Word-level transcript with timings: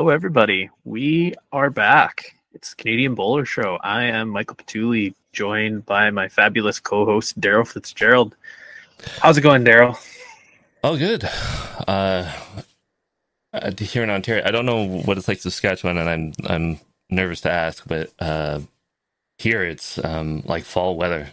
Hello, 0.00 0.08
everybody. 0.08 0.70
We 0.84 1.34
are 1.52 1.68
back. 1.68 2.34
It's 2.54 2.70
the 2.70 2.76
Canadian 2.76 3.14
Bowler 3.14 3.44
Show. 3.44 3.78
I 3.82 4.04
am 4.04 4.30
Michael 4.30 4.56
Patuli, 4.56 5.14
joined 5.34 5.84
by 5.84 6.08
my 6.08 6.26
fabulous 6.26 6.80
co-host 6.80 7.38
Daryl 7.38 7.68
Fitzgerald. 7.68 8.34
How's 9.18 9.36
it 9.36 9.42
going, 9.42 9.62
Daryl? 9.62 9.98
Oh, 10.82 10.96
good. 10.96 11.24
Uh, 11.86 12.32
uh, 13.52 13.72
here 13.78 14.02
in 14.02 14.08
Ontario, 14.08 14.42
I 14.46 14.50
don't 14.50 14.64
know 14.64 14.86
what 14.86 15.18
it's 15.18 15.28
like 15.28 15.38
Saskatchewan, 15.38 15.98
and 15.98 16.08
I'm 16.08 16.32
I'm 16.46 16.80
nervous 17.10 17.42
to 17.42 17.50
ask, 17.50 17.86
but 17.86 18.10
uh, 18.20 18.60
here 19.36 19.62
it's 19.62 20.02
um, 20.02 20.42
like 20.46 20.64
fall 20.64 20.96
weather. 20.96 21.28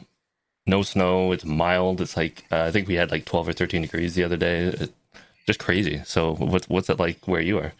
No 0.66 0.82
snow. 0.82 1.32
It's 1.32 1.46
mild. 1.46 2.02
It's 2.02 2.18
like 2.18 2.44
uh, 2.52 2.64
I 2.64 2.72
think 2.72 2.90
we 2.90 2.96
had 2.96 3.12
like 3.12 3.24
12 3.24 3.48
or 3.48 3.54
13 3.54 3.84
degrees 3.84 4.14
the 4.16 4.26
other 4.26 4.36
day. 4.36 4.64
It, 4.64 4.92
just 5.46 5.60
crazy. 5.60 6.02
So 6.04 6.36
what's 6.36 6.68
what's 6.68 6.90
it 6.90 7.00
like 7.00 7.26
where 7.30 7.40
you 7.40 7.60
are? 7.60 7.72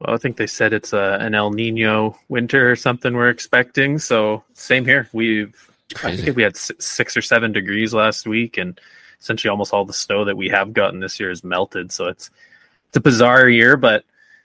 Well, 0.00 0.14
I 0.14 0.18
think 0.18 0.36
they 0.36 0.46
said 0.46 0.72
it's 0.72 0.92
a, 0.92 1.18
an 1.20 1.34
El 1.34 1.50
Nino 1.50 2.16
winter 2.28 2.70
or 2.70 2.76
something 2.76 3.14
we're 3.14 3.30
expecting. 3.30 3.98
So 3.98 4.44
same 4.54 4.84
here. 4.84 5.08
We've 5.12 5.54
Crazy. 5.94 6.22
I 6.22 6.24
think 6.24 6.36
we 6.36 6.42
had 6.42 6.56
six 6.56 7.16
or 7.16 7.22
seven 7.22 7.52
degrees 7.52 7.94
last 7.94 8.26
week, 8.26 8.58
and 8.58 8.78
essentially 9.20 9.50
almost 9.50 9.72
all 9.72 9.84
the 9.84 9.92
snow 9.92 10.24
that 10.24 10.36
we 10.36 10.48
have 10.48 10.72
gotten 10.72 11.00
this 11.00 11.18
year 11.18 11.30
is 11.30 11.42
melted. 11.42 11.90
So 11.92 12.08
it's 12.08 12.30
it's 12.88 12.96
a 12.96 13.00
bizarre 13.00 13.48
year, 13.48 13.76
but 13.76 14.04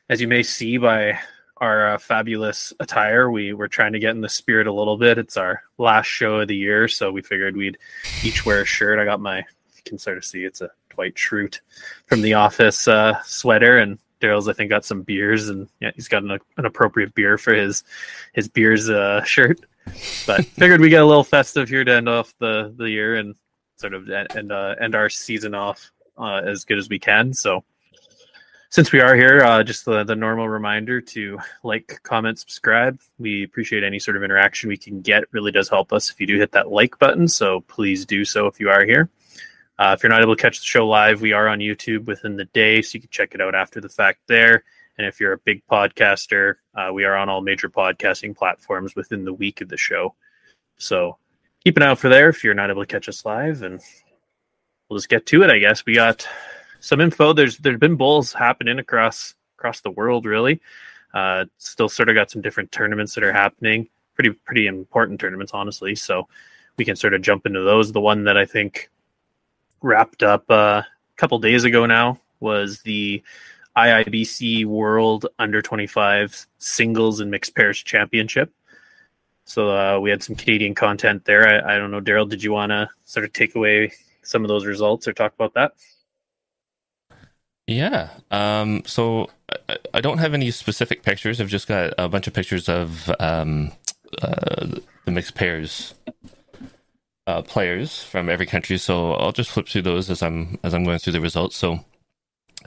as 0.09 0.21
you 0.21 0.27
may 0.27 0.43
see 0.43 0.77
by 0.77 1.19
our 1.57 1.93
uh, 1.93 1.97
fabulous 1.97 2.73
attire, 2.79 3.29
we 3.29 3.53
were 3.53 3.67
trying 3.67 3.93
to 3.93 3.99
get 3.99 4.11
in 4.11 4.21
the 4.21 4.29
spirit 4.29 4.67
a 4.67 4.73
little 4.73 4.97
bit. 4.97 5.17
It's 5.17 5.37
our 5.37 5.63
last 5.77 6.07
show 6.07 6.39
of 6.39 6.47
the 6.47 6.55
year, 6.55 6.87
so 6.87 7.11
we 7.11 7.21
figured 7.21 7.57
we'd 7.57 7.77
each 8.23 8.45
wear 8.45 8.61
a 8.61 8.65
shirt. 8.65 8.99
I 8.99 9.05
got 9.05 9.19
my 9.19 9.37
you 9.39 9.83
can 9.85 9.97
sort 9.97 10.17
of 10.17 10.25
see 10.25 10.45
it's 10.45 10.61
a 10.61 10.69
Dwight 10.91 11.15
Schrute 11.15 11.59
from 12.05 12.21
The 12.21 12.35
Office 12.35 12.87
uh, 12.87 13.21
sweater, 13.23 13.79
and 13.79 13.99
Daryl's 14.23 14.47
I 14.47 14.53
think 14.53 14.69
got 14.69 14.85
some 14.85 15.01
beers, 15.01 15.49
and 15.49 15.67
yeah, 15.79 15.91
he's 15.95 16.07
got 16.07 16.23
an, 16.23 16.39
an 16.57 16.65
appropriate 16.65 17.13
beer 17.13 17.37
for 17.37 17.53
his 17.53 17.83
his 18.33 18.47
beers 18.47 18.89
uh, 18.89 19.23
shirt. 19.25 19.59
But 20.25 20.45
figured 20.57 20.81
we 20.81 20.89
get 20.89 21.01
a 21.01 21.05
little 21.05 21.23
festive 21.23 21.69
here 21.69 21.83
to 21.83 21.93
end 21.93 22.09
off 22.09 22.33
the 22.39 22.73
the 22.77 22.89
year 22.89 23.15
and 23.15 23.35
sort 23.75 23.93
of 23.93 24.09
end 24.09 24.51
uh, 24.51 24.75
end 24.79 24.95
our 24.95 25.09
season 25.09 25.53
off 25.53 25.91
uh, 26.17 26.41
as 26.45 26.63
good 26.63 26.77
as 26.77 26.89
we 26.89 26.99
can. 26.99 27.33
So 27.33 27.63
since 28.73 28.91
we 28.91 29.01
are 29.01 29.15
here, 29.15 29.41
uh, 29.41 29.61
just 29.61 29.85
the, 29.85 30.03
the 30.03 30.15
normal 30.15 30.49
reminder 30.49 30.99
to 30.99 31.37
like, 31.61 31.99
comment, 32.01 32.39
subscribe. 32.39 32.99
We 33.19 33.43
appreciate 33.43 33.83
any 33.83 33.99
sort 33.99 34.17
of 34.17 34.23
interaction 34.23 34.67
we 34.67 34.77
can 34.77 35.01
get. 35.01 35.21
It 35.21 35.29
really 35.31 35.51
does 35.51 35.69
help 35.69 35.93
us 35.93 36.09
if 36.09 36.19
you 36.19 36.25
do 36.25 36.39
hit 36.39 36.53
that 36.53 36.71
like 36.71 36.97
button. 36.97 37.27
So 37.27 37.61
please 37.61 38.03
do 38.03 38.25
so 38.25 38.47
if 38.47 38.59
you 38.59 38.71
are 38.71 38.83
here. 38.83 39.11
Uh, 39.79 39.95
if 39.97 40.03
you're 40.03 40.11
not 40.11 40.21
able 40.21 40.35
to 40.35 40.41
catch 40.41 40.59
the 40.59 40.65
show 40.65 40.87
live, 40.87 41.21
we 41.21 41.33
are 41.33 41.47
on 41.47 41.59
YouTube 41.59 42.05
within 42.05 42.35
the 42.35 42.45
day, 42.45 42.81
so 42.81 42.95
you 42.95 43.01
can 43.01 43.09
check 43.09 43.33
it 43.33 43.41
out 43.41 43.55
after 43.55 43.81
the 43.81 43.89
fact 43.89 44.19
there. 44.27 44.63
And 44.97 45.07
if 45.07 45.19
you're 45.19 45.33
a 45.33 45.39
big 45.39 45.63
podcaster, 45.65 46.55
uh, 46.75 46.91
we 46.93 47.03
are 47.03 47.15
on 47.15 47.29
all 47.29 47.41
major 47.41 47.69
podcasting 47.69 48.35
platforms 48.35 48.95
within 48.95 49.25
the 49.25 49.33
week 49.33 49.61
of 49.61 49.69
the 49.69 49.77
show. 49.77 50.13
So 50.77 51.17
keep 51.63 51.77
an 51.77 51.83
eye 51.83 51.87
out 51.87 51.99
for 51.99 52.09
there 52.09 52.29
if 52.29 52.43
you're 52.43 52.53
not 52.53 52.69
able 52.69 52.83
to 52.83 52.87
catch 52.87 53.09
us 53.09 53.25
live. 53.25 53.63
And 53.63 53.81
we'll 54.87 54.99
just 54.99 55.09
get 55.09 55.25
to 55.27 55.43
it, 55.43 55.49
I 55.49 55.57
guess. 55.57 55.85
We 55.85 55.95
got 55.95 56.27
some 56.79 57.01
info. 57.01 57.33
There's 57.33 57.57
there's 57.57 57.79
been 57.79 57.95
bowls 57.95 58.33
happening 58.33 58.77
across 58.77 59.33
across 59.57 59.81
the 59.81 59.91
world, 59.91 60.25
really. 60.25 60.61
Uh, 61.13 61.45
still 61.57 61.89
sort 61.89 62.09
of 62.09 62.15
got 62.15 62.29
some 62.29 62.41
different 62.41 62.71
tournaments 62.71 63.15
that 63.15 63.23
are 63.23 63.33
happening. 63.33 63.87
Pretty 64.13 64.31
pretty 64.31 64.67
important 64.67 65.19
tournaments, 65.19 65.53
honestly. 65.53 65.95
So 65.95 66.27
we 66.77 66.85
can 66.85 66.95
sort 66.95 67.15
of 67.15 67.21
jump 67.23 67.47
into 67.47 67.61
those. 67.61 67.91
The 67.91 68.01
one 68.01 68.23
that 68.25 68.37
I 68.37 68.45
think 68.45 68.91
wrapped 69.83 70.23
up 70.23 70.49
uh, 70.49 70.81
a 70.81 70.87
couple 71.17 71.37
days 71.37 71.63
ago 71.63 71.85
now 71.85 72.19
was 72.39 72.81
the 72.81 73.21
IIBC 73.77 74.65
World 74.65 75.27
Under 75.37 75.61
25 75.61 76.47
Singles 76.57 77.19
and 77.19 77.29
Mixed 77.29 77.55
Pairs 77.55 77.81
Championship. 77.83 78.51
So 79.45 79.69
uh, 79.69 79.99
we 79.99 80.09
had 80.09 80.23
some 80.23 80.35
Canadian 80.35 80.73
content 80.73 81.25
there. 81.25 81.47
I, 81.47 81.75
I 81.75 81.77
don't 81.77 81.91
know, 81.91 82.01
Daryl, 82.01 82.27
did 82.27 82.43
you 82.43 82.53
want 82.53 82.71
to 82.71 82.89
sort 83.05 83.25
of 83.25 83.33
take 83.33 83.55
away 83.55 83.91
some 84.21 84.43
of 84.43 84.47
those 84.47 84.65
results 84.65 85.07
or 85.07 85.13
talk 85.13 85.33
about 85.33 85.53
that? 85.53 85.73
Yeah. 87.67 88.09
Um, 88.31 88.83
so 88.85 89.29
I, 89.69 89.77
I, 89.93 90.01
don't 90.01 90.17
have 90.17 90.33
any 90.33 90.51
specific 90.51 91.03
pictures. 91.03 91.39
I've 91.39 91.47
just 91.47 91.67
got 91.67 91.93
a 91.97 92.09
bunch 92.09 92.27
of 92.27 92.33
pictures 92.33 92.67
of 92.67 93.09
um, 93.19 93.71
uh, 94.21 94.67
the 95.05 95.11
mixed 95.11 95.35
pairs 95.35 95.93
uh, 97.27 97.41
players 97.41 98.03
from 98.03 98.29
every 98.29 98.45
country. 98.45 98.77
So 98.77 99.13
I'll 99.13 99.31
just 99.31 99.49
flip 99.49 99.67
through 99.67 99.83
those 99.83 100.09
as 100.09 100.21
I'm 100.21 100.59
as 100.63 100.73
I'm 100.73 100.83
going 100.83 100.99
through 100.99 101.13
the 101.13 101.21
results. 101.21 101.55
So, 101.55 101.85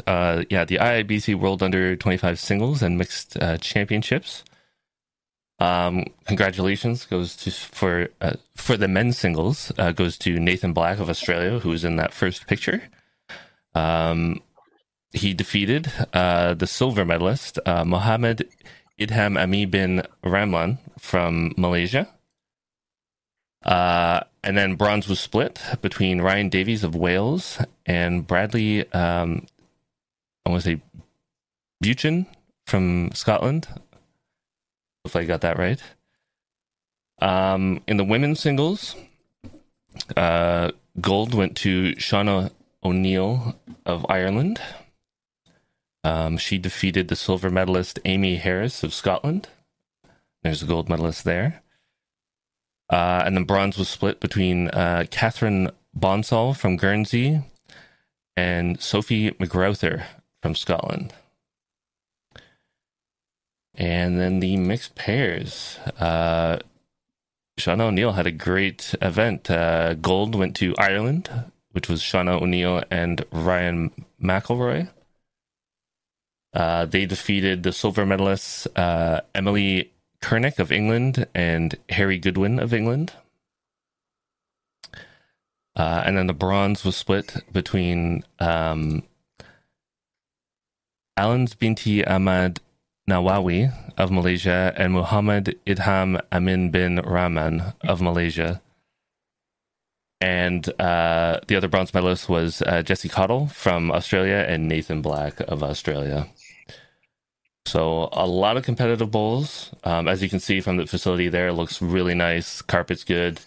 uh, 0.06 0.44
yeah, 0.50 0.64
the 0.64 0.76
IIBC 0.76 1.34
World 1.34 1.62
Under 1.62 1.96
25 1.96 2.38
Singles 2.38 2.82
and 2.82 2.98
Mixed 2.98 3.36
uh, 3.40 3.58
Championships. 3.58 4.44
Um, 5.58 6.04
congratulations 6.26 7.06
goes 7.06 7.34
to 7.36 7.50
for 7.50 8.08
uh, 8.20 8.34
for 8.56 8.76
the 8.76 8.88
men's 8.88 9.16
singles 9.16 9.72
uh, 9.78 9.92
goes 9.92 10.18
to 10.18 10.38
Nathan 10.38 10.74
Black 10.74 10.98
of 10.98 11.08
Australia, 11.08 11.58
who 11.60 11.70
was 11.70 11.84
in 11.84 11.96
that 11.96 12.12
first 12.12 12.46
picture. 12.46 12.82
Um, 13.74 14.42
he 15.12 15.32
defeated 15.32 15.90
uh, 16.12 16.52
the 16.54 16.66
silver 16.66 17.04
medalist 17.04 17.58
Mohammed 17.66 18.48
Idham 19.00 19.40
Ami 19.40 19.64
bin 19.64 20.02
Ramlan 20.22 20.78
from 20.98 21.54
Malaysia. 21.56 22.08
Uh, 23.64 24.20
and 24.46 24.56
then 24.56 24.76
bronze 24.76 25.08
was 25.08 25.18
split 25.18 25.60
between 25.82 26.22
Ryan 26.22 26.48
Davies 26.48 26.84
of 26.84 26.94
Wales 26.94 27.58
and 27.84 28.24
Bradley, 28.24 28.90
um, 28.92 29.44
I 30.46 30.50
want 30.50 30.62
to 30.62 30.70
say 30.70 30.80
Buchan 31.80 32.26
from 32.64 33.10
Scotland. 33.12 33.66
If 35.04 35.16
I 35.16 35.24
got 35.24 35.40
that 35.40 35.58
right. 35.58 35.82
Um, 37.20 37.82
in 37.88 37.96
the 37.96 38.04
women's 38.04 38.38
singles, 38.38 38.94
uh, 40.16 40.70
gold 41.00 41.34
went 41.34 41.56
to 41.58 41.94
Shauna 41.96 42.52
O'Neill 42.84 43.56
of 43.84 44.06
Ireland. 44.08 44.60
Um, 46.04 46.36
she 46.36 46.56
defeated 46.56 47.08
the 47.08 47.16
silver 47.16 47.50
medalist 47.50 47.98
Amy 48.04 48.36
Harris 48.36 48.84
of 48.84 48.94
Scotland. 48.94 49.48
There's 50.44 50.62
a 50.62 50.66
gold 50.66 50.88
medalist 50.88 51.24
there. 51.24 51.62
Uh, 52.88 53.22
and 53.24 53.36
then 53.36 53.44
bronze 53.44 53.76
was 53.76 53.88
split 53.88 54.20
between 54.20 54.68
uh, 54.68 55.04
Catherine 55.10 55.70
Bonsall 55.94 56.54
from 56.54 56.76
Guernsey 56.76 57.42
and 58.36 58.80
Sophie 58.80 59.32
McGrouther 59.32 60.04
from 60.42 60.54
Scotland. 60.54 61.12
And 63.74 64.18
then 64.18 64.40
the 64.40 64.56
mixed 64.56 64.94
pairs. 64.94 65.78
Uh, 65.98 66.58
O'Neill 67.66 68.12
had 68.12 68.26
a 68.26 68.32
great 68.32 68.94
event. 69.02 69.50
Uh, 69.50 69.94
gold 69.94 70.34
went 70.34 70.54
to 70.56 70.74
Ireland, 70.78 71.28
which 71.72 71.88
was 71.88 72.02
Shauna 72.02 72.40
O'Neill 72.40 72.82
and 72.90 73.24
Ryan 73.32 73.90
McElroy. 74.22 74.88
Uh, 76.54 76.86
they 76.86 77.04
defeated 77.04 77.62
the 77.62 77.72
silver 77.72 78.06
medalists 78.06 78.66
uh, 78.76 79.20
Emily 79.34 79.92
Kernick 80.20 80.58
of 80.58 80.72
England 80.72 81.26
and 81.34 81.76
Harry 81.90 82.18
Goodwin 82.18 82.58
of 82.58 82.72
England. 82.72 83.12
Uh, 85.74 86.02
and 86.06 86.16
then 86.16 86.26
the 86.26 86.32
bronze 86.32 86.84
was 86.84 86.96
split 86.96 87.36
between 87.52 88.24
um, 88.38 89.02
Alans 91.16 91.54
Binti 91.54 92.04
Ahmad 92.04 92.60
Nawawi 93.08 93.72
of 93.96 94.10
Malaysia 94.10 94.72
and 94.76 94.92
Muhammad 94.92 95.58
Idham 95.66 96.20
Amin 96.32 96.70
bin 96.70 96.96
Rahman 96.96 97.74
of 97.82 98.00
Malaysia. 98.00 98.60
And 100.20 100.68
uh, 100.80 101.40
the 101.46 101.56
other 101.56 101.68
bronze 101.68 101.92
medalist 101.92 102.28
was 102.28 102.62
uh, 102.62 102.82
Jesse 102.82 103.08
Cottle 103.08 103.48
from 103.48 103.92
Australia 103.92 104.44
and 104.48 104.66
Nathan 104.66 105.02
Black 105.02 105.40
of 105.40 105.62
Australia. 105.62 106.28
So 107.66 108.08
a 108.12 108.26
lot 108.26 108.56
of 108.56 108.62
competitive 108.62 109.10
bowls. 109.10 109.72
Um, 109.84 110.06
as 110.06 110.22
you 110.22 110.28
can 110.28 110.40
see 110.40 110.60
from 110.60 110.76
the 110.76 110.86
facility 110.86 111.28
there, 111.28 111.48
it 111.48 111.54
looks 111.54 111.82
really 111.82 112.14
nice. 112.14 112.62
Carpet's 112.62 113.02
good, 113.02 113.40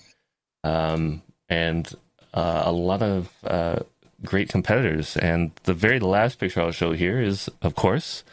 um, 0.63 1.21
and 1.47 1.91
uh, 2.33 2.63
a 2.65 2.71
lot 2.71 3.01
of 3.01 3.31
uh, 3.45 3.79
great 4.25 4.49
competitors. 4.49 5.15
And 5.15 5.51
the 5.63 5.73
very 5.73 5.99
last 5.99 6.37
picture 6.37 6.61
I'll 6.61 6.71
show 6.71 6.91
here 6.91 7.21
is, 7.21 7.49
of 7.61 7.75
course, 7.75 8.23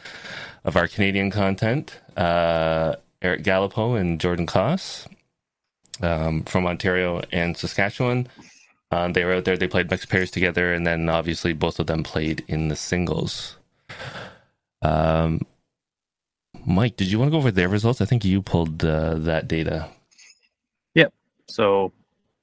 of 0.65 0.75
our 0.75 0.87
Canadian 0.87 1.31
content. 1.31 1.99
Uh, 2.17 2.95
Eric 3.21 3.43
Galipeau 3.43 3.99
and 3.99 4.19
Jordan 4.19 4.45
Koss 4.45 5.07
um, 6.01 6.43
from 6.43 6.67
Ontario 6.67 7.21
and 7.31 7.55
Saskatchewan. 7.55 8.27
Um, 8.91 9.13
they 9.13 9.23
were 9.23 9.33
out 9.33 9.45
there. 9.45 9.57
They 9.57 9.67
played 9.67 9.89
mixed 9.89 10.09
pairs 10.09 10.31
together, 10.31 10.73
and 10.73 10.85
then 10.85 11.09
obviously 11.09 11.53
both 11.53 11.79
of 11.79 11.87
them 11.87 12.03
played 12.03 12.43
in 12.47 12.67
the 12.67 12.75
singles. 12.75 13.57
Um, 14.81 15.41
Mike, 16.67 16.97
did 16.97 17.09
you 17.09 17.17
want 17.17 17.29
to 17.29 17.31
go 17.31 17.37
over 17.37 17.49
their 17.49 17.69
results? 17.69 18.01
I 18.01 18.05
think 18.05 18.25
you 18.25 18.41
pulled 18.41 18.83
uh, 18.83 19.15
that 19.19 19.47
data. 19.47 19.87
Yep. 20.95 21.13
So 21.47 21.93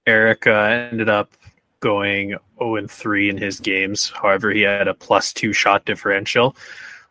Eric 0.06 0.47
uh, 0.47 0.88
ended 0.91 1.11
up 1.11 1.32
going 1.81 2.35
0 2.59 2.76
and 2.76 2.91
3 2.91 3.29
in 3.29 3.37
his 3.37 3.61
games. 3.61 4.09
However, 4.09 4.50
he 4.50 4.62
had 4.62 4.88
a 4.88 4.94
plus 4.94 5.35
two 5.35 5.53
shot 5.53 5.85
differential. 5.85 6.56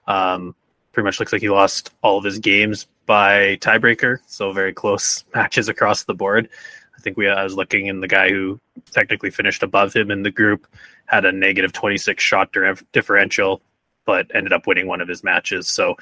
Um, 0.07 0.55
pretty 0.91 1.05
much 1.05 1.19
looks 1.19 1.31
like 1.31 1.43
he 1.43 1.49
lost 1.49 1.91
all 2.01 2.17
of 2.17 2.23
his 2.23 2.39
games 2.39 2.87
by 3.05 3.57
tiebreaker. 3.57 4.17
So 4.25 4.51
very 4.51 4.73
close 4.73 5.23
matches 5.35 5.69
across 5.69 6.05
the 6.05 6.15
board. 6.15 6.49
I 6.97 7.01
think 7.01 7.15
we 7.15 7.27
I 7.27 7.43
was 7.43 7.55
looking, 7.55 7.89
and 7.89 8.01
the 8.01 8.07
guy 8.07 8.29
who 8.29 8.59
technically 8.91 9.29
finished 9.29 9.61
above 9.61 9.93
him 9.93 10.09
in 10.09 10.23
the 10.23 10.31
group 10.31 10.65
had 11.05 11.25
a 11.25 11.31
negative 11.31 11.73
26 11.73 12.23
shot 12.23 12.55
differential, 12.91 13.61
but 14.05 14.31
ended 14.33 14.53
up 14.53 14.67
winning 14.67 14.87
one 14.87 15.01
of 15.01 15.07
his 15.07 15.23
matches. 15.23 15.67
So 15.67 15.95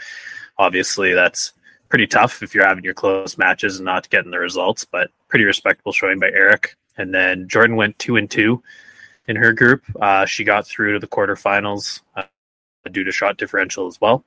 obviously 0.57 1.13
that's 1.13 1.53
pretty 1.89 2.07
tough 2.07 2.41
if 2.41 2.55
you're 2.55 2.67
having 2.67 2.83
your 2.83 2.93
close 2.93 3.37
matches 3.37 3.77
and 3.77 3.85
not 3.85 4.09
getting 4.09 4.31
the 4.31 4.39
results, 4.39 4.85
but 4.85 5.09
pretty 5.27 5.45
respectable 5.45 5.91
showing 5.91 6.19
by 6.19 6.29
Eric. 6.29 6.75
And 6.97 7.13
then 7.13 7.47
Jordan 7.47 7.75
went 7.75 7.99
two 7.99 8.17
and 8.17 8.29
two 8.29 8.61
in 9.27 9.35
her 9.35 9.53
group. 9.53 9.83
Uh, 10.01 10.25
she 10.25 10.43
got 10.43 10.67
through 10.67 10.93
to 10.93 10.99
the 10.99 11.07
quarterfinals 11.07 12.01
uh, 12.15 12.23
due 12.91 13.03
to 13.03 13.11
shot 13.11 13.37
differential 13.37 13.87
as 13.87 13.99
well. 14.01 14.25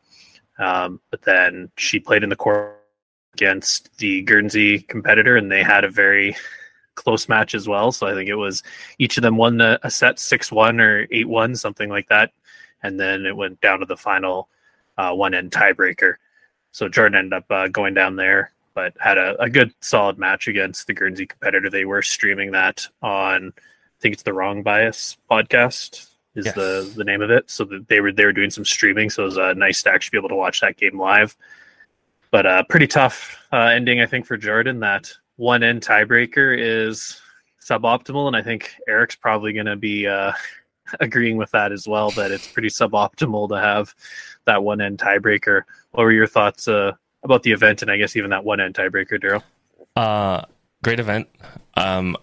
Um, 0.59 1.01
but 1.11 1.23
then 1.23 1.71
she 1.77 1.99
played 1.99 2.23
in 2.23 2.29
the 2.29 2.37
quarter 2.37 2.77
against 3.35 3.97
the 3.99 4.23
Guernsey 4.23 4.81
competitor, 4.81 5.37
and 5.37 5.51
they 5.51 5.63
had 5.63 5.85
a 5.85 5.89
very 5.89 6.37
close 6.95 7.29
match 7.29 7.55
as 7.55 7.67
well. 7.67 7.91
So 7.91 8.07
I 8.07 8.15
think 8.15 8.29
it 8.29 8.37
was 8.37 8.63
each 8.99 9.17
of 9.17 9.23
them 9.23 9.37
won 9.37 9.61
a, 9.61 9.79
a 9.83 9.91
set 9.91 10.21
six 10.21 10.53
one 10.53 10.81
or 10.81 11.07
eight 11.11 11.29
one, 11.29 11.57
something 11.57 11.91
like 11.91 12.09
that, 12.09 12.33
and 12.85 13.01
then 13.01 13.27
it 13.27 13.37
went 13.37 13.61
down 13.61 13.81
to 13.81 13.87
the 13.87 13.97
final 13.97 14.49
uh, 14.97 15.13
one 15.13 15.35
end 15.35 15.51
tiebreaker. 15.51 16.15
So 16.71 16.89
Jordan 16.89 17.19
ended 17.19 17.33
up 17.33 17.51
uh, 17.51 17.69
going 17.69 17.95
down 17.95 18.15
there, 18.15 18.53
but 18.75 18.93
had 19.01 19.19
a, 19.19 19.41
a 19.43 19.51
good 19.51 19.73
solid 19.81 20.19
match 20.19 20.47
against 20.47 20.87
the 20.87 20.93
Guernsey 20.93 21.27
competitor. 21.27 21.71
They 21.71 21.87
were 21.87 22.03
streaming 22.03 22.53
that 22.53 22.87
on, 23.03 23.53
I 23.57 24.01
think 24.01 24.13
it's 24.13 24.23
the 24.23 24.33
Wrong 24.33 24.63
Bias 24.63 25.17
podcast 25.31 26.11
is 26.35 26.47
yes. 26.47 26.55
the 26.55 26.93
the 26.97 27.05
name 27.05 27.23
of 27.23 27.31
it. 27.31 27.51
So 27.51 27.65
they 27.65 28.01
were 28.01 28.13
they 28.13 28.25
were 28.25 28.33
doing 28.33 28.51
some 28.51 28.65
streaming, 28.65 29.09
so 29.09 29.23
it 29.23 29.27
was 29.27 29.39
uh, 29.39 29.55
nice 29.55 29.83
to 29.85 29.91
actually 29.91 30.17
be 30.17 30.21
able 30.21 30.31
to 30.31 30.37
watch 30.37 30.61
that 30.61 30.77
game 30.77 30.99
live. 30.99 31.37
But 32.31 32.47
uh, 32.47 32.65
pretty 32.69 32.89
tough 32.89 33.39
uh, 33.53 33.71
ending, 33.73 34.01
I 34.01 34.07
think, 34.07 34.27
for 34.27 34.37
Jordan. 34.37 34.81
That 34.81 35.11
one 35.37 35.63
end 35.63 35.83
tiebreaker 35.83 36.57
is 36.59 37.21
suboptimal, 37.63 38.27
and 38.27 38.37
I 38.37 38.43
think 38.43 38.75
Eric's 38.89 39.15
probably 39.15 39.53
going 39.53 39.67
to 39.67 39.77
be 39.77 40.07
uh, 40.07 40.33
agreeing 41.01 41.37
with 41.37 41.51
that 41.53 41.73
as 41.73 41.87
well. 41.87 42.11
That 42.11 42.31
it's 42.31 42.47
pretty 42.47 42.69
suboptimal 42.69 43.49
to 43.51 43.61
have 43.61 43.95
that 44.45 44.63
one 44.63 44.81
end 44.81 44.99
tiebreaker. 44.99 45.63
What 45.93 46.05
were 46.05 46.13
your 46.13 46.27
thoughts 46.27 46.69
uh, 46.69 46.93
about 47.23 47.43
the 47.43 47.53
event, 47.53 47.83
and 47.83 47.91
I 47.91 47.97
guess 47.97 48.17
even 48.17 48.31
that 48.31 48.45
one 48.45 48.61
end 48.61 48.75
tiebreaker, 48.75 49.21
Daryl? 49.21 49.43
Uh, 49.97 50.45
great 50.83 51.01
event. 51.01 51.29
Um, 51.75 52.17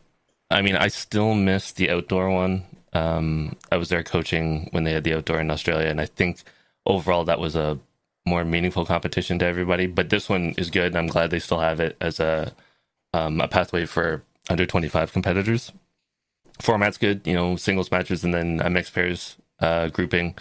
I 0.50 0.62
mean, 0.62 0.76
I 0.76 0.90
still 0.90 1.34
miss 1.34 1.72
the 1.72 1.90
outdoor 1.90 2.30
one. 2.30 2.66
Um, 2.94 3.56
I 3.72 3.78
was 3.78 3.90
there 3.90 4.04
coaching 4.04 4.68
when 4.72 4.84
they 4.84 4.92
had 4.92 5.04
the 5.04 5.14
outdoor 5.14 5.40
in 5.40 5.50
Australia, 5.50 5.88
and 5.88 6.02
I 6.02 6.06
think 6.06 6.44
overall 6.86 7.24
that 7.26 7.40
was 7.40 7.56
a 7.56 7.80
more 8.26 8.44
meaningful 8.44 8.86
competition 8.86 9.40
to 9.40 9.46
everybody. 9.46 9.88
But 9.88 10.10
this 10.10 10.30
one 10.30 10.54
is 10.58 10.70
good, 10.70 10.88
and 10.88 10.98
I'm 10.98 11.08
glad 11.08 11.32
they 11.32 11.40
still 11.40 11.60
have 11.60 11.80
it 11.80 11.96
as 12.02 12.20
a 12.20 12.54
um, 13.14 13.42
a 13.42 13.48
pathway 13.48 13.86
for 13.86 14.24
under 14.50 14.66
25 14.66 15.12
competitors. 15.12 15.72
Format's 16.62 16.98
good, 16.98 17.26
you 17.26 17.34
know, 17.34 17.56
singles 17.56 17.92
matches 17.92 18.24
and 18.24 18.34
then 18.34 18.62
a 18.64 18.70
mixed 18.70 18.94
pairs 18.94 19.36
uh, 19.60 19.88
grouping 19.90 20.36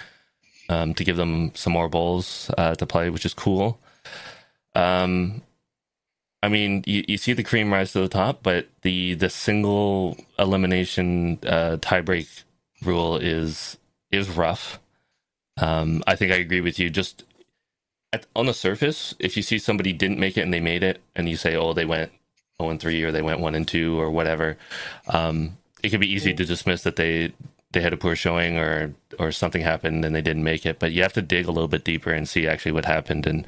um, 0.68 0.94
to 0.94 1.04
give 1.04 1.16
them 1.16 1.52
some 1.54 1.72
more 1.72 1.88
bowls 1.88 2.50
uh, 2.56 2.74
to 2.76 2.86
play, 2.86 3.10
which 3.10 3.26
is 3.26 3.34
cool. 3.34 3.78
Um, 4.74 5.42
I 6.42 6.48
mean, 6.48 6.84
you, 6.86 7.04
you 7.06 7.18
see 7.18 7.32
the 7.32 7.42
cream 7.42 7.72
rise 7.72 7.92
to 7.92 8.00
the 8.00 8.08
top, 8.08 8.42
but 8.42 8.68
the 8.82 9.14
the 9.14 9.28
single 9.28 10.16
elimination 10.38 11.38
uh, 11.44 11.76
tiebreak 11.80 12.44
rule 12.82 13.16
is 13.16 13.76
is 14.10 14.30
rough. 14.30 14.78
Um, 15.58 16.02
I 16.06 16.16
think 16.16 16.32
I 16.32 16.36
agree 16.36 16.62
with 16.62 16.78
you. 16.78 16.88
Just 16.88 17.24
at, 18.12 18.26
on 18.34 18.46
the 18.46 18.54
surface, 18.54 19.14
if 19.18 19.36
you 19.36 19.42
see 19.42 19.58
somebody 19.58 19.92
didn't 19.92 20.18
make 20.18 20.38
it 20.38 20.42
and 20.42 20.54
they 20.54 20.60
made 20.60 20.82
it, 20.82 21.02
and 21.14 21.28
you 21.28 21.36
say, 21.36 21.56
"Oh, 21.56 21.74
they 21.74 21.84
went 21.84 22.12
0 22.60 22.70
and 22.70 22.80
3 22.80 23.02
or 23.02 23.12
they 23.12 23.22
went 23.22 23.40
1 23.40 23.54
and 23.54 23.66
2 23.66 23.98
or 23.98 24.10
whatever. 24.10 24.56
Um, 25.08 25.56
it 25.82 25.90
can 25.90 26.00
be 26.00 26.12
easy 26.12 26.34
to 26.34 26.44
dismiss 26.44 26.82
that 26.82 26.96
they 26.96 27.32
they 27.72 27.80
had 27.80 27.92
a 27.92 27.96
poor 27.96 28.16
showing 28.16 28.58
or 28.58 28.92
or 29.18 29.32
something 29.32 29.62
happened 29.62 30.04
and 30.04 30.14
they 30.14 30.22
didn't 30.22 30.44
make 30.44 30.66
it, 30.66 30.78
but 30.78 30.92
you 30.92 31.02
have 31.02 31.12
to 31.14 31.22
dig 31.22 31.46
a 31.46 31.52
little 31.52 31.68
bit 31.68 31.84
deeper 31.84 32.10
and 32.12 32.28
see 32.28 32.46
actually 32.46 32.72
what 32.72 32.84
happened. 32.84 33.26
And 33.26 33.46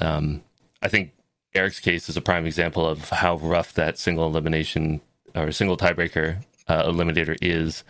um, 0.00 0.42
I 0.82 0.88
think 0.88 1.12
Eric's 1.54 1.80
case 1.80 2.08
is 2.08 2.16
a 2.16 2.20
prime 2.20 2.46
example 2.46 2.86
of 2.86 3.08
how 3.10 3.36
rough 3.36 3.72
that 3.74 3.98
single 3.98 4.26
elimination 4.26 5.00
or 5.34 5.52
single 5.52 5.76
tiebreaker 5.76 6.44
uh, 6.68 6.84
eliminator 6.84 7.36
is, 7.40 7.82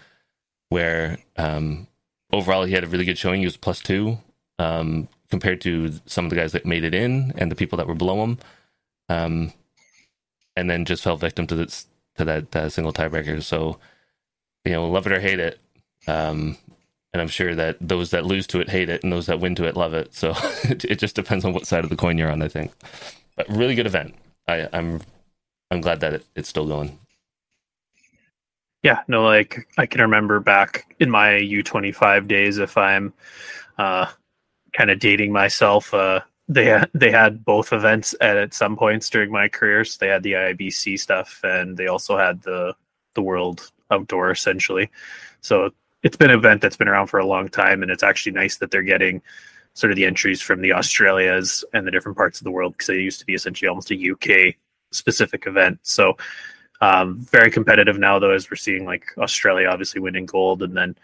where 0.68 1.18
um, 1.36 1.88
overall 2.32 2.64
he 2.64 2.74
had 2.74 2.84
a 2.84 2.88
really 2.88 3.04
good 3.04 3.18
showing. 3.18 3.40
He 3.40 3.46
was 3.46 3.56
plus 3.56 3.80
two 3.80 4.18
um, 4.58 5.08
compared 5.30 5.60
to 5.62 5.92
some 6.06 6.24
of 6.24 6.30
the 6.30 6.36
guys 6.36 6.52
that 6.52 6.66
made 6.66 6.84
it 6.84 6.94
in 6.94 7.32
and 7.36 7.50
the 7.50 7.56
people 7.56 7.76
that 7.78 7.88
were 7.88 7.94
below 7.94 8.22
him. 8.22 8.38
Um, 9.08 9.52
and 10.56 10.70
then 10.70 10.84
just 10.84 11.02
fell 11.02 11.16
victim 11.16 11.46
to 11.48 11.54
this 11.54 11.86
to 12.18 12.24
that, 12.24 12.72
single 12.72 12.92
tiebreaker. 12.92 13.42
So, 13.42 13.78
you 14.64 14.72
know, 14.72 14.88
love 14.88 15.06
it 15.06 15.12
or 15.12 15.20
hate 15.20 15.40
it. 15.40 15.58
Um, 16.06 16.56
and 17.12 17.22
I'm 17.22 17.28
sure 17.28 17.54
that 17.54 17.78
those 17.80 18.10
that 18.10 18.26
lose 18.26 18.46
to 18.48 18.60
it 18.60 18.68
hate 18.68 18.90
it, 18.90 19.02
and 19.02 19.12
those 19.12 19.26
that 19.26 19.40
win 19.40 19.54
to 19.56 19.64
it 19.66 19.76
love 19.76 19.94
it. 19.94 20.14
So 20.14 20.30
it, 20.64 20.84
it 20.84 20.98
just 20.98 21.16
depends 21.16 21.44
on 21.44 21.52
what 21.52 21.66
side 21.66 21.84
of 21.84 21.90
the 21.90 21.96
coin 21.96 22.18
you're 22.18 22.30
on, 22.30 22.42
I 22.42 22.48
think. 22.48 22.72
But 23.36 23.48
really 23.48 23.74
good 23.74 23.86
event. 23.86 24.14
I, 24.48 24.68
I'm 24.72 25.00
I'm 25.70 25.80
glad 25.80 26.00
that 26.00 26.14
it, 26.14 26.26
it's 26.36 26.48
still 26.48 26.66
going. 26.66 26.98
Yeah, 28.82 29.00
no, 29.08 29.24
like 29.24 29.66
I 29.78 29.86
can 29.86 30.00
remember 30.02 30.38
back 30.40 30.94
in 31.00 31.10
my 31.10 31.30
U25 31.30 32.28
days, 32.28 32.58
if 32.58 32.76
I'm 32.78 33.12
uh, 33.78 34.06
kind 34.72 34.90
of 34.90 35.00
dating 35.00 35.32
myself, 35.32 35.92
uh, 35.92 36.20
they 36.48 36.82
they 36.94 37.10
had 37.10 37.44
both 37.44 37.72
events 37.72 38.14
at, 38.20 38.36
at 38.36 38.54
some 38.54 38.76
points 38.76 39.10
during 39.10 39.30
my 39.30 39.48
careers. 39.48 39.96
They 39.96 40.08
had 40.08 40.22
the 40.22 40.32
IBC 40.32 40.98
stuff, 40.98 41.40
and 41.42 41.76
they 41.76 41.88
also 41.88 42.16
had 42.16 42.42
the 42.42 42.74
the 43.14 43.22
World 43.22 43.70
Outdoor 43.90 44.30
essentially. 44.30 44.90
So 45.40 45.70
it's 46.02 46.16
been 46.16 46.30
an 46.30 46.38
event 46.38 46.60
that's 46.60 46.76
been 46.76 46.88
around 46.88 47.08
for 47.08 47.18
a 47.18 47.26
long 47.26 47.48
time, 47.48 47.82
and 47.82 47.90
it's 47.90 48.02
actually 48.02 48.32
nice 48.32 48.56
that 48.58 48.70
they're 48.70 48.82
getting 48.82 49.22
sort 49.74 49.90
of 49.90 49.96
the 49.96 50.06
entries 50.06 50.40
from 50.40 50.62
the 50.62 50.72
Australias 50.72 51.64
and 51.74 51.86
the 51.86 51.90
different 51.90 52.16
parts 52.16 52.40
of 52.40 52.44
the 52.44 52.50
world 52.50 52.72
because 52.72 52.88
it 52.88 52.96
used 52.96 53.20
to 53.20 53.26
be 53.26 53.34
essentially 53.34 53.68
almost 53.68 53.90
a 53.90 54.10
UK 54.10 54.54
specific 54.90 55.46
event. 55.46 55.78
So 55.82 56.16
um, 56.80 57.18
very 57.30 57.50
competitive 57.50 57.98
now, 57.98 58.18
though, 58.18 58.30
as 58.30 58.50
we're 58.50 58.56
seeing 58.56 58.84
like 58.84 59.06
Australia 59.18 59.68
obviously 59.68 60.00
winning 60.00 60.26
gold 60.26 60.62
and 60.62 60.76
then 60.76 60.96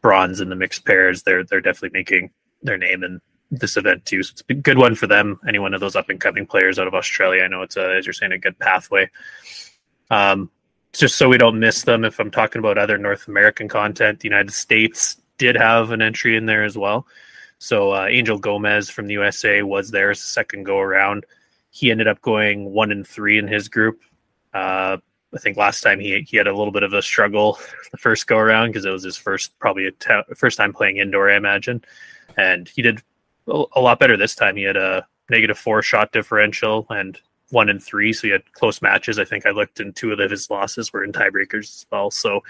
bronze 0.00 0.40
in 0.40 0.48
the 0.48 0.56
mixed 0.56 0.84
pairs. 0.84 1.22
They're 1.22 1.44
they're 1.44 1.60
definitely 1.60 1.98
making 1.98 2.30
their 2.62 2.78
name 2.78 3.02
in 3.04 3.20
this 3.60 3.76
event 3.76 4.04
too. 4.04 4.22
So 4.22 4.32
it's 4.32 4.42
a 4.48 4.54
good 4.54 4.78
one 4.78 4.94
for 4.94 5.06
them. 5.06 5.38
Any 5.46 5.58
one 5.58 5.74
of 5.74 5.80
those 5.80 5.96
up 5.96 6.10
and 6.10 6.20
coming 6.20 6.46
players 6.46 6.78
out 6.78 6.86
of 6.86 6.94
Australia. 6.94 7.42
I 7.42 7.48
know 7.48 7.62
it's 7.62 7.76
a, 7.76 7.96
as 7.96 8.06
you're 8.06 8.12
saying, 8.12 8.32
a 8.32 8.38
good 8.38 8.58
pathway. 8.58 9.10
Um, 10.10 10.50
just 10.92 11.16
so 11.16 11.28
we 11.28 11.38
don't 11.38 11.58
miss 11.58 11.82
them. 11.82 12.04
If 12.04 12.20
I'm 12.20 12.30
talking 12.30 12.60
about 12.60 12.78
other 12.78 12.98
North 12.98 13.26
American 13.28 13.68
content, 13.68 14.20
the 14.20 14.28
United 14.28 14.52
States 14.52 15.20
did 15.38 15.56
have 15.56 15.90
an 15.90 16.02
entry 16.02 16.36
in 16.36 16.46
there 16.46 16.64
as 16.64 16.78
well. 16.78 17.06
So 17.58 17.92
uh, 17.92 18.06
Angel 18.08 18.38
Gomez 18.38 18.90
from 18.90 19.06
the 19.06 19.14
USA 19.14 19.62
was 19.62 19.90
there 19.90 20.10
as 20.10 20.18
a 20.18 20.22
second 20.22 20.64
go 20.64 20.78
around. 20.78 21.26
He 21.70 21.90
ended 21.90 22.06
up 22.06 22.20
going 22.20 22.72
one 22.72 22.92
and 22.92 23.06
three 23.06 23.38
in 23.38 23.48
his 23.48 23.68
group. 23.68 24.02
Uh, 24.52 24.98
I 25.34 25.38
think 25.38 25.56
last 25.56 25.80
time 25.80 25.98
he 25.98 26.20
he 26.28 26.36
had 26.36 26.46
a 26.46 26.54
little 26.54 26.72
bit 26.72 26.84
of 26.84 26.92
a 26.92 27.02
struggle 27.02 27.58
the 27.90 27.98
first 27.98 28.26
go 28.26 28.38
around 28.38 28.68
because 28.68 28.84
it 28.84 28.90
was 28.90 29.02
his 29.02 29.16
first 29.16 29.58
probably 29.58 29.86
a 29.86 29.90
t- 29.90 30.34
first 30.36 30.56
time 30.56 30.72
playing 30.72 30.98
indoor, 30.98 31.30
I 31.30 31.36
imagine, 31.36 31.84
and 32.36 32.68
he 32.68 32.82
did 32.82 33.02
a 33.46 33.80
lot 33.80 33.98
better 33.98 34.16
this 34.16 34.34
time. 34.34 34.56
He 34.56 34.62
had 34.62 34.76
a 34.76 35.06
negative 35.30 35.58
four 35.58 35.82
shot 35.82 36.12
differential 36.12 36.86
and 36.90 37.18
one 37.50 37.68
and 37.68 37.82
three, 37.82 38.12
so 38.12 38.26
he 38.26 38.32
had 38.32 38.52
close 38.52 38.82
matches. 38.82 39.18
I 39.18 39.24
think 39.24 39.46
I 39.46 39.50
looked 39.50 39.80
and 39.80 39.94
two 39.94 40.12
of 40.12 40.30
his 40.30 40.50
losses 40.50 40.92
were 40.92 41.04
in 41.04 41.12
tiebreakers 41.12 41.68
as 41.74 41.86
well. 41.90 42.10
So 42.10 42.42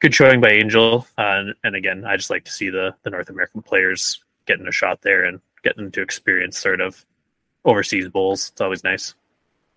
good 0.00 0.14
showing 0.14 0.40
by 0.40 0.50
Angel. 0.50 1.06
Uh, 1.18 1.22
and, 1.22 1.54
and 1.64 1.76
again, 1.76 2.04
I 2.04 2.16
just 2.16 2.30
like 2.30 2.44
to 2.44 2.52
see 2.52 2.70
the 2.70 2.94
the 3.02 3.10
North 3.10 3.30
American 3.30 3.62
players 3.62 4.22
getting 4.46 4.66
a 4.66 4.72
shot 4.72 5.02
there 5.02 5.24
and 5.24 5.40
getting 5.62 5.90
to 5.90 6.02
experience 6.02 6.58
sort 6.58 6.80
of 6.80 7.04
overseas 7.64 8.08
bowls. 8.08 8.50
It's 8.50 8.60
always 8.60 8.84
nice. 8.84 9.14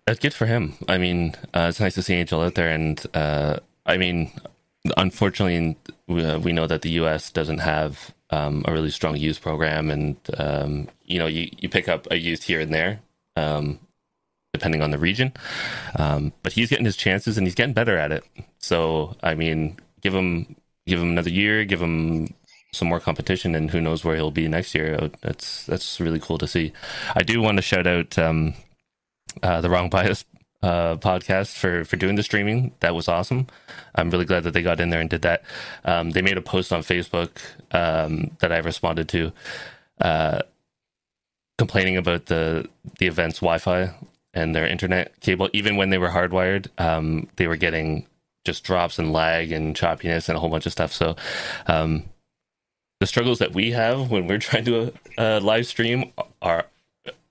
That's 0.06 0.20
good 0.20 0.34
for 0.34 0.46
him. 0.46 0.74
I 0.88 0.98
mean, 0.98 1.34
uh, 1.54 1.66
it's 1.68 1.80
nice 1.80 1.94
to 1.94 2.02
see 2.02 2.14
Angel 2.14 2.40
out 2.40 2.54
there, 2.54 2.70
and 2.70 3.04
uh, 3.14 3.58
I 3.86 3.96
mean, 3.96 4.32
unfortunately, 4.96 5.76
we, 6.06 6.24
uh, 6.24 6.38
we 6.38 6.52
know 6.52 6.66
that 6.66 6.82
the 6.82 6.90
U.S. 6.90 7.30
doesn't 7.30 7.58
have 7.58 8.12
um, 8.30 8.64
a 8.66 8.72
really 8.72 8.90
strong 8.90 9.16
youth 9.16 9.40
program, 9.40 9.90
and 9.90 10.16
um, 10.38 10.88
you 11.04 11.18
know 11.18 11.26
you, 11.26 11.50
you 11.58 11.68
pick 11.68 11.88
up 11.88 12.06
a 12.10 12.16
youth 12.16 12.44
here 12.44 12.60
and 12.60 12.72
there, 12.72 13.00
um, 13.36 13.78
depending 14.52 14.82
on 14.82 14.90
the 14.90 14.98
region. 14.98 15.32
Um, 15.96 16.32
but 16.42 16.52
he's 16.52 16.70
getting 16.70 16.84
his 16.84 16.96
chances, 16.96 17.36
and 17.36 17.46
he's 17.46 17.54
getting 17.54 17.74
better 17.74 17.96
at 17.96 18.12
it. 18.12 18.24
So 18.58 19.16
I 19.22 19.34
mean, 19.34 19.78
give 20.00 20.14
him 20.14 20.56
give 20.86 21.00
him 21.00 21.10
another 21.10 21.30
year, 21.30 21.64
give 21.64 21.82
him 21.82 22.34
some 22.72 22.88
more 22.88 23.00
competition, 23.00 23.54
and 23.54 23.70
who 23.70 23.80
knows 23.80 24.04
where 24.04 24.16
he'll 24.16 24.30
be 24.30 24.48
next 24.48 24.74
year. 24.74 25.10
That's 25.20 25.66
that's 25.66 26.00
really 26.00 26.20
cool 26.20 26.38
to 26.38 26.46
see. 26.46 26.72
I 27.14 27.22
do 27.22 27.40
want 27.42 27.58
to 27.58 27.62
shout 27.62 27.86
out 27.86 28.18
um, 28.18 28.54
uh, 29.42 29.60
the 29.60 29.70
Wrong 29.70 29.90
Bias 29.90 30.24
uh, 30.62 30.96
podcast 30.96 31.56
for 31.56 31.84
for 31.84 31.96
doing 31.96 32.16
the 32.16 32.22
streaming. 32.22 32.72
That 32.80 32.94
was 32.94 33.08
awesome. 33.08 33.46
I'm 33.94 34.10
really 34.10 34.24
glad 34.24 34.44
that 34.44 34.52
they 34.52 34.62
got 34.62 34.80
in 34.80 34.90
there 34.90 35.00
and 35.00 35.10
did 35.10 35.22
that. 35.22 35.42
Um, 35.84 36.10
they 36.10 36.22
made 36.22 36.36
a 36.36 36.42
post 36.42 36.72
on 36.72 36.82
Facebook 36.82 37.30
um, 37.72 38.36
that 38.40 38.52
I 38.52 38.58
responded 38.58 39.08
to. 39.10 39.32
Uh, 40.00 40.40
complaining 41.58 41.96
about 41.96 42.26
the 42.26 42.66
the 42.98 43.06
event's 43.06 43.40
Wi-Fi 43.40 43.94
and 44.32 44.54
their 44.54 44.66
internet 44.66 45.18
cable. 45.20 45.50
Even 45.52 45.76
when 45.76 45.90
they 45.90 45.98
were 45.98 46.08
hardwired, 46.08 46.68
um, 46.78 47.28
they 47.36 47.46
were 47.46 47.56
getting 47.56 48.06
just 48.44 48.64
drops 48.64 48.98
and 48.98 49.12
lag 49.12 49.52
and 49.52 49.76
choppiness 49.76 50.28
and 50.28 50.36
a 50.36 50.40
whole 50.40 50.48
bunch 50.48 50.66
of 50.66 50.72
stuff. 50.72 50.92
So, 50.92 51.16
um, 51.66 52.04
the 53.00 53.06
struggles 53.06 53.38
that 53.38 53.52
we 53.54 53.72
have 53.72 54.10
when 54.10 54.26
we're 54.26 54.38
trying 54.38 54.64
to 54.66 54.92
uh, 55.18 55.40
live 55.42 55.66
stream 55.66 56.12
are 56.40 56.66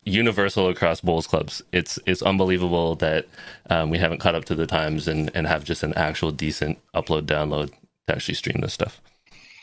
universal 0.04 0.70
across 0.70 1.02
bowls 1.02 1.28
clubs. 1.28 1.62
It's 1.72 2.00
it's 2.06 2.22
unbelievable 2.22 2.96
that 2.96 3.28
um, 3.70 3.90
we 3.90 3.98
haven't 3.98 4.20
caught 4.20 4.36
up 4.36 4.46
to 4.46 4.56
the 4.56 4.68
times 4.68 5.08
and 5.08 5.32
and 5.34 5.48
have 5.48 5.64
just 5.64 5.84
an 5.84 5.94
actual 5.96 6.32
decent 6.32 6.80
upload 6.96 7.24
download 7.24 7.72
to 8.08 8.16
actually 8.16 8.36
stream 8.36 8.62
this 8.62 8.74
stuff. 8.74 9.02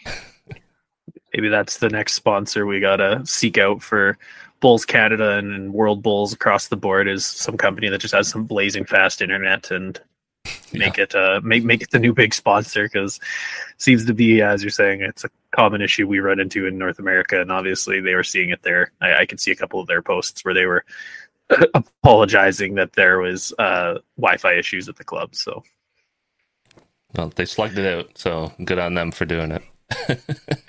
Maybe 1.34 1.48
that's 1.48 1.78
the 1.78 1.88
next 1.88 2.14
sponsor 2.14 2.66
we 2.66 2.80
gotta 2.80 3.22
seek 3.24 3.58
out 3.58 3.82
for 3.82 4.18
Bowls 4.60 4.84
Canada 4.84 5.32
and, 5.32 5.52
and 5.52 5.74
World 5.74 6.02
Bowls 6.02 6.32
across 6.32 6.68
the 6.68 6.76
board 6.76 7.08
is 7.08 7.24
some 7.24 7.56
company 7.56 7.88
that 7.88 8.00
just 8.00 8.14
has 8.14 8.28
some 8.28 8.44
blazing 8.44 8.84
fast 8.84 9.20
internet 9.20 9.70
and 9.70 10.00
make 10.72 10.96
yeah. 10.96 11.04
it 11.04 11.14
uh 11.14 11.40
make 11.42 11.64
make 11.64 11.82
it 11.82 11.90
the 11.90 11.98
new 11.98 12.12
big 12.12 12.32
sponsor 12.32 12.84
because 12.84 13.18
seems 13.78 14.04
to 14.06 14.14
be 14.14 14.40
as 14.40 14.62
you're 14.62 14.70
saying 14.70 15.00
it's 15.00 15.24
a 15.24 15.30
common 15.56 15.80
issue 15.80 16.06
we 16.06 16.20
run 16.20 16.38
into 16.38 16.66
in 16.66 16.76
North 16.76 16.98
America 16.98 17.40
and 17.40 17.50
obviously 17.50 18.00
they 18.00 18.14
were 18.14 18.22
seeing 18.22 18.50
it 18.50 18.62
there. 18.62 18.92
I, 19.00 19.14
I 19.14 19.26
could 19.26 19.40
see 19.40 19.50
a 19.50 19.56
couple 19.56 19.80
of 19.80 19.86
their 19.86 20.02
posts 20.02 20.44
where 20.44 20.54
they 20.54 20.66
were 20.66 20.84
apologizing 21.74 22.74
that 22.74 22.92
there 22.92 23.20
was 23.20 23.52
uh 23.58 23.98
Wi-Fi 24.16 24.54
issues 24.54 24.88
at 24.88 24.96
the 24.96 25.04
club. 25.04 25.34
So 25.34 25.62
well, 27.16 27.32
they 27.34 27.46
slugged 27.46 27.78
it 27.78 27.86
out, 27.86 28.18
so 28.18 28.52
good 28.64 28.78
on 28.78 28.94
them 28.94 29.10
for 29.10 29.24
doing 29.24 29.52
it. 29.52 30.20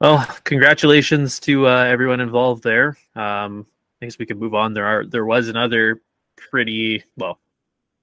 well, 0.00 0.26
congratulations 0.44 1.38
to 1.40 1.68
uh, 1.68 1.84
everyone 1.84 2.20
involved 2.20 2.64
there. 2.64 2.96
Um, 3.14 3.66
I 4.02 4.06
guess 4.06 4.18
we 4.18 4.26
could 4.26 4.40
move 4.40 4.54
on. 4.54 4.74
There 4.74 4.86
are 4.86 5.06
there 5.06 5.24
was 5.24 5.48
another 5.48 6.02
pretty 6.50 7.04
well 7.16 7.38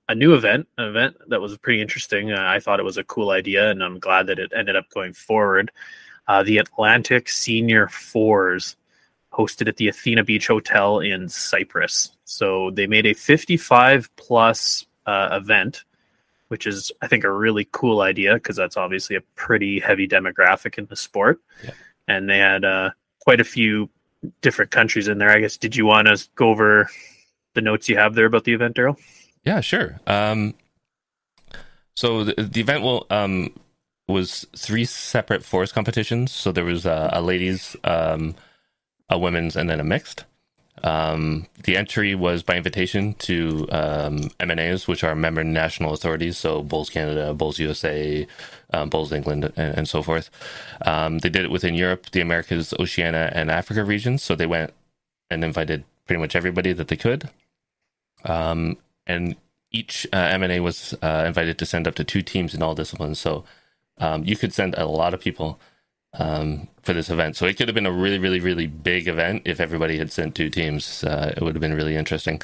a 0.08 0.16
new 0.16 0.36
event, 0.36 0.68
an 0.78 0.86
event 0.90 1.16
that 1.28 1.42
was 1.42 1.58
pretty 1.58 1.82
interesting. 1.82 2.32
Uh, 2.32 2.42
I 2.42 2.60
thought 2.60 2.80
it 2.80 2.84
was 2.84 2.98
a 2.98 3.04
cool 3.04 3.32
idea, 3.32 3.72
and 3.72 3.84
I'm 3.84 4.00
glad 4.00 4.28
that 4.28 4.40
it 4.40 4.52
ended 4.56 4.76
up 4.76 4.90
going 4.90 5.14
forward. 5.14 5.72
Uh, 6.28 6.44
the 6.44 6.58
Atlantic 6.58 7.30
Senior 7.30 7.88
Fours 7.88 8.76
hosted 9.34 9.68
at 9.68 9.78
the 9.78 9.88
Athena 9.88 10.24
Beach 10.24 10.48
Hotel 10.48 11.00
in 11.00 11.28
Cyprus. 11.28 12.12
So 12.24 12.72
they 12.72 12.88
made 12.88 13.06
a 13.06 13.14
55 13.14 14.10
plus 14.16 14.86
uh, 15.06 15.30
event, 15.32 15.84
which 16.48 16.66
is, 16.66 16.92
I 17.02 17.08
think, 17.08 17.24
a 17.24 17.32
really 17.32 17.68
cool 17.72 18.02
idea 18.02 18.36
because 18.36 18.56
that's 18.56 18.78
obviously 18.78 19.16
a 19.16 19.22
pretty 19.36 19.80
heavy 19.80 20.08
demographic 20.08 20.78
in 20.78 20.86
the 20.86 20.96
sport. 20.96 21.42
Yeah. 21.64 21.72
And 22.08 22.30
they 22.30 22.38
had 22.38 22.64
uh, 22.64 22.92
quite 23.20 23.42
a 23.42 23.46
few 23.46 23.90
different 24.42 24.72
countries 24.72 25.08
in 25.08 25.18
there. 25.18 25.30
I 25.30 25.40
guess, 25.40 25.58
did 25.58 25.76
you 25.76 25.86
want 25.86 26.08
to 26.08 26.28
go 26.36 26.50
over 26.50 26.90
the 27.56 27.62
notes 27.62 27.90
you 27.90 27.98
have 27.98 28.16
there 28.16 28.26
about 28.26 28.44
the 28.44 28.54
event, 28.54 28.76
Daryl? 28.76 28.98
Yeah, 29.46 29.62
sure. 29.62 30.00
Um, 30.08 30.56
so 31.96 32.24
the, 32.24 32.34
the 32.44 32.62
event 32.62 32.84
will 32.84 33.06
um, 33.10 33.54
was 34.08 34.46
three 34.56 34.86
separate 34.86 35.44
fours 35.44 35.72
competitions. 35.72 36.32
So 36.32 36.52
there 36.52 36.66
was 36.66 36.86
a, 36.86 37.10
a 37.14 37.22
ladies, 37.22 37.76
um, 37.84 38.36
a 39.10 39.18
women's, 39.18 39.56
and 39.56 39.70
then 39.70 39.80
a 39.80 39.84
mixed. 39.84 40.26
Um, 40.84 41.48
the 41.64 41.78
entry 41.78 42.16
was 42.16 42.44
by 42.44 42.58
invitation 42.58 43.14
to 43.20 43.68
um, 43.72 44.18
MNAs, 44.40 44.88
which 44.88 45.04
are 45.04 45.16
member 45.16 45.44
national 45.44 45.94
authorities, 45.94 46.38
so 46.38 46.62
Bowls 46.62 46.90
Canada, 46.90 47.34
Bowls 47.34 47.60
USA, 47.60 48.28
um, 48.74 48.90
Bowls 48.90 49.12
England, 49.12 49.46
and, 49.56 49.78
and 49.78 49.88
so 49.88 50.04
forth. 50.04 50.30
Um, 50.86 51.20
they 51.20 51.30
did 51.30 51.46
it 51.46 51.52
within 51.52 51.76
Europe, 51.76 52.12
the 52.12 52.22
Americas, 52.22 52.74
Oceania, 52.80 53.32
and 53.34 53.50
Africa 53.50 53.84
regions. 53.84 54.22
So 54.22 54.36
they 54.36 54.46
went 54.46 54.74
and 55.30 55.44
invited 55.44 55.86
pretty 56.06 56.20
much 56.20 56.36
everybody 56.36 56.74
that 56.74 56.90
they 56.90 56.98
could. 56.98 57.30
Um, 58.26 58.78
and 59.08 59.36
each 59.72 60.08
uh, 60.14 60.30
MNA 60.30 60.64
was 60.64 60.94
uh, 61.02 61.24
invited 61.28 61.58
to 61.58 61.66
send 61.66 61.88
up 61.88 61.96
to 61.96 62.04
two 62.04 62.22
teams 62.22 62.54
in 62.54 62.62
all 62.62 62.76
disciplines. 62.76 63.20
So 63.20 63.44
um, 63.98 64.24
you 64.24 64.36
could 64.36 64.54
send 64.54 64.76
a 64.76 64.86
lot 64.86 65.14
of 65.14 65.20
people 65.20 65.60
um, 66.14 66.68
for 66.82 66.94
this 66.94 67.10
event. 67.10 67.36
So 67.36 67.46
it 67.46 67.58
could 67.58 67.68
have 67.68 67.76
been 67.76 67.86
a 67.86 67.92
really, 67.92 68.18
really, 68.18 68.40
really 68.40 68.68
big 68.68 69.08
event 69.08 69.44
if 69.46 69.60
everybody 69.60 69.98
had 69.98 70.12
sent 70.12 70.36
two 70.36 70.50
teams. 70.50 71.04
Uh, 71.04 71.34
it 71.36 71.44
would 71.44 71.56
have 71.56 71.62
been 71.62 71.74
really 71.74 71.96
interesting. 71.96 72.42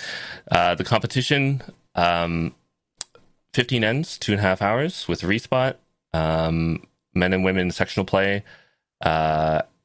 Uh, 0.50 0.76
the 0.76 0.84
competition, 0.84 1.62
um, 1.96 2.54
15 3.54 3.84
ends, 3.84 4.18
two 4.18 4.34
and 4.34 4.40
a 4.40 4.44
half 4.44 4.62
hours 4.62 5.08
with 5.08 5.22
respot, 5.22 5.76
um, 6.14 6.86
men 7.14 7.34
and 7.34 7.44
women 7.44 7.72
sectional 7.72 8.06
play. 8.06 8.44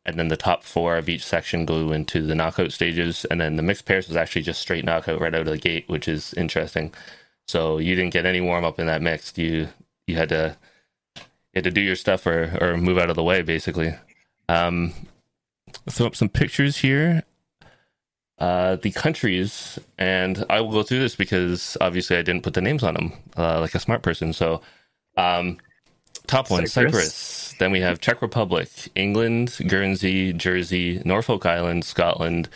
And 0.07 0.17
then 0.19 0.29
the 0.29 0.37
top 0.37 0.63
four 0.63 0.97
of 0.97 1.09
each 1.09 1.25
section 1.25 1.67
go 1.67 1.91
into 1.91 2.23
the 2.23 2.37
knockout 2.37 2.73
stages, 2.73 3.25
and 3.25 3.41
then 3.41 3.57
the 3.57 3.63
mixed 3.63 3.87
pairs 3.87 4.07
was 4.07 4.17
actually 4.17 4.43
just 4.43 4.61
straight 4.61 4.85
knockout 4.85 5.21
right 5.21 5.35
out 5.35 5.41
of 5.41 5.47
the 5.47 5.59
gate, 5.59 5.89
which 5.89 6.07
is 6.07 6.33
interesting. 6.35 6.95
So 7.49 7.79
you 7.79 7.97
didn't 7.97 8.13
get 8.13 8.25
any 8.25 8.41
warm 8.41 8.65
up 8.65 8.79
in 8.79 8.87
that 8.87 9.03
mixed. 9.03 9.37
You 9.37 9.69
you 10.07 10.17
had 10.17 10.29
to 10.29 10.57
you 11.17 11.23
had 11.57 11.65
to 11.65 11.71
do 11.73 11.81
your 11.81 11.97
stuff 11.97 12.25
or 12.25 12.57
or 12.61 12.77
move 12.77 12.99
out 12.99 13.11
of 13.11 13.17
the 13.17 13.25
way, 13.25 13.43
basically. 13.43 13.95
Um, 14.49 14.95
throw 15.91 16.07
up 16.07 16.17
some 16.17 16.29
pictures 16.29 16.79
here. 16.79 17.25
Uh, 18.39 18.77
the 18.77 18.91
countries, 18.93 19.79
and 19.99 20.45
I 20.51 20.61
will 20.61 20.71
go 20.71 20.83
through 20.83 21.01
this 21.01 21.17
because 21.17 21.77
obviously 21.81 22.17
I 22.17 22.23
didn't 22.23 22.43
put 22.43 22.55
the 22.55 22.61
names 22.61 22.83
on 22.83 22.95
them 22.95 23.13
uh, 23.37 23.61
like 23.61 23.75
a 23.75 23.81
smart 23.81 24.03
person. 24.03 24.35
So, 24.35 24.61
um, 25.17 25.57
top 26.26 26.50
one, 26.50 26.66
Cyprus. 26.66 26.95
Cyprus. 26.95 27.54
Then 27.59 27.73
we 27.73 27.80
have 27.80 28.00
Czech 28.00 28.21
Republic, 28.21 28.68
England, 28.95 29.56
Guernsey, 29.66 30.33
Jersey, 30.33 31.00
Norfolk 31.04 31.47
Island, 31.47 31.85
Scotland, 31.85 32.49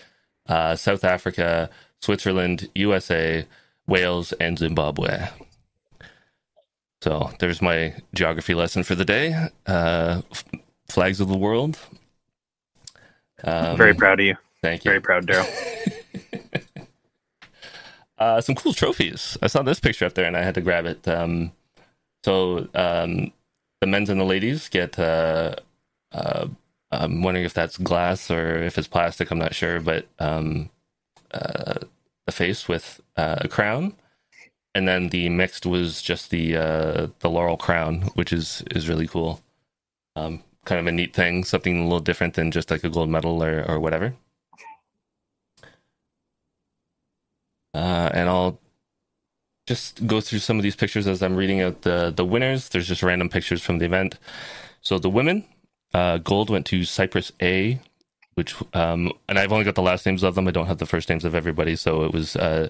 uh, 0.49 0.77
South 0.77 1.05
Africa, 1.05 1.71
Switzerland, 2.01 2.69
USA, 2.75 3.47
Wales, 3.87 4.33
and 4.35 4.59
Zimbabwe. 4.59 5.29
So 7.03 7.31
there's 7.39 7.63
my 7.63 7.95
geography 8.15 8.55
lesson 8.55 8.83
for 8.83 8.95
the 8.95 9.07
day. 9.07 9.49
Uh, 9.67 10.21
f- 10.31 10.45
flags 10.89 11.21
of 11.21 11.29
the 11.29 11.37
world. 11.39 11.79
Um, 13.43 13.77
Very 13.79 13.95
proud 13.95 14.21
of 14.21 14.27
you. 14.27 14.37
Thank 14.63 14.85
you. 14.85 14.91
Very 14.91 15.01
proud, 15.01 15.27
Daryl. 15.27 15.49
uh, 18.19 18.41
some 18.43 18.55
cool 18.55 18.75
trophies. 18.75 19.39
I 19.41 19.47
saw 19.47 19.63
this 19.63 19.81
picture 19.81 20.05
up 20.05 20.13
there 20.13 20.27
and 20.27 20.37
I 20.37 20.43
had 20.43 20.55
to 20.57 20.61
grab 20.61 20.85
it. 20.85 21.09
Um, 21.09 21.53
so 22.23 22.69
um, 22.75 23.33
the 23.81 23.87
men's 23.87 24.11
and 24.11 24.21
the 24.21 24.25
ladies 24.25 24.69
get. 24.69 24.99
Uh, 24.99 25.57
uh, 26.13 26.49
I'm 26.93 27.23
wondering 27.23 27.47
if 27.47 27.55
that's 27.55 27.79
glass 27.79 28.31
or 28.31 28.63
if 28.63 28.79
it's 28.79 28.89
plastic. 28.89 29.31
I'm 29.31 29.39
not 29.39 29.55
sure, 29.55 29.81
but 29.81 30.07
um, 30.19 30.71
uh, 31.33 31.75
the 32.27 32.33
face 32.33 32.69
with 32.69 33.01
uh, 33.17 33.37
a 33.41 33.49
crown, 33.49 33.95
and 34.75 34.89
then 34.89 35.09
the 35.11 35.29
mixed 35.29 35.67
was 35.67 36.03
just 36.03 36.31
the 36.31 36.57
uh, 36.57 37.07
the 37.21 37.31
laurel 37.31 37.57
crown, 37.57 38.03
which 38.15 38.33
is 38.33 38.63
is 38.71 38.89
really 38.89 39.07
cool. 39.07 39.41
Um, 40.17 40.43
kind 40.65 40.81
of 40.81 40.87
a 40.87 40.93
neat 40.93 41.15
thing, 41.15 41.45
something 41.45 41.81
a 41.81 41.83
little 41.85 42.01
different 42.01 42.35
than 42.35 42.51
just 42.51 42.71
like 42.71 42.85
a 42.85 42.91
gold 42.91 43.09
medal 43.11 43.43
or 43.43 43.65
or 43.69 43.81
whatever. 43.81 44.15
Uh, 47.75 48.11
and 48.13 48.29
I'll 48.29 48.59
just 49.71 50.05
go 50.05 50.21
through 50.21 50.41
some 50.41 50.57
of 50.57 50.65
these 50.65 50.75
pictures 50.75 51.07
as 51.07 51.23
I'm 51.23 51.37
reading 51.37 51.61
out 51.61 51.83
the 51.83 52.13
the 52.15 52.25
winners. 52.25 52.69
There's 52.71 52.89
just 52.89 53.05
random 53.05 53.29
pictures 53.29 53.63
from 53.63 53.79
the 53.79 53.85
event. 53.85 54.19
So 54.83 54.99
the 54.99 55.09
women, 55.09 55.45
uh, 55.95 56.19
gold 56.19 56.51
went 56.51 56.67
to 56.67 56.83
Cyprus 56.83 57.31
A, 57.41 57.79
which 58.35 58.53
um, 58.75 59.13
and 59.29 59.39
I've 59.39 59.53
only 59.53 59.65
got 59.65 59.77
the 59.77 59.83
last 59.91 60.07
names 60.07 60.25
of 60.25 60.35
them. 60.35 60.49
I 60.49 60.51
don't 60.51 60.67
have 60.67 60.79
the 60.79 60.87
first 60.87 61.09
names 61.09 61.25
of 61.25 61.37
everybody. 61.37 61.77
So 61.77 62.03
it 62.03 62.13
was 62.13 62.35
uh, 62.35 62.69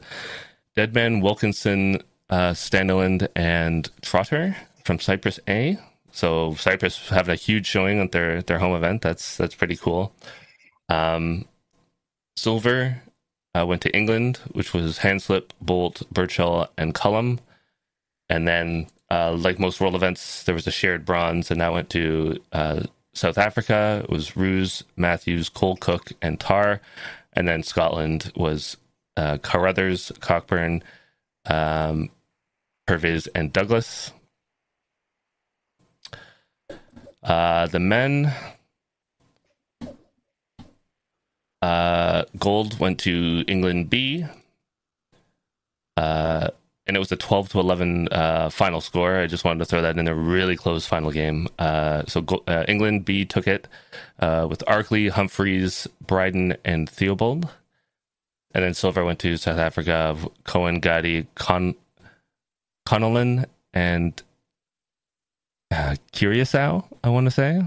Deadman, 0.77 1.21
Wilkinson, 1.23 2.03
uh, 2.29 2.53
Standeland, 2.53 3.29
and 3.35 3.89
Trotter 4.03 4.55
from 4.85 5.01
Cyprus 5.01 5.41
A. 5.49 5.79
So 6.13 6.55
Cyprus 6.57 7.09
having 7.09 7.33
a 7.33 7.37
huge 7.37 7.67
showing 7.67 7.99
at 8.01 8.13
their 8.13 8.43
their 8.43 8.59
home 8.59 8.75
event. 8.77 9.01
That's 9.01 9.39
that's 9.39 9.55
pretty 9.55 9.77
cool. 9.77 10.13
Um, 10.91 11.47
silver 12.37 13.01
uh, 13.57 13.67
went 13.67 13.83
to 13.83 13.97
England, 13.97 14.39
which 14.53 14.73
was 14.73 15.01
Handslip, 15.01 15.51
Bolt, 15.61 16.03
Birchall, 16.13 16.69
and 16.77 16.95
Cullum. 16.95 17.41
And 18.29 18.47
then, 18.47 18.87
uh, 19.11 19.33
like 19.33 19.59
most 19.59 19.81
world 19.81 19.95
events, 19.95 20.45
there 20.45 20.55
was 20.55 20.67
a 20.67 20.73
shared 20.73 21.05
bronze, 21.05 21.51
and 21.51 21.61
that 21.61 21.73
went 21.73 21.91
to 21.91 22.41
uh, 22.53 22.83
South 23.13 23.39
Africa. 23.39 24.03
It 24.05 24.11
was 24.11 24.37
Roos, 24.37 24.85
Matthews, 24.97 25.49
Cole 25.49 25.77
Cook, 25.77 26.13
and 26.23 26.39
Tar. 26.39 26.81
And 27.33 27.49
then 27.49 27.63
Scotland 27.63 28.33
was 28.37 28.77
uh, 29.17 29.39
Carruthers, 29.39 30.13
Cockburn, 30.21 30.83
um, 31.47 32.11
Purvis, 32.87 33.29
and 33.35 33.53
Douglas. 33.53 34.13
Uh, 37.23 37.67
the 37.67 37.81
men 37.81 38.33
Uh, 41.63 42.25
gold 42.39 42.79
went 42.79 42.99
to 43.01 43.45
England 43.47 43.91
B. 43.91 44.25
Uh, 45.97 46.49
and 46.87 46.97
it 46.97 47.01
was 47.01 47.13
a 47.13 47.17
12 47.17 47.51
to 47.51 47.61
11 47.61 48.09
uh, 48.11 48.51
final 48.51 48.81
score. 48.81 49.19
I 49.19 49.27
just 49.27 49.45
wanted 49.45 49.61
to 49.61 49.65
throw 49.65 49.83
that 49.83 49.99
in 49.99 50.09
a 50.09 50.15
really 50.15 50.57
close 50.57 50.87
final 50.87 51.13
game. 51.13 51.47
Uh, 51.59 52.05
so 52.07 52.25
uh, 52.49 52.65
England 52.67 53.05
B 53.05 53.25
took 53.25 53.47
it 53.47 53.69
uh, 54.19 54.47
with 54.51 54.65
Arkley, 54.67 55.11
Humphreys, 55.11 55.87
Bryden, 56.05 56.57
and 56.65 56.89
Theobald. 56.89 57.49
And 58.53 58.65
then 58.65 58.75
silver 58.75 59.05
went 59.05 59.21
to 59.21 59.37
South 59.37 59.59
Africa, 59.59 59.93
of 59.93 60.29
Cohen, 60.45 60.81
Gadi, 60.81 61.29
Con- 61.37 61.77
Connellan, 62.89 63.45
and 63.73 64.21
uh, 65.71 65.95
Curacao, 66.11 66.89
I 67.05 67.09
want 67.11 67.27
to 67.27 67.31
say. 67.31 67.63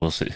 We'll 0.00 0.12
see. 0.12 0.30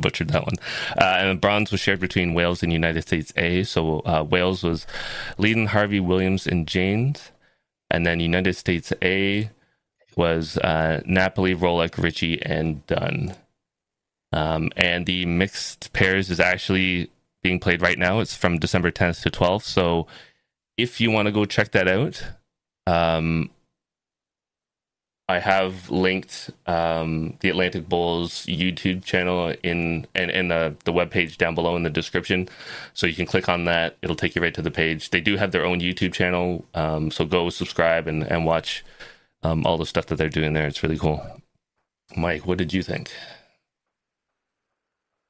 Butchered 0.00 0.30
that 0.30 0.46
one. 0.46 0.56
Uh, 1.00 1.16
and 1.18 1.30
the 1.30 1.40
bronze 1.40 1.70
was 1.70 1.80
shared 1.80 2.00
between 2.00 2.34
Wales 2.34 2.62
and 2.62 2.72
United 2.72 3.02
States 3.02 3.32
A. 3.36 3.62
So 3.64 4.00
uh, 4.00 4.24
Wales 4.28 4.62
was 4.62 4.86
leading 5.38 5.66
Harvey, 5.66 6.00
Williams, 6.00 6.46
and 6.46 6.66
Janes. 6.66 7.32
And 7.90 8.06
then 8.06 8.20
United 8.20 8.54
States 8.54 8.92
A 9.02 9.50
was 10.16 10.58
uh, 10.58 11.00
Napoli, 11.06 11.54
Rolick, 11.54 12.00
Ritchie, 12.00 12.42
and 12.42 12.86
Dunn. 12.86 13.34
Um, 14.32 14.70
and 14.76 15.06
the 15.06 15.26
mixed 15.26 15.92
pairs 15.92 16.30
is 16.30 16.40
actually 16.40 17.10
being 17.42 17.58
played 17.58 17.82
right 17.82 17.98
now. 17.98 18.20
It's 18.20 18.34
from 18.34 18.58
December 18.58 18.90
10th 18.90 19.22
to 19.22 19.30
12th. 19.30 19.62
So 19.62 20.06
if 20.76 21.00
you 21.00 21.10
want 21.10 21.26
to 21.26 21.32
go 21.32 21.44
check 21.44 21.72
that 21.72 21.88
out, 21.88 22.22
um, 22.86 23.50
I 25.30 25.38
have 25.38 25.88
linked 25.90 26.50
um, 26.66 27.36
the 27.40 27.50
Atlantic 27.50 27.88
Bowls 27.88 28.46
YouTube 28.46 29.04
channel 29.04 29.54
in 29.62 30.06
and 30.16 30.50
the 30.50 30.74
the 30.84 30.92
web 30.92 31.10
page 31.10 31.38
down 31.38 31.54
below 31.54 31.76
in 31.76 31.84
the 31.84 31.90
description, 31.90 32.48
so 32.94 33.06
you 33.06 33.14
can 33.14 33.26
click 33.26 33.48
on 33.48 33.64
that. 33.66 33.96
It'll 34.02 34.16
take 34.16 34.34
you 34.34 34.42
right 34.42 34.54
to 34.54 34.62
the 34.62 34.72
page. 34.72 35.10
They 35.10 35.20
do 35.20 35.36
have 35.36 35.52
their 35.52 35.64
own 35.64 35.80
YouTube 35.80 36.12
channel, 36.12 36.64
um, 36.74 37.12
so 37.12 37.24
go 37.24 37.48
subscribe 37.48 38.08
and 38.08 38.24
and 38.24 38.44
watch 38.44 38.84
um, 39.44 39.64
all 39.64 39.78
the 39.78 39.86
stuff 39.86 40.06
that 40.06 40.16
they're 40.16 40.28
doing 40.28 40.52
there. 40.52 40.66
It's 40.66 40.82
really 40.82 40.98
cool. 40.98 41.24
Mike, 42.16 42.44
what 42.44 42.58
did 42.58 42.72
you 42.72 42.82
think? 42.82 43.12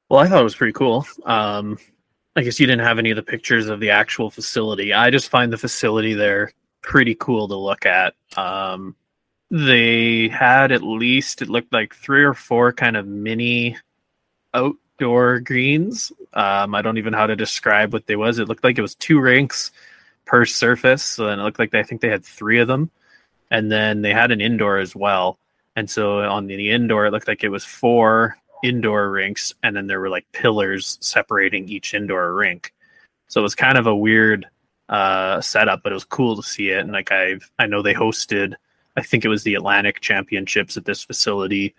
Well, 0.09 0.19
I 0.19 0.27
thought 0.27 0.41
it 0.41 0.43
was 0.43 0.55
pretty 0.55 0.73
cool. 0.73 1.05
Um, 1.25 1.77
I 2.35 2.41
guess 2.41 2.59
you 2.59 2.65
didn't 2.65 2.85
have 2.85 2.97
any 2.97 3.11
of 3.11 3.17
the 3.17 3.23
pictures 3.23 3.67
of 3.67 3.79
the 3.79 3.91
actual 3.91 4.31
facility. 4.31 4.93
I 4.93 5.11
just 5.11 5.29
find 5.29 5.53
the 5.53 5.57
facility 5.57 6.15
there 6.15 6.51
pretty 6.81 7.15
cool 7.15 7.47
to 7.47 7.55
look 7.55 7.85
at. 7.85 8.15
Um, 8.35 8.95
they 9.51 10.29
had 10.29 10.71
at 10.71 10.81
least 10.81 11.41
it 11.41 11.49
looked 11.49 11.73
like 11.73 11.93
three 11.93 12.23
or 12.23 12.33
four 12.33 12.71
kind 12.71 12.95
of 12.95 13.05
mini 13.05 13.77
outdoor 14.53 15.41
greens. 15.41 16.13
Um, 16.33 16.73
I 16.73 16.81
don't 16.81 16.97
even 16.97 17.11
know 17.11 17.17
how 17.17 17.27
to 17.27 17.35
describe 17.35 17.91
what 17.91 18.07
they 18.07 18.15
was. 18.15 18.39
It 18.39 18.47
looked 18.47 18.63
like 18.63 18.77
it 18.77 18.81
was 18.81 18.95
two 18.95 19.19
rinks 19.19 19.71
per 20.25 20.45
surface, 20.45 21.19
and 21.19 21.41
it 21.41 21.43
looked 21.43 21.59
like 21.59 21.71
they, 21.71 21.79
I 21.79 21.83
think 21.83 21.99
they 21.99 22.07
had 22.07 22.23
three 22.23 22.59
of 22.59 22.69
them, 22.69 22.89
and 23.51 23.69
then 23.69 24.01
they 24.01 24.13
had 24.13 24.31
an 24.31 24.39
indoor 24.39 24.77
as 24.77 24.95
well. 24.95 25.37
And 25.75 25.89
so 25.89 26.19
on 26.19 26.47
the 26.47 26.71
indoor, 26.71 27.05
it 27.05 27.11
looked 27.11 27.27
like 27.27 27.43
it 27.43 27.49
was 27.49 27.65
four 27.65 28.37
indoor 28.63 29.11
rinks, 29.11 29.53
and 29.63 29.75
then 29.75 29.87
there 29.87 29.99
were 29.99 30.09
like 30.09 30.31
pillars 30.31 30.97
separating 31.01 31.67
each 31.67 31.93
indoor 31.93 32.33
rink. 32.33 32.73
So 33.27 33.41
it 33.41 33.43
was 33.43 33.55
kind 33.55 33.77
of 33.77 33.85
a 33.85 33.95
weird 33.95 34.47
uh, 34.87 35.41
setup, 35.41 35.83
but 35.83 35.91
it 35.91 35.95
was 35.95 36.05
cool 36.05 36.37
to 36.37 36.43
see 36.43 36.69
it. 36.69 36.79
And 36.79 36.93
like 36.93 37.11
I've, 37.11 37.51
I 37.59 37.65
know 37.65 37.81
they 37.81 37.93
hosted 37.93 38.55
I 38.97 39.01
think 39.01 39.25
it 39.25 39.29
was 39.29 39.43
the 39.43 39.55
Atlantic 39.55 40.01
Championships 40.01 40.77
at 40.77 40.85
this 40.85 41.03
facility 41.03 41.73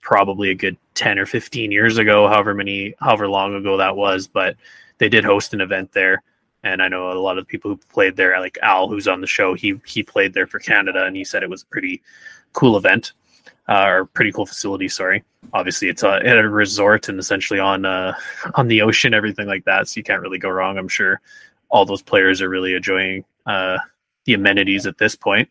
probably 0.00 0.50
a 0.50 0.54
good 0.54 0.76
10 0.94 1.18
or 1.18 1.26
15 1.26 1.70
years 1.70 1.98
ago, 1.98 2.28
however 2.28 2.54
many, 2.54 2.94
however 3.00 3.28
long 3.28 3.54
ago 3.54 3.76
that 3.76 3.96
was. 3.96 4.26
But 4.26 4.56
they 4.98 5.08
did 5.08 5.24
host 5.24 5.54
an 5.54 5.60
event 5.60 5.92
there. 5.92 6.22
And 6.62 6.82
I 6.82 6.88
know 6.88 7.10
a 7.10 7.14
lot 7.14 7.38
of 7.38 7.48
people 7.48 7.70
who 7.70 7.76
played 7.76 8.16
there, 8.16 8.38
like 8.38 8.58
Al, 8.62 8.88
who's 8.88 9.08
on 9.08 9.20
the 9.20 9.26
show, 9.26 9.54
he 9.54 9.80
he 9.86 10.02
played 10.02 10.34
there 10.34 10.46
for 10.46 10.58
Canada, 10.58 11.04
and 11.04 11.16
he 11.16 11.24
said 11.24 11.42
it 11.42 11.48
was 11.48 11.62
a 11.62 11.66
pretty 11.66 12.02
cool 12.52 12.76
event, 12.76 13.12
uh, 13.66 13.86
or 13.86 14.04
pretty 14.04 14.30
cool 14.30 14.44
facility. 14.44 14.86
Sorry, 14.86 15.24
obviously 15.54 15.88
it's 15.88 16.02
a, 16.02 16.16
at 16.16 16.36
a 16.36 16.46
resort 16.46 17.08
and 17.08 17.18
essentially 17.18 17.58
on 17.58 17.86
uh, 17.86 18.12
on 18.56 18.68
the 18.68 18.82
ocean, 18.82 19.14
everything 19.14 19.46
like 19.46 19.64
that. 19.64 19.88
So 19.88 19.96
you 19.96 20.04
can't 20.04 20.20
really 20.20 20.38
go 20.38 20.50
wrong. 20.50 20.76
I'm 20.76 20.88
sure 20.88 21.22
all 21.70 21.86
those 21.86 22.02
players 22.02 22.42
are 22.42 22.50
really 22.50 22.74
enjoying 22.74 23.24
uh, 23.46 23.78
the 24.26 24.34
amenities 24.34 24.84
at 24.84 24.98
this 24.98 25.16
point 25.16 25.48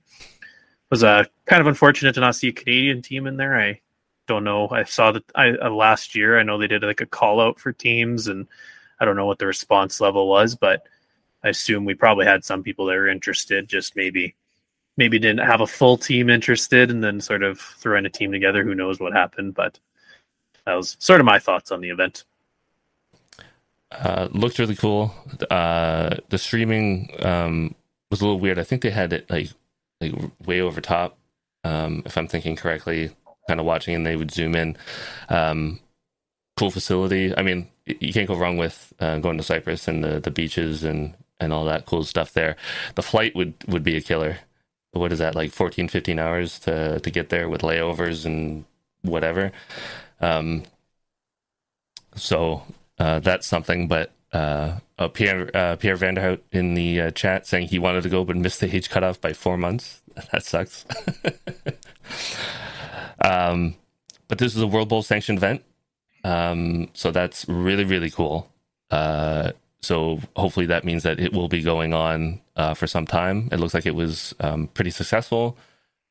was 0.90 1.04
uh, 1.04 1.24
kind 1.46 1.62
of 1.62 1.68
unfortunate 1.68 2.14
to 2.14 2.20
not 2.20 2.36
see 2.36 2.50
a 2.50 2.54
Canadian 2.54 3.02
team 3.02 3.28
in 3.28 3.38
there. 3.38 3.60
I 3.60 3.80
don't 4.28 4.44
know. 4.44 4.70
I 4.70 4.84
saw 4.84 5.12
that 5.12 5.24
I 5.36 5.52
uh, 5.52 5.70
last 5.70 6.16
year. 6.16 6.40
I 6.40 6.44
know 6.44 6.58
they 6.58 6.68
did 6.68 6.84
like 6.84 7.02
a 7.02 7.06
call 7.06 7.42
out 7.42 7.60
for 7.60 7.72
teams, 7.72 8.28
and 8.28 8.48
I 9.00 9.06
don't 9.06 9.16
know 9.16 9.26
what 9.26 9.40
the 9.40 9.48
response 9.48 10.02
level 10.02 10.28
was, 10.28 10.56
but 10.56 10.84
I 11.44 11.50
assume 11.50 11.86
we 11.86 11.94
probably 11.94 12.26
had 12.26 12.44
some 12.44 12.64
people 12.64 12.86
that 12.88 12.96
were 12.96 13.08
interested. 13.08 13.68
Just 13.68 13.96
maybe, 13.96 14.36
maybe 14.98 15.20
didn't 15.20 15.46
have 15.46 15.62
a 15.62 15.68
full 15.68 15.98
team 15.98 16.30
interested, 16.30 16.92
and 16.92 17.04
then 17.04 17.22
sort 17.22 17.44
of 17.44 17.60
throwing 17.60 18.06
a 18.06 18.10
team 18.10 18.32
together. 18.32 18.64
Who 18.64 18.76
knows 18.76 19.00
what 19.00 19.14
happened? 19.14 19.56
But 19.56 19.80
that 20.66 20.74
was 20.74 20.96
sort 21.00 21.20
of 21.20 21.26
my 21.26 21.40
thoughts 21.40 21.72
on 21.72 21.82
the 21.82 21.90
event. 21.90 22.24
Uh, 23.92 24.28
looked 24.32 24.60
really 24.60 24.76
cool. 24.76 25.14
Uh, 25.50 26.16
the 26.30 26.38
streaming 26.38 27.10
um, 27.22 27.74
was 28.12 28.22
a 28.22 28.24
little 28.24 28.40
weird. 28.40 28.60
I 28.60 28.64
think 28.64 28.84
they 28.84 28.92
had 28.92 29.14
it 29.14 29.30
like 29.30 29.50
like 30.02 30.14
way 30.46 30.62
over 30.62 30.82
top. 30.82 31.18
Um, 31.64 32.04
if 32.06 32.18
I'm 32.18 32.28
thinking 32.28 32.56
correctly, 32.56 33.12
kind 33.48 33.60
of 33.60 33.66
watching, 33.66 33.96
and 33.96 34.06
they 34.06 34.16
would 34.16 34.32
zoom 34.32 34.56
in. 34.56 34.78
Um, 35.30 35.80
cool 36.58 36.72
facility. 36.72 37.36
I 37.36 37.42
mean, 37.42 37.70
you 37.86 38.14
can't 38.14 38.28
go 38.28 38.36
wrong 38.36 38.58
with 38.58 38.94
uh, 39.00 39.20
going 39.20 39.38
to 39.38 39.44
Cyprus 39.44 39.88
and 39.88 40.04
the 40.04 40.20
the 40.20 40.32
beaches 40.32 40.84
and 40.84 41.16
and 41.40 41.54
all 41.54 41.66
that 41.66 41.86
cool 41.86 42.04
stuff 42.04 42.34
there. 42.34 42.56
The 42.96 43.02
flight 43.02 43.36
would 43.36 43.54
would 43.68 43.84
be 43.84 43.98
a 43.98 44.02
killer. 44.02 44.40
What 44.92 45.12
is 45.12 45.20
that 45.20 45.36
like 45.36 45.52
14 45.52 45.88
15 45.88 46.20
hours 46.20 46.60
to 46.60 47.00
to 47.00 47.12
get 47.12 47.30
there 47.30 47.50
with 47.50 47.62
layovers 47.62 48.26
and 48.26 48.66
whatever. 49.02 49.52
Um 50.22 50.64
so 52.16 52.64
uh, 52.98 53.20
that's 53.20 53.48
something 53.48 53.88
but 53.88 54.12
uh, 54.32 54.80
uh, 54.98 55.08
Pierre 55.08 55.50
uh, 55.56 55.76
Pierre 55.76 55.98
Vanderhout 55.98 56.40
in 56.52 56.74
the 56.74 57.02
uh, 57.02 57.12
chat 57.12 57.48
saying 57.48 57.68
he 57.68 57.80
wanted 57.80 58.04
to 58.04 58.10
go 58.10 58.24
but 58.24 58.36
missed 58.36 58.60
the 58.60 58.76
age 58.76 58.90
cutoff 58.90 59.20
by 59.20 59.34
four 59.34 59.58
months. 59.58 60.02
That 60.34 60.44
sucks. 60.44 60.86
um, 63.24 63.76
but 64.28 64.38
this 64.38 64.54
is 64.54 64.62
a 64.62 64.68
World 64.68 64.90
Bowl 64.90 65.02
sanctioned 65.02 65.38
event, 65.38 65.64
um, 66.26 66.90
so 66.94 67.12
that's 67.12 67.48
really 67.48 67.86
really 67.86 68.10
cool. 68.10 68.52
Uh, 68.92 69.54
so 69.82 70.20
hopefully 70.36 70.66
that 70.66 70.84
means 70.84 71.04
that 71.04 71.20
it 71.20 71.32
will 71.32 71.48
be 71.48 71.62
going 71.62 71.94
on 71.94 72.42
uh, 72.58 72.74
for 72.74 72.86
some 72.86 73.08
time. 73.08 73.48
It 73.52 73.62
looks 73.62 73.74
like 73.74 73.86
it 73.86 73.96
was 73.96 74.36
um, 74.42 74.68
pretty 74.68 74.92
successful. 74.92 75.58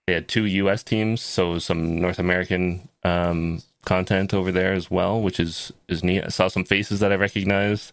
They 0.06 0.14
had 0.14 0.26
two 0.26 0.46
U.S. 0.46 0.82
teams, 0.82 1.20
so 1.20 1.58
some 1.58 2.00
North 2.00 2.18
American 2.18 2.88
um, 3.04 3.60
content 3.88 4.34
over 4.34 4.52
there 4.52 4.74
as 4.74 4.90
well, 4.90 5.20
which 5.20 5.40
is 5.40 5.72
is 5.88 6.04
neat. 6.04 6.24
I 6.24 6.28
saw 6.28 6.48
some 6.48 6.64
faces 6.64 7.00
that 7.00 7.12
I 7.12 7.16
recognized 7.16 7.92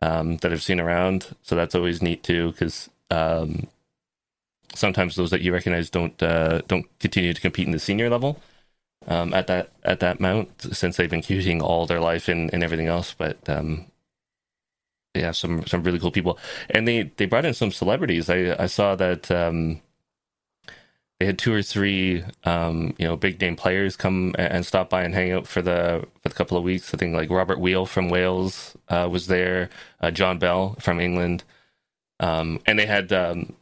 um, 0.00 0.36
that 0.38 0.52
I've 0.52 0.62
seen 0.62 0.80
around, 0.80 1.34
so 1.42 1.56
that's 1.56 1.74
always 1.74 2.00
neat 2.00 2.22
too. 2.22 2.52
Because 2.52 2.88
um, 3.10 3.66
sometimes 4.74 5.16
those 5.16 5.30
that 5.30 5.42
you 5.42 5.52
recognize 5.52 5.90
don't 5.90 6.22
uh, 6.22 6.62
don't 6.68 6.86
continue 7.00 7.34
to 7.34 7.40
compete 7.40 7.66
in 7.66 7.72
the 7.72 7.78
senior 7.78 8.08
level 8.08 8.40
um, 9.08 9.34
at 9.34 9.46
that 9.48 9.70
at 9.82 10.00
that 10.00 10.20
mount 10.20 10.50
since 10.72 10.96
they've 10.96 11.10
been 11.10 11.22
competing 11.22 11.60
all 11.62 11.86
their 11.86 12.00
life 12.00 12.28
and, 12.28 12.52
and 12.54 12.62
everything 12.62 12.86
else. 12.86 13.14
But 13.16 13.36
um, 13.48 13.86
yeah, 15.14 15.32
some 15.32 15.66
some 15.66 15.82
really 15.82 15.98
cool 15.98 16.12
people, 16.12 16.38
and 16.70 16.86
they 16.86 17.10
they 17.16 17.26
brought 17.26 17.44
in 17.44 17.54
some 17.54 17.72
celebrities. 17.72 18.30
I 18.30 18.54
I 18.58 18.66
saw 18.66 18.94
that 18.96 19.30
um, 19.30 19.80
they 21.18 21.26
had 21.26 21.38
two 21.38 21.52
or 21.52 21.62
three 21.62 22.24
um, 22.44 22.94
you 22.98 23.06
know 23.06 23.16
big 23.16 23.40
name 23.40 23.56
players 23.56 23.96
come 23.96 24.34
and 24.38 24.64
stop 24.64 24.88
by 24.88 25.02
and 25.02 25.14
hang 25.14 25.32
out 25.32 25.46
for 25.46 25.62
the 25.62 26.06
for 26.22 26.28
the 26.28 26.34
couple 26.34 26.56
of 26.56 26.64
weeks. 26.64 26.94
I 26.94 26.96
think 26.96 27.14
like 27.14 27.30
Robert 27.30 27.58
Weale 27.58 27.86
from 27.86 28.08
Wales 28.08 28.76
uh, 28.88 29.08
was 29.10 29.26
there, 29.26 29.70
uh, 30.00 30.10
John 30.10 30.38
Bell 30.38 30.76
from 30.80 31.00
England, 31.00 31.42
um, 32.20 32.60
and 32.66 32.78
they 32.78 32.86
had 32.86 33.12
um, 33.12 33.56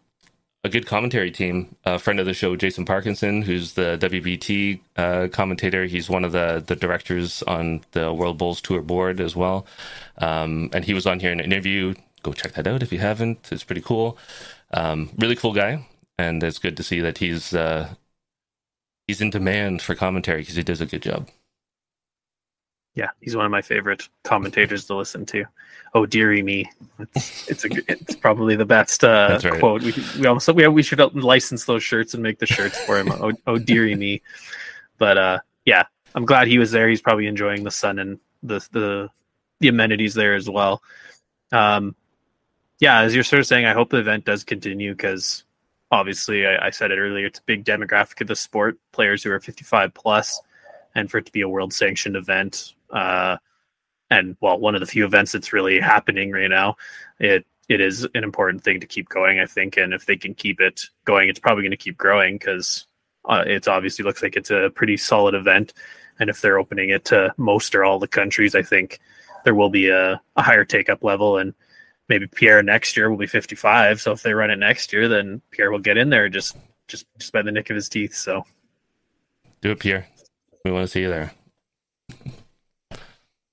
a 0.64 0.68
good 0.68 0.86
commentary 0.86 1.30
team. 1.30 1.74
A 1.86 1.98
friend 1.98 2.20
of 2.20 2.26
the 2.26 2.34
show, 2.34 2.56
Jason 2.56 2.84
Parkinson, 2.84 3.40
who's 3.40 3.72
the 3.72 3.96
WBT 4.00 4.80
uh, 4.96 5.28
commentator. 5.32 5.86
He's 5.86 6.10
one 6.10 6.24
of 6.24 6.32
the 6.32 6.62
the 6.66 6.76
directors 6.76 7.42
on 7.44 7.80
the 7.92 8.12
World 8.12 8.36
Bowls 8.36 8.60
Tour 8.60 8.82
board 8.82 9.18
as 9.18 9.34
well, 9.34 9.66
um, 10.18 10.68
and 10.74 10.84
he 10.84 10.92
was 10.92 11.06
on 11.06 11.20
here 11.20 11.32
in 11.32 11.40
an 11.40 11.46
interview. 11.46 11.94
Go 12.22 12.32
check 12.32 12.52
that 12.54 12.66
out 12.66 12.82
if 12.82 12.92
you 12.92 12.98
haven't. 12.98 13.48
It's 13.50 13.64
pretty 13.64 13.80
cool. 13.80 14.18
Um, 14.72 15.10
really 15.16 15.36
cool 15.36 15.54
guy 15.54 15.86
and 16.18 16.42
it's 16.42 16.58
good 16.58 16.76
to 16.76 16.82
see 16.82 17.00
that 17.00 17.18
he's 17.18 17.54
uh, 17.54 17.94
he's 19.06 19.20
in 19.20 19.30
demand 19.30 19.82
for 19.82 19.94
commentary 19.94 20.40
because 20.40 20.56
he 20.56 20.62
does 20.62 20.80
a 20.80 20.86
good 20.86 21.02
job. 21.02 21.28
Yeah, 22.94 23.10
he's 23.20 23.36
one 23.36 23.44
of 23.44 23.50
my 23.50 23.60
favorite 23.60 24.08
commentators 24.24 24.86
to 24.86 24.94
listen 24.94 25.26
to. 25.26 25.44
Oh 25.94 26.06
dearie 26.06 26.42
me, 26.42 26.70
it's 26.98 27.48
it's, 27.48 27.64
a, 27.64 27.68
it's 27.90 28.16
probably 28.16 28.56
the 28.56 28.64
best 28.64 29.04
uh, 29.04 29.38
right. 29.44 29.60
quote. 29.60 29.82
We 29.82 29.94
we 30.18 30.26
almost 30.26 30.48
we 30.48 30.66
we 30.68 30.82
should 30.82 30.98
license 31.14 31.64
those 31.66 31.82
shirts 31.82 32.14
and 32.14 32.22
make 32.22 32.38
the 32.38 32.46
shirts 32.46 32.78
for 32.84 32.98
him. 32.98 33.12
oh, 33.12 33.32
oh 33.46 33.58
dearie 33.58 33.94
me, 33.94 34.22
but 34.98 35.18
uh, 35.18 35.38
yeah, 35.66 35.84
I'm 36.14 36.24
glad 36.24 36.48
he 36.48 36.58
was 36.58 36.70
there. 36.70 36.88
He's 36.88 37.02
probably 37.02 37.26
enjoying 37.26 37.64
the 37.64 37.70
sun 37.70 37.98
and 37.98 38.18
the 38.42 38.66
the 38.72 39.10
the 39.60 39.68
amenities 39.68 40.14
there 40.14 40.34
as 40.34 40.48
well. 40.48 40.82
Um, 41.52 41.94
yeah, 42.78 43.00
as 43.00 43.14
you're 43.14 43.24
sort 43.24 43.40
of 43.40 43.46
saying, 43.46 43.64
I 43.64 43.72
hope 43.72 43.90
the 43.90 43.98
event 43.98 44.24
does 44.24 44.44
continue 44.44 44.92
because 44.92 45.44
obviously 45.90 46.46
I, 46.46 46.66
I, 46.66 46.70
said 46.70 46.90
it 46.90 46.98
earlier, 46.98 47.26
it's 47.26 47.38
a 47.38 47.44
big 47.46 47.64
demographic 47.64 48.20
of 48.20 48.28
the 48.28 48.36
sport, 48.36 48.78
players 48.92 49.22
who 49.22 49.30
are 49.30 49.40
55 49.40 49.94
plus, 49.94 50.40
and 50.94 51.10
for 51.10 51.18
it 51.18 51.26
to 51.26 51.32
be 51.32 51.42
a 51.42 51.48
world 51.48 51.72
sanctioned 51.72 52.16
event, 52.16 52.74
uh, 52.90 53.36
and 54.10 54.36
well, 54.40 54.58
one 54.58 54.74
of 54.74 54.80
the 54.80 54.86
few 54.86 55.04
events 55.04 55.32
that's 55.32 55.52
really 55.52 55.80
happening 55.80 56.30
right 56.30 56.50
now, 56.50 56.76
it 57.18 57.46
it 57.68 57.80
is 57.80 58.04
an 58.14 58.22
important 58.22 58.62
thing 58.62 58.78
to 58.78 58.86
keep 58.86 59.08
going, 59.08 59.40
I 59.40 59.46
think, 59.46 59.76
and 59.76 59.92
if 59.92 60.06
they 60.06 60.16
can 60.16 60.34
keep 60.34 60.60
it 60.60 60.84
going, 61.04 61.28
it's 61.28 61.40
probably 61.40 61.64
going 61.64 61.72
to 61.72 61.76
keep 61.76 61.96
growing 61.98 62.38
because 62.38 62.86
uh, 63.28 63.42
it's 63.44 63.66
obviously 63.66 64.04
looks 64.04 64.22
like 64.22 64.36
it's 64.36 64.52
a 64.52 64.70
pretty 64.74 64.96
solid 64.96 65.34
event, 65.34 65.74
and 66.20 66.30
if 66.30 66.40
they're 66.40 66.58
opening 66.58 66.90
it 66.90 67.04
to 67.06 67.34
most 67.36 67.74
or 67.74 67.84
all 67.84 67.98
the 67.98 68.06
countries, 68.06 68.54
I 68.54 68.62
think 68.62 69.00
there 69.44 69.54
will 69.54 69.70
be 69.70 69.88
a, 69.88 70.20
a 70.36 70.42
higher 70.42 70.64
take 70.64 70.88
up 70.88 71.02
level 71.02 71.38
and 71.38 71.54
maybe 72.08 72.26
Pierre 72.26 72.62
next 72.62 72.96
year 72.96 73.10
will 73.10 73.16
be 73.16 73.26
55. 73.26 74.00
So 74.00 74.12
if 74.12 74.22
they 74.22 74.32
run 74.32 74.50
it 74.50 74.58
next 74.58 74.92
year, 74.92 75.08
then 75.08 75.42
Pierre 75.50 75.70
will 75.70 75.78
get 75.78 75.96
in 75.96 76.10
there 76.10 76.28
just 76.28 76.56
just 76.88 77.06
just 77.18 77.32
by 77.32 77.42
the 77.42 77.52
nick 77.52 77.70
of 77.70 77.76
his 77.76 77.88
teeth. 77.88 78.14
So 78.14 78.44
do 79.60 79.70
it, 79.70 79.80
Pierre. 79.80 80.06
We 80.64 80.72
want 80.72 80.84
to 80.84 80.88
see 80.88 81.00
you 81.00 81.08
there. 81.08 81.32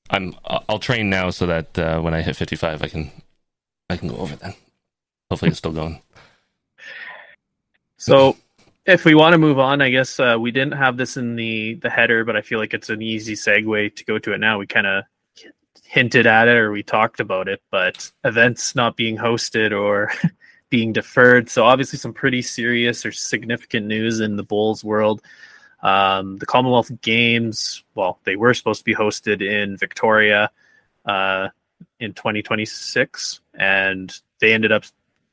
I'm 0.10 0.36
I'll 0.46 0.80
train 0.80 1.10
now 1.10 1.30
so 1.30 1.48
that 1.48 1.78
uh, 1.78 2.00
when 2.02 2.14
I 2.14 2.22
hit 2.22 2.36
55, 2.36 2.84
I 2.84 2.88
can 2.88 3.12
I 3.90 3.98
can 3.98 4.10
go 4.10 4.18
over 4.18 4.36
then. 4.36 4.54
Hopefully, 5.30 5.50
it's 5.50 5.58
still 5.58 5.72
going. 5.72 6.02
So, 7.98 8.36
if 8.86 9.06
we 9.06 9.16
want 9.16 9.34
to 9.34 9.38
move 9.38 9.60
on, 9.60 9.82
I 9.82 9.90
guess 9.90 10.20
uh, 10.20 10.36
we 10.40 10.52
didn't 10.52 10.74
have 10.74 10.98
this 10.98 11.18
in 11.18 11.36
the 11.36 11.76
the 11.76 11.90
header, 11.90 12.24
but 12.26 12.36
I 12.36 12.42
feel 12.42 12.60
like 12.60 12.74
it's 12.74 12.90
an 12.90 13.02
easy 13.02 13.34
segue 13.34 13.96
to 13.96 14.06
go 14.06 14.20
to 14.20 14.34
it 14.34 14.40
now. 14.40 14.60
We 14.60 14.68
kind 14.68 14.86
of 14.86 15.04
hinted 15.94 16.26
at 16.26 16.48
it 16.48 16.58
or 16.58 16.72
we 16.72 16.82
talked 16.82 17.20
about 17.20 17.48
it, 17.48 17.62
but 17.70 18.10
events 18.24 18.76
not 18.76 18.98
being 18.98 19.16
hosted 19.16 19.80
or 19.80 20.12
being 20.72 20.92
deferred. 20.92 21.48
So 21.52 21.66
obviously, 21.66 22.00
some 22.00 22.14
pretty 22.14 22.42
serious 22.42 23.06
or 23.06 23.12
significant 23.12 23.86
news 23.86 24.20
in 24.20 24.36
the 24.36 24.44
bowls 24.44 24.84
world. 24.84 25.22
Um, 25.84 26.38
the 26.38 26.48
Commonwealth 26.48 26.90
Games, 27.04 27.84
well, 27.94 28.20
they 28.24 28.36
were 28.36 28.56
supposed 28.56 28.80
to 28.80 28.86
be 28.86 28.96
hosted 28.96 29.44
in 29.44 29.78
Victoria 29.78 30.50
uh, 31.06 31.50
in 32.00 32.14
2026, 32.14 33.42
and 33.54 34.20
they 34.40 34.52
ended 34.52 34.72
up 34.72 34.86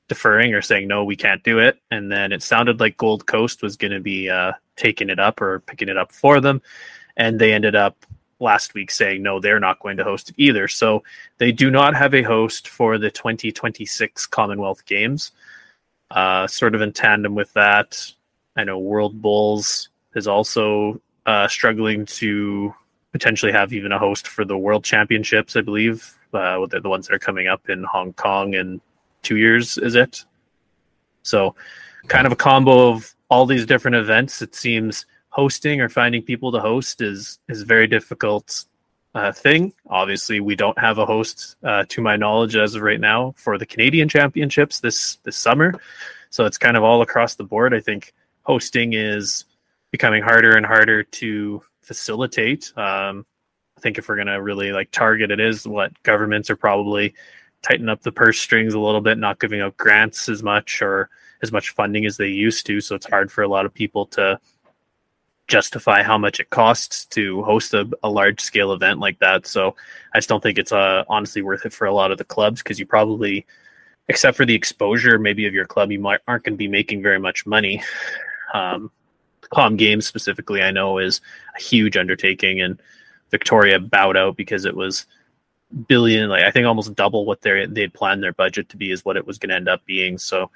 deferring 0.09 0.53
or 0.53 0.61
saying 0.61 0.87
no, 0.87 1.05
we 1.05 1.17
can't 1.17 1.43
do 1.43 1.59
it. 1.59 1.79
And 1.91 2.13
then 2.13 2.33
it 2.33 2.43
sounded 2.43 2.81
like 2.81 2.99
Gold 2.99 3.27
Coast 3.27 3.63
was 3.63 3.79
going 3.79 3.93
to 3.93 4.01
be 4.01 4.29
uh, 4.29 4.53
taking 4.77 5.09
it 5.09 5.19
up 5.19 5.41
or 5.41 5.61
picking 5.61 5.89
it 5.89 5.97
up 5.97 6.13
for 6.13 6.39
them, 6.39 6.61
and 7.17 7.39
they 7.39 7.55
ended 7.55 7.75
up 7.75 7.97
last 8.41 8.75
week 8.75 8.91
saying 8.91 9.23
no, 9.23 9.39
they're 9.39 9.61
not 9.61 9.81
going 9.81 9.97
to 9.99 10.05
host 10.05 10.31
it 10.31 10.35
either. 10.39 10.67
So 10.67 11.03
they 11.39 11.53
do 11.53 11.71
not 11.71 11.95
have 11.95 12.15
a 12.15 12.23
host 12.23 12.69
for 12.69 12.99
the 12.99 13.11
2026 13.11 14.27
Commonwealth 14.27 14.85
Games. 14.87 15.33
Uh, 16.11 16.47
sort 16.47 16.75
of 16.75 16.81
in 16.81 16.93
tandem 16.93 17.35
with 17.35 17.53
that, 17.53 18.13
I 18.57 18.65
know 18.65 18.79
World 18.79 19.23
Bowls 19.23 19.91
is 20.15 20.27
also 20.27 21.01
uh, 21.27 21.47
struggling 21.47 22.05
to 22.07 22.75
potentially 23.13 23.53
have 23.53 23.73
even 23.73 23.93
a 23.93 23.99
host 23.99 24.27
for 24.27 24.45
the 24.45 24.59
World 24.59 24.85
Championships. 24.85 25.57
I 25.57 25.61
believe 25.61 26.13
uh, 26.33 26.67
they're 26.67 26.81
the 26.81 26.89
ones 26.89 27.07
that 27.07 27.15
are 27.15 27.21
coming 27.21 27.49
up 27.49 27.69
in 27.69 27.85
Hong 27.85 28.13
Kong 28.15 28.55
in 28.55 28.81
two 29.23 29.37
years. 29.37 29.79
Is 29.79 29.95
it? 29.95 30.25
So, 31.23 31.55
kind 32.09 32.27
of 32.27 32.33
a 32.33 32.37
combo 32.37 32.89
of 32.89 33.15
all 33.29 33.47
these 33.47 33.67
different 33.67 33.97
events. 33.97 34.43
It 34.43 34.55
seems 34.55 35.07
hosting 35.31 35.81
or 35.81 35.89
finding 35.89 36.23
people 36.23 36.53
to 36.53 36.61
host 36.61 37.01
is 37.01 37.39
is 37.49 37.63
very 37.63 37.87
difficult 37.87 38.65
uh, 39.15 39.33
thing. 39.33 39.73
Obviously, 39.89 40.41
we 40.41 40.55
don't 40.55 40.79
have 40.79 40.99
a 40.99 41.07
host, 41.07 41.57
uh, 41.65 41.85
to 41.89 42.01
my 42.01 42.17
knowledge, 42.17 42.57
as 42.57 42.75
of 42.75 42.83
right 42.83 43.01
now, 43.01 43.35
for 43.37 43.59
the 43.59 43.67
Canadian 43.67 44.09
Championships 44.09 44.81
this 44.81 45.17
this 45.25 45.37
summer. 45.37 45.75
So 46.31 46.45
it's 46.45 46.59
kind 46.59 46.77
of 46.77 46.85
all 46.85 47.03
across 47.03 47.35
the 47.35 47.45
board. 47.45 47.75
I 47.75 47.81
think 47.81 48.13
hosting 48.43 48.93
is 48.93 49.47
becoming 49.91 50.23
harder 50.23 50.57
and 50.57 50.65
harder 50.65 51.03
to 51.03 51.63
facilitate. 51.83 52.73
Um, 52.77 53.27
I 53.77 53.81
think 53.81 53.99
if 53.99 54.09
we're 54.09 54.17
going 54.17 54.29
to 54.29 54.43
really 54.43 54.73
like 54.73 54.91
target 54.93 55.31
it, 55.31 55.41
is 55.41 55.67
what 55.67 56.01
governments 56.03 56.51
are 56.51 56.57
probably 56.57 57.15
tighten 57.63 57.89
up 57.89 58.03
the 58.03 58.13
purse 58.13 58.39
strings 58.39 58.75
a 58.75 58.79
little 58.79 59.01
bit, 59.01 59.19
not 59.19 59.41
giving 59.41 59.61
out 59.61 59.77
grants 59.77 60.29
as 60.29 60.43
much 60.43 60.83
or 60.83 61.11
as 61.43 61.51
much 61.51 61.71
funding 61.71 62.07
as 62.07 62.17
they 62.17 62.29
used 62.29 62.67
to. 62.67 62.81
So 62.81 62.95
it's 62.95 63.09
hard 63.09 63.33
for 63.33 63.43
a 63.43 63.49
lot 63.49 63.67
of 63.67 63.75
people 63.75 64.07
to 64.07 64.39
justify 65.51 66.03
how 66.03 66.17
much 66.17 66.41
it 66.41 66.49
costs 66.51 67.05
to 67.07 67.43
host 67.43 67.75
a, 67.75 67.91
a 68.03 68.09
large 68.09 68.41
scale 68.41 68.73
event 68.73 69.01
like 69.01 69.19
that. 69.19 69.47
So 69.47 69.75
I 70.15 70.19
just 70.19 70.29
don't 70.29 70.43
think 70.43 70.59
it's 70.59 70.73
uh, 70.73 71.05
honestly 71.09 71.43
worth 71.43 71.67
it 71.67 71.73
for 71.73 71.87
a 71.87 71.93
lot 71.93 72.13
of 72.13 72.19
the 72.19 72.25
clubs 72.25 72.63
because 72.63 72.79
you 72.79 72.87
probably, 72.87 73.45
except 74.09 74.37
for 74.37 74.47
the 74.47 74.55
exposure 74.55 75.19
maybe 75.19 75.47
of 75.47 75.55
your 75.55 75.67
club, 75.67 75.91
you 75.91 75.99
might 75.99 76.21
aren't 76.29 76.45
going 76.45 76.55
to 76.55 76.59
be 76.59 76.69
making 76.69 77.03
very 77.03 77.19
much 77.19 77.47
money. 77.47 77.83
Um, 78.55 78.91
Com 79.51 79.77
Games 79.77 80.07
specifically, 80.07 80.63
I 80.63 80.71
know 80.71 80.99
is 80.99 81.21
a 81.59 81.61
huge 81.61 81.97
undertaking, 81.97 82.61
and 82.61 82.81
Victoria 83.31 83.81
bowed 83.81 84.17
out 84.17 84.37
because 84.37 84.65
it 84.65 84.77
was 84.77 85.07
billion, 85.89 86.29
like 86.29 86.45
I 86.45 86.51
think 86.53 86.67
almost 86.67 86.95
double 86.95 87.25
what 87.25 87.43
they 87.43 87.67
they'd 87.67 87.93
planned 87.93 88.23
their 88.23 88.33
budget 88.33 88.69
to 88.69 88.77
be 88.77 88.93
is 88.93 89.05
what 89.05 89.17
it 89.17 89.27
was 89.27 89.39
going 89.39 89.51
to 89.51 89.57
end 89.57 89.69
up 89.69 89.85
being. 89.87 90.19
So 90.19 90.51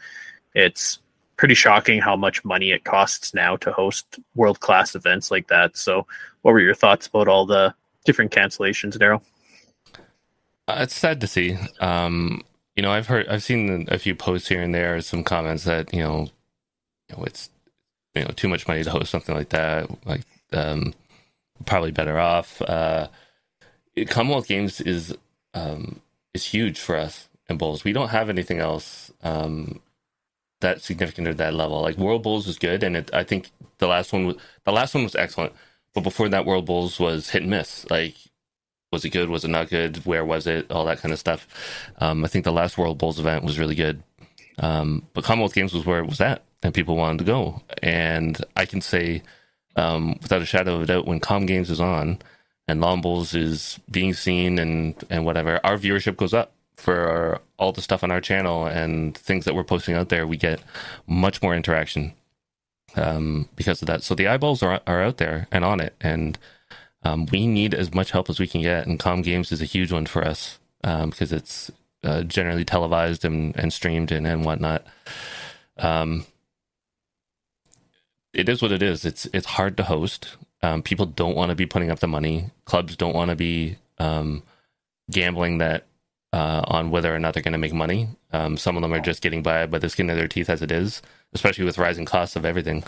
it's 0.55 1.01
pretty 1.37 1.55
shocking 1.55 2.01
how 2.01 2.17
much 2.17 2.45
money 2.45 2.71
it 2.71 2.85
costs 2.85 3.35
now 3.35 3.57
to 3.57 3.73
host 3.73 4.19
world 4.35 4.61
class 4.61 4.95
events 4.95 5.31
like 5.31 5.49
that. 5.49 5.77
So, 5.77 6.07
what 6.43 6.53
were 6.53 6.61
your 6.61 6.75
thoughts 6.75 7.07
about 7.07 7.29
all 7.29 7.47
the 7.47 7.75
different 8.05 8.33
cancellations, 8.33 8.97
Daryl? 8.97 9.23
Uh, 10.67 10.79
it's 10.81 10.95
sad 10.95 11.21
to 11.21 11.27
see. 11.27 11.59
Um, 11.81 12.43
you 12.77 12.83
know, 12.83 12.91
I've 12.91 13.07
heard, 13.07 13.29
I've 13.29 13.43
seen 13.43 13.87
a 13.91 13.99
few 13.99 14.15
posts 14.15 14.49
here 14.49 14.63
and 14.63 14.75
there, 14.75 15.01
some 15.01 15.25
comments 15.25 15.65
that 15.65 15.93
you 15.93 16.03
know, 16.03 16.29
you 17.09 17.17
know, 17.17 17.25
it's 17.25 17.51
you 18.15 18.23
know 18.23 18.31
too 18.37 18.49
much 18.49 18.67
money 18.67 18.83
to 18.83 18.91
host 18.91 19.11
something 19.11 19.35
like 19.35 19.51
that. 19.51 19.89
Like, 20.07 20.23
um, 20.53 20.95
probably 21.67 21.91
better 21.91 22.19
off. 22.19 22.61
Uh, 22.63 23.09
Commonwealth 24.09 24.49
Games 24.49 24.81
is 24.81 25.17
um, 25.55 26.01
is 26.33 26.45
huge 26.45 26.79
for 26.79 26.97
us 26.97 27.29
in 27.49 27.57
bowls. 27.57 27.85
We 27.85 27.93
don't 27.93 28.09
have 28.09 28.29
anything 28.29 28.59
else 28.59 29.13
um, 29.23 29.81
that 30.65 30.83
significant 30.83 31.29
at 31.29 31.37
that 31.37 31.55
level. 31.55 31.81
Like 31.81 31.97
World 31.97 32.23
Bowls 32.23 32.47
was 32.47 32.59
good, 32.59 32.83
and 32.83 32.97
it, 32.97 33.11
I 33.15 33.23
think 33.25 33.51
the 33.79 33.87
last 33.87 34.13
one 34.13 34.27
was 34.27 34.37
the 34.65 34.73
last 34.73 34.95
one 34.95 35.05
was 35.05 35.15
excellent. 35.15 35.53
But 35.95 36.03
before 36.03 36.29
that, 36.29 36.45
World 36.45 36.67
Bowls 36.67 36.99
was 36.99 37.31
hit 37.31 37.43
and 37.43 37.51
miss. 37.51 37.89
Like, 37.89 38.17
was 38.93 39.05
it 39.05 39.11
good? 39.11 39.31
Was 39.31 39.45
it 39.45 39.49
not 39.49 39.71
good? 39.71 40.05
Where 40.05 40.25
was 40.25 40.47
it? 40.47 40.71
All 40.71 40.85
that 40.87 40.99
kind 40.99 41.13
of 41.13 41.21
stuff. 41.21 41.47
Um, 41.99 42.25
I 42.25 42.29
think 42.29 42.45
the 42.45 42.53
last 42.53 42.77
World 42.77 42.99
Bowls 42.99 43.21
event 43.21 43.45
was 43.45 43.59
really 43.59 43.77
good. 43.77 44.03
Um, 44.59 45.07
but 45.15 45.25
Commonwealth 45.25 45.55
Games 45.55 45.73
was 45.73 45.87
where 45.87 46.01
it 46.01 46.07
was 46.07 46.21
at, 46.21 46.43
and 46.63 46.75
people 46.75 46.97
wanted 46.97 47.19
to 47.19 47.25
go. 47.25 47.63
And 47.83 48.43
I 48.57 48.67
can 48.67 48.81
say, 48.81 49.23
um, 49.77 50.19
without 50.23 50.43
a 50.43 50.47
shadow 50.47 50.77
of 50.77 50.83
a 50.83 50.87
doubt, 50.87 51.07
when 51.07 51.21
Com 51.21 51.47
Games 51.47 51.71
is 51.71 51.81
on 51.81 52.19
and 52.67 52.81
Lawn 52.81 53.01
Bowls 53.01 53.35
is 53.35 53.79
being 53.91 54.15
seen 54.15 54.59
and 54.59 54.95
and 55.11 55.25
whatever, 55.25 55.61
our 55.65 55.77
viewership 55.77 56.17
goes 56.17 56.35
up 56.35 56.54
for 56.77 57.41
all 57.59 57.73
the 57.73 57.83
stuff 57.83 58.05
on 58.05 58.11
our 58.11 58.21
channel 58.21 58.67
and 58.67 59.17
things 59.17 59.45
that 59.45 59.55
we're 59.55 59.65
posting 59.65 59.95
out 59.95 60.09
there, 60.09 60.27
we 60.27 60.37
get 60.37 60.61
much 61.07 61.43
more 61.43 61.55
interaction 61.55 62.13
um, 62.97 63.49
because 63.57 63.83
of 63.83 63.87
that. 63.87 64.03
So 64.03 64.15
the 64.15 64.29
eyeballs 64.29 64.63
are 64.63 64.81
are 64.87 65.03
out 65.03 65.19
there 65.19 65.47
and 65.53 65.65
on 65.65 65.81
it, 65.81 65.95
and 66.01 66.39
um, 67.03 67.27
we 67.27 67.47
need 67.47 67.75
as 67.75 67.95
much 67.95 68.11
help 68.11 68.31
as 68.31 68.41
we 68.41 68.47
can 68.47 68.63
get. 68.63 68.87
And 68.87 68.99
Com 68.99 69.23
Games 69.23 69.53
is 69.53 69.63
a 69.63 69.67
huge 69.67 69.93
one 69.93 70.07
for 70.07 70.25
us 70.25 70.59
um, 70.83 71.11
because 71.11 71.33
it's 71.33 71.71
uh, 72.03 72.23
generally 72.23 72.65
televised 72.65 73.25
and, 73.25 73.57
and 73.57 73.73
streamed 73.73 74.13
and, 74.13 74.27
and 74.27 74.45
whatnot. 74.45 74.87
Um, 75.79 76.27
it 78.33 78.49
is 78.49 78.63
what 78.63 78.73
it 78.73 78.83
is. 78.83 79.05
It's 79.05 79.27
it's 79.33 79.47
hard 79.47 79.77
to 79.77 79.85
host. 79.85 80.37
Um, 80.63 80.83
people 80.83 81.07
don't 81.07 81.37
want 81.37 81.51
to 81.51 81.55
be 81.55 81.67
putting 81.67 81.91
up 81.91 82.01
the 82.01 82.09
money. 82.09 82.51
Clubs 82.65 82.97
don't 82.97 83.15
want 83.15 83.31
to 83.31 83.37
be 83.37 83.77
um, 83.99 84.43
gambling 85.11 85.59
that 85.59 85.85
uh, 86.35 86.65
on 86.67 86.91
whether 86.91 87.15
or 87.15 87.21
not 87.21 87.33
they're 87.33 87.45
going 87.45 87.53
to 87.53 87.59
make 87.59 87.73
money. 87.73 88.09
Um, 88.33 88.57
some 88.57 88.77
of 88.77 88.83
them 88.83 88.93
are 88.93 88.99
just 89.01 89.23
getting 89.23 89.41
by 89.41 89.67
by 89.67 89.79
the 89.79 89.89
skin 89.89 90.11
of 90.11 90.17
their 90.17 90.27
teeth 90.27 90.51
as 90.51 90.63
it 90.63 90.73
is, 90.73 91.01
especially 91.33 91.65
with 91.65 91.79
rising 91.79 92.05
costs 92.05 92.35
of 92.35 92.45
everything. 92.45 92.83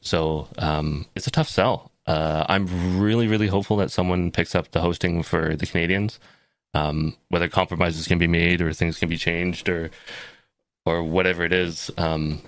So 0.00 0.46
um, 0.56 1.06
it's 1.16 1.26
a 1.26 1.32
tough 1.32 1.48
sell. 1.48 1.90
Uh, 2.06 2.46
I'm 2.48 3.00
really, 3.00 3.26
really 3.26 3.48
hopeful 3.48 3.76
that 3.78 3.90
someone 3.90 4.30
picks 4.30 4.54
up 4.54 4.70
the 4.70 4.80
hosting 4.80 5.24
for 5.24 5.56
the 5.56 5.66
Canadians. 5.66 6.20
Um, 6.74 7.16
whether 7.28 7.48
compromises 7.48 8.06
can 8.06 8.18
be 8.18 8.28
made 8.28 8.62
or 8.62 8.72
things 8.72 8.98
can 8.98 9.08
be 9.08 9.18
changed 9.18 9.68
or 9.68 9.90
or 10.86 11.02
whatever 11.02 11.44
it 11.44 11.52
is. 11.52 11.90
Um, 11.98 12.40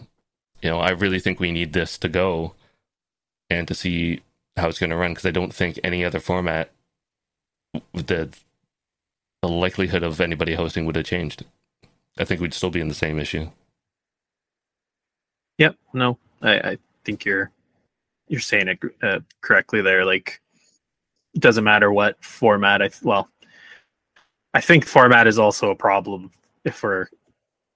you 0.63 0.71
know, 0.71 0.79
I 0.79 0.91
really 0.91 1.19
think 1.19 1.41
we 1.41 1.51
need 1.51 1.73
this 1.73 1.99
to 1.99 2.09
go 2.09 2.55
and 3.51 3.67
to 3.67 3.75
see 3.75 4.23
how 4.57 4.69
it's 4.69 4.79
going 4.79 4.91
to 4.91 4.97
run 4.97 5.11
because 5.11 5.27
I 5.27 5.33
don't 5.33 5.53
think 5.53 5.81
any 5.83 6.05
other 6.05 6.21
format 6.21 6.71
the 7.93 8.31
the 9.45 9.53
likelihood 9.53 10.03
of 10.03 10.23
anybody 10.23 10.55
hosting 10.55 10.87
would 10.87 10.97
have 10.97 11.05
changed. 11.05 11.45
I 12.19 12.25
think 12.25 12.41
we'd 12.41 12.55
still 12.55 12.71
be 12.71 12.81
in 12.81 12.89
the 12.89 12.95
same 12.95 13.19
issue. 13.19 13.51
Yep. 15.59 15.77
No, 15.93 16.19
I, 16.41 16.53
I 16.53 16.79
think 17.05 17.27
you're 17.27 17.51
you're 18.29 18.41
saying 18.41 18.69
it 18.69 18.79
uh, 19.03 19.21
correctly 19.43 19.83
there. 19.83 20.07
Like, 20.07 20.41
it 21.35 21.43
doesn't 21.43 21.63
matter 21.63 21.93
what 21.93 22.25
format. 22.25 22.81
I 22.81 22.89
well, 23.03 23.29
I 24.55 24.63
think 24.63 24.87
format 24.87 25.27
is 25.27 25.39
also 25.39 25.71
a 25.71 25.77
problem 25.77 26.31
if 26.65 26.83
we're 26.83 27.09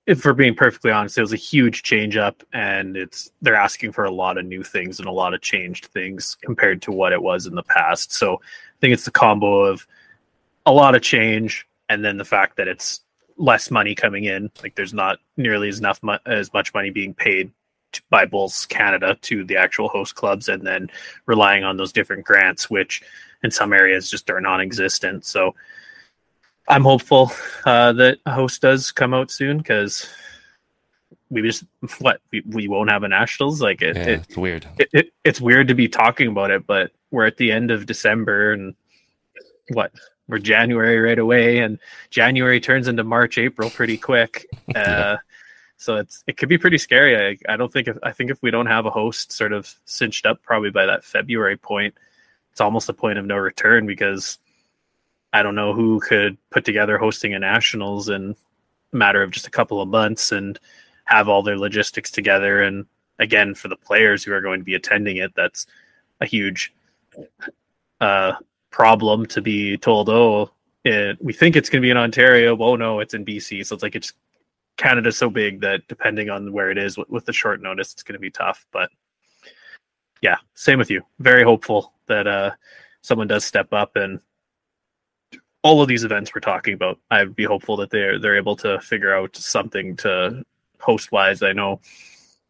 if 0.07 0.24
we're 0.24 0.33
being 0.33 0.54
perfectly 0.54 0.90
honest, 0.90 1.18
it 1.18 1.20
was 1.20 1.35
a 1.35 1.37
huge 1.37 1.83
change 1.83 2.16
up, 2.16 2.42
and 2.54 2.96
it's 2.96 3.31
they're 3.42 3.54
asking 3.54 3.92
for 3.92 4.04
a 4.04 4.11
lot 4.11 4.38
of 4.38 4.46
new 4.46 4.62
things 4.62 5.00
and 5.00 5.07
a 5.09 5.12
lot 5.12 5.35
of 5.35 5.42
changed 5.42 5.87
things 5.87 6.35
compared 6.40 6.81
to 6.81 6.92
what 6.92 7.12
it 7.12 7.22
was 7.22 7.44
in 7.44 7.54
the 7.54 7.62
past. 7.62 8.11
So 8.14 8.37
I 8.37 8.78
think 8.81 8.94
it's 8.94 9.04
the 9.04 9.11
combo 9.11 9.64
of 9.64 9.87
a 10.68 10.72
lot 10.72 10.94
of 10.94 11.02
change, 11.02 11.66
and 11.88 12.04
then 12.04 12.16
the 12.16 12.24
fact 12.24 12.57
that 12.57 12.68
it's 12.68 13.00
less 13.37 13.70
money 13.70 13.94
coming 13.94 14.24
in. 14.24 14.50
Like 14.62 14.74
there's 14.74 14.94
not 14.94 15.18
nearly 15.37 15.68
as 15.68 15.78
enough 15.78 16.02
mo- 16.02 16.18
as 16.26 16.52
much 16.52 16.74
money 16.74 16.90
being 16.90 17.14
paid 17.14 17.50
to, 17.92 18.02
by 18.11 18.26
Bowls 18.26 18.66
Canada 18.66 19.16
to 19.22 19.44
the 19.44 19.57
actual 19.57 19.88
host 19.88 20.14
clubs, 20.14 20.48
and 20.48 20.66
then 20.66 20.90
relying 21.26 21.64
on 21.64 21.76
those 21.76 21.92
different 21.92 22.24
grants, 22.24 22.68
which 22.68 23.02
in 23.42 23.50
some 23.50 23.72
areas 23.72 24.11
just 24.11 24.28
are 24.31 24.40
non-existent. 24.40 25.24
So 25.24 25.54
I'm 26.68 26.83
hopeful 26.83 27.33
uh, 27.64 27.92
that 27.94 28.18
a 28.26 28.33
host 28.33 28.61
does 28.61 28.92
come 28.92 29.14
out 29.14 29.31
soon 29.31 29.59
because 29.59 30.09
we 31.31 31.42
just 31.42 31.64
what 31.98 32.20
we, 32.33 32.42
we 32.46 32.68
won't 32.68 32.90
have 32.90 33.02
a 33.02 33.09
nationals 33.09 33.61
like 33.61 33.83
it, 33.83 33.96
yeah, 33.96 34.02
it 34.02 34.20
it's 34.20 34.37
weird 34.37 34.66
it, 34.78 34.88
it, 34.92 35.12
it's 35.24 35.40
weird 35.40 35.68
to 35.68 35.74
be 35.74 35.88
talking 35.88 36.28
about 36.28 36.50
it 36.50 36.66
but 36.66 36.90
we're 37.11 37.26
at 37.26 37.37
the 37.37 37.52
end 37.52 37.70
of 37.70 37.87
december 37.87 38.52
and 38.52 38.74
what 39.72 39.92
we're 40.28 40.38
january 40.38 40.98
right 40.98 41.18
away 41.18 41.58
and 41.58 41.78
january 42.10 42.60
turns 42.60 42.88
into 42.88 43.04
march 43.04 43.38
april 43.38 43.70
pretty 43.70 43.96
quick 43.96 44.46
uh, 44.70 44.72
yeah. 44.76 45.16
so 45.76 45.96
it's 45.96 46.22
it 46.26 46.36
could 46.36 46.48
be 46.48 46.58
pretty 46.58 46.78
scary 46.78 47.38
I, 47.48 47.52
I 47.52 47.56
don't 47.56 47.72
think 47.72 47.88
if 47.88 47.96
i 48.02 48.12
think 48.12 48.30
if 48.30 48.42
we 48.42 48.50
don't 48.50 48.66
have 48.66 48.86
a 48.86 48.90
host 48.90 49.32
sort 49.32 49.52
of 49.52 49.72
cinched 49.84 50.26
up 50.26 50.42
probably 50.42 50.70
by 50.70 50.86
that 50.86 51.04
february 51.04 51.56
point 51.56 51.94
it's 52.52 52.60
almost 52.60 52.88
a 52.88 52.92
point 52.92 53.18
of 53.18 53.24
no 53.24 53.36
return 53.36 53.86
because 53.86 54.38
I 55.32 55.42
don't 55.42 55.54
know 55.54 55.72
who 55.72 56.00
could 56.00 56.36
put 56.50 56.64
together 56.64 56.98
hosting 56.98 57.34
a 57.34 57.38
nationals 57.38 58.08
in 58.08 58.34
a 58.92 58.96
matter 58.96 59.22
of 59.22 59.30
just 59.30 59.46
a 59.46 59.50
couple 59.50 59.80
of 59.80 59.88
months 59.88 60.32
and 60.32 60.58
have 61.04 61.28
all 61.28 61.42
their 61.42 61.58
logistics 61.58 62.10
together. 62.10 62.62
And 62.62 62.86
again, 63.18 63.54
for 63.54 63.68
the 63.68 63.76
players 63.76 64.24
who 64.24 64.32
are 64.32 64.40
going 64.40 64.60
to 64.60 64.64
be 64.64 64.74
attending 64.74 65.18
it, 65.18 65.32
that's 65.36 65.66
a 66.20 66.26
huge 66.26 66.72
uh, 68.00 68.34
problem 68.70 69.26
to 69.26 69.40
be 69.40 69.76
told, 69.76 70.09
oh, 70.09 70.50
it, 70.85 71.18
we 71.22 71.33
think 71.33 71.57
it's 71.57 71.68
going 71.68 71.83
to 71.83 71.87
be 71.87 71.90
in 71.90 71.96
Ontario. 71.96 72.54
Well, 72.54 72.76
no, 72.76 73.00
it's 73.00 73.14
in 73.14 73.24
BC. 73.24 73.66
So 73.66 73.74
it's 73.74 73.83
like 73.83 73.96
it's 73.96 74.12
Canada's 74.76 75.16
so 75.16 75.28
big 75.28 75.61
that 75.61 75.87
depending 75.88 76.31
on 76.31 76.52
where 76.52 76.70
it 76.70 76.78
is 76.78 76.96
with, 76.96 77.09
with 77.11 77.24
the 77.24 77.33
short 77.33 77.61
notice, 77.61 77.92
it's 77.92 78.02
going 78.02 78.14
to 78.14 78.20
be 78.20 78.31
tough. 78.31 78.64
But 78.72 78.90
yeah, 80.22 80.37
same 80.54 80.78
with 80.78 80.90
you. 80.90 81.02
Very 81.18 81.42
hopeful 81.42 81.92
that 82.07 82.26
uh, 82.26 82.52
someone 83.02 83.28
does 83.28 83.44
step 83.44 83.72
up 83.72 83.96
and 83.96 84.20
all 85.62 85.83
of 85.83 85.88
these 85.88 86.04
events 86.04 86.35
we're 86.35 86.40
talking 86.40 86.74
about, 86.74 86.98
I'd 87.11 87.35
be 87.35 87.44
hopeful 87.44 87.76
that 87.78 87.90
they're 87.90 88.18
they're 88.18 88.37
able 88.37 88.57
to 88.57 88.81
figure 88.81 89.14
out 89.14 89.37
something 89.37 89.96
to 89.98 90.44
host 90.81 91.12
wise. 91.12 91.42
I 91.42 91.52
know 91.52 91.81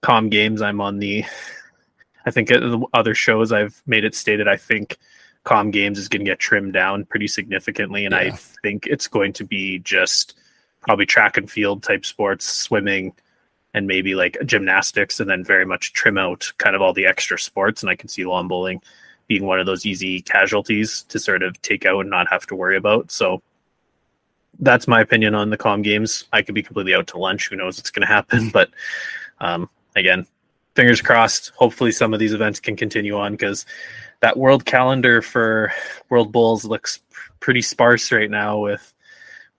Com 0.02 0.28
Games. 0.28 0.62
I'm 0.62 0.80
on 0.80 0.98
the. 0.98 1.24
I 2.26 2.30
think 2.30 2.48
the 2.48 2.84
other 2.92 3.14
shows 3.14 3.52
I've 3.52 3.82
made 3.86 4.04
it 4.04 4.14
stated. 4.14 4.48
I 4.48 4.56
think 4.56 4.98
Com 5.48 5.70
Games 5.70 5.98
is 5.98 6.08
going 6.08 6.20
to 6.20 6.30
get 6.30 6.38
trimmed 6.38 6.74
down 6.74 7.06
pretty 7.06 7.26
significantly, 7.26 8.04
and 8.04 8.12
yeah. 8.12 8.20
I 8.20 8.30
think 8.32 8.86
it's 8.86 9.08
going 9.08 9.32
to 9.32 9.44
be 9.44 9.78
just 9.78 10.34
probably 10.82 11.06
track 11.06 11.38
and 11.38 11.50
field 11.50 11.82
type 11.82 12.04
sports, 12.04 12.44
swimming, 12.44 13.14
and 13.72 13.86
maybe 13.86 14.14
like 14.14 14.36
gymnastics, 14.44 15.20
and 15.20 15.30
then 15.30 15.42
very 15.42 15.64
much 15.64 15.94
trim 15.94 16.18
out 16.18 16.52
kind 16.58 16.76
of 16.76 16.82
all 16.82 16.92
the 16.92 17.06
extra 17.06 17.38
sports. 17.38 17.82
And 17.82 17.88
I 17.88 17.96
can 17.96 18.10
see 18.10 18.26
lawn 18.26 18.46
bowling 18.46 18.82
being 19.26 19.46
one 19.46 19.58
of 19.58 19.64
those 19.64 19.86
easy 19.86 20.20
casualties 20.20 21.04
to 21.04 21.18
sort 21.18 21.42
of 21.42 21.60
take 21.62 21.86
out 21.86 22.00
and 22.00 22.10
not 22.10 22.28
have 22.28 22.46
to 22.48 22.54
worry 22.54 22.76
about. 22.76 23.10
So 23.10 23.40
that's 24.58 24.86
my 24.86 25.00
opinion 25.00 25.34
on 25.34 25.48
the 25.48 25.56
com 25.56 25.80
games. 25.80 26.24
I 26.30 26.42
could 26.42 26.54
be 26.54 26.62
completely 26.62 26.94
out 26.94 27.06
to 27.06 27.18
lunch. 27.18 27.48
Who 27.48 27.56
knows 27.56 27.78
what's 27.78 27.90
going 27.90 28.06
to 28.06 28.12
happen? 28.12 28.50
But 28.52 28.68
um, 29.40 29.70
again, 29.96 30.26
fingers 30.74 31.00
crossed. 31.00 31.52
Hopefully, 31.56 31.92
some 31.92 32.12
of 32.12 32.20
these 32.20 32.34
events 32.34 32.60
can 32.60 32.76
continue 32.76 33.16
on 33.16 33.32
because 33.32 33.64
that 34.20 34.36
world 34.36 34.64
calendar 34.64 35.22
for 35.22 35.72
World 36.08 36.32
Bowls 36.32 36.64
looks 36.64 37.00
pretty 37.40 37.62
sparse 37.62 38.10
right 38.10 38.30
now 38.30 38.58
with 38.58 38.94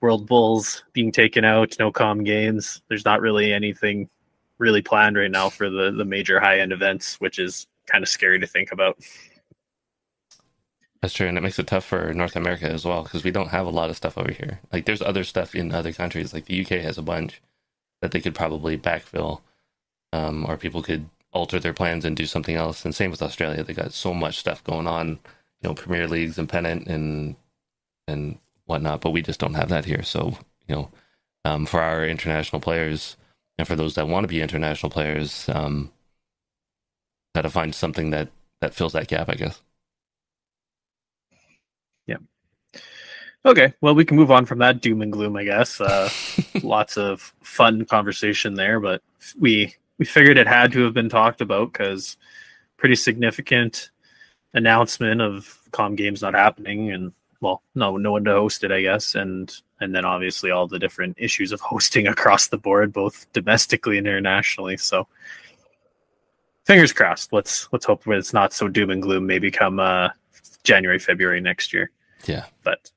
World 0.01 0.27
Bowls 0.27 0.83
being 0.93 1.11
taken 1.11 1.43
out, 1.45 1.75
no 1.79 1.91
com 1.91 2.23
games. 2.23 2.81
There's 2.87 3.05
not 3.05 3.21
really 3.21 3.53
anything 3.53 4.09
really 4.57 4.81
planned 4.81 5.17
right 5.17 5.31
now 5.31 5.49
for 5.49 5.69
the 5.69 5.91
the 5.91 6.05
major 6.05 6.39
high 6.39 6.59
end 6.59 6.71
events, 6.71 7.19
which 7.19 7.39
is 7.39 7.67
kind 7.87 8.03
of 8.03 8.09
scary 8.09 8.39
to 8.39 8.47
think 8.47 8.71
about. 8.71 8.97
That's 11.01 11.13
true, 11.13 11.27
and 11.27 11.37
it 11.37 11.41
makes 11.41 11.57
it 11.59 11.67
tough 11.67 11.85
for 11.85 12.13
North 12.13 12.35
America 12.35 12.69
as 12.69 12.83
well 12.83 13.03
because 13.03 13.23
we 13.23 13.31
don't 13.31 13.49
have 13.49 13.65
a 13.65 13.71
lot 13.71 13.89
of 13.89 13.95
stuff 13.95 14.17
over 14.17 14.31
here. 14.31 14.59
Like, 14.73 14.85
there's 14.85 15.01
other 15.01 15.23
stuff 15.23 15.55
in 15.55 15.71
other 15.71 15.93
countries, 15.93 16.33
like 16.33 16.45
the 16.45 16.61
UK 16.61 16.81
has 16.81 16.97
a 16.97 17.01
bunch 17.01 17.41
that 18.01 18.11
they 18.11 18.19
could 18.19 18.35
probably 18.35 18.77
backfill, 18.77 19.41
um, 20.11 20.45
or 20.45 20.57
people 20.57 20.83
could 20.83 21.09
alter 21.31 21.59
their 21.59 21.73
plans 21.73 22.05
and 22.05 22.15
do 22.15 22.25
something 22.25 22.55
else. 22.55 22.85
And 22.85 22.93
same 22.95 23.11
with 23.11 23.21
Australia; 23.21 23.63
they 23.63 23.73
got 23.73 23.93
so 23.93 24.13
much 24.13 24.37
stuff 24.37 24.63
going 24.63 24.87
on, 24.87 25.19
you 25.61 25.69
know, 25.69 25.73
Premier 25.73 26.07
Leagues 26.07 26.37
and 26.37 26.49
pennant 26.49 26.87
and 26.87 27.35
and 28.07 28.39
whatnot. 28.65 29.01
But 29.01 29.11
we 29.11 29.21
just 29.21 29.39
don't 29.39 29.55
have 29.55 29.69
that 29.69 29.85
here. 29.85 30.03
So, 30.03 30.37
you 30.67 30.75
know, 30.75 30.91
um, 31.45 31.65
for 31.65 31.81
our 31.81 32.05
international 32.05 32.61
players 32.61 33.17
and 33.57 33.67
for 33.67 33.75
those 33.75 33.95
that 33.95 34.07
want 34.07 34.23
to 34.23 34.27
be 34.29 34.41
international 34.41 34.89
players, 34.89 35.49
um, 35.49 35.91
got 37.35 37.43
to 37.43 37.49
find 37.49 37.73
something 37.75 38.11
that 38.11 38.29
that 38.61 38.73
fills 38.73 38.93
that 38.93 39.07
gap, 39.07 39.29
I 39.29 39.35
guess. 39.35 39.61
Yeah. 42.07 42.17
Okay, 43.45 43.73
well, 43.81 43.95
we 43.95 44.03
can 44.05 44.17
move 44.17 44.31
on 44.31 44.45
from 44.45 44.59
that 44.59 44.81
doom 44.81 45.01
and 45.01 45.11
gloom, 45.11 45.37
I 45.37 45.45
guess. 45.45 45.79
Uh, 45.79 46.09
lots 46.63 46.97
of 46.97 47.33
fun 47.41 47.85
conversation 47.85 48.55
there, 48.55 48.79
but 48.79 49.01
we 49.39 49.75
we 49.99 50.05
figured 50.05 50.37
it 50.37 50.47
had 50.47 50.71
to 50.71 50.83
have 50.85 50.93
been 50.93 51.09
talked 51.09 51.41
about 51.41 51.71
because 51.71 52.17
pretty 52.77 52.95
significant 52.95 53.91
announcement 54.53 55.21
of 55.21 55.59
Com 55.71 55.95
Games 55.95 56.21
not 56.21 56.33
happening, 56.33 56.91
and 56.91 57.11
well, 57.41 57.61
no, 57.75 57.97
no 57.97 58.13
one 58.13 58.23
to 58.23 58.31
host 58.31 58.63
it, 58.63 58.71
I 58.71 58.81
guess, 58.81 59.13
and 59.13 59.53
and 59.81 59.93
then 59.93 60.05
obviously 60.05 60.49
all 60.49 60.67
the 60.67 60.79
different 60.79 61.17
issues 61.19 61.51
of 61.51 61.61
hosting 61.61 62.07
across 62.07 62.47
the 62.47 62.57
board, 62.57 62.91
both 62.91 63.31
domestically 63.33 63.97
and 63.97 64.07
internationally. 64.07 64.77
So, 64.77 65.07
fingers 66.65 66.93
crossed. 66.93 67.31
Let's 67.33 67.67
let's 67.71 67.85
hope 67.85 68.07
it's 68.07 68.33
not 68.33 68.53
so 68.53 68.69
doom 68.69 68.89
and 68.89 69.01
gloom. 69.01 69.27
Maybe 69.27 69.51
come 69.51 69.79
uh, 69.79 70.09
January, 70.63 70.99
February 70.99 71.41
next 71.41 71.73
year. 71.73 71.91
Yeah, 72.25 72.45
but 72.63 72.89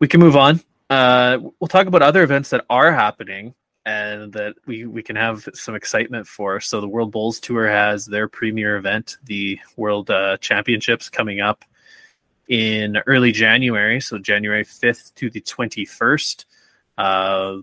we 0.00 0.08
can 0.08 0.20
move 0.20 0.36
on. 0.36 0.60
Uh, 0.88 1.38
we'll 1.58 1.68
talk 1.68 1.88
about 1.88 2.02
other 2.02 2.22
events 2.22 2.50
that 2.50 2.64
are 2.70 2.92
happening 2.92 3.54
and 3.86 4.32
that 4.32 4.54
we, 4.66 4.86
we 4.86 5.02
can 5.02 5.16
have 5.16 5.46
some 5.52 5.74
excitement 5.74 6.26
for. 6.26 6.60
So 6.60 6.80
the 6.80 6.88
World 6.88 7.12
Bowls 7.12 7.38
Tour 7.38 7.68
has 7.68 8.06
their 8.06 8.28
premier 8.28 8.76
event, 8.76 9.16
the 9.24 9.58
World 9.76 10.10
uh, 10.10 10.38
Championships, 10.38 11.08
coming 11.08 11.40
up 11.40 11.64
in 12.48 12.98
early 13.06 13.32
January, 13.32 14.00
so 14.00 14.18
January 14.18 14.64
5th 14.64 15.14
to 15.14 15.30
the 15.30 15.40
21st. 15.40 16.44
Uh, 16.96 17.56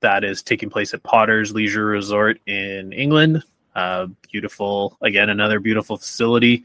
that 0.00 0.24
is 0.24 0.42
taking 0.42 0.68
place 0.68 0.92
at 0.94 1.02
Potter's 1.02 1.52
Leisure 1.52 1.86
Resort 1.86 2.38
in 2.46 2.92
England. 2.92 3.42
Uh, 3.74 4.08
beautiful, 4.30 4.98
again, 5.00 5.30
another 5.30 5.60
beautiful 5.60 5.96
facility. 5.96 6.64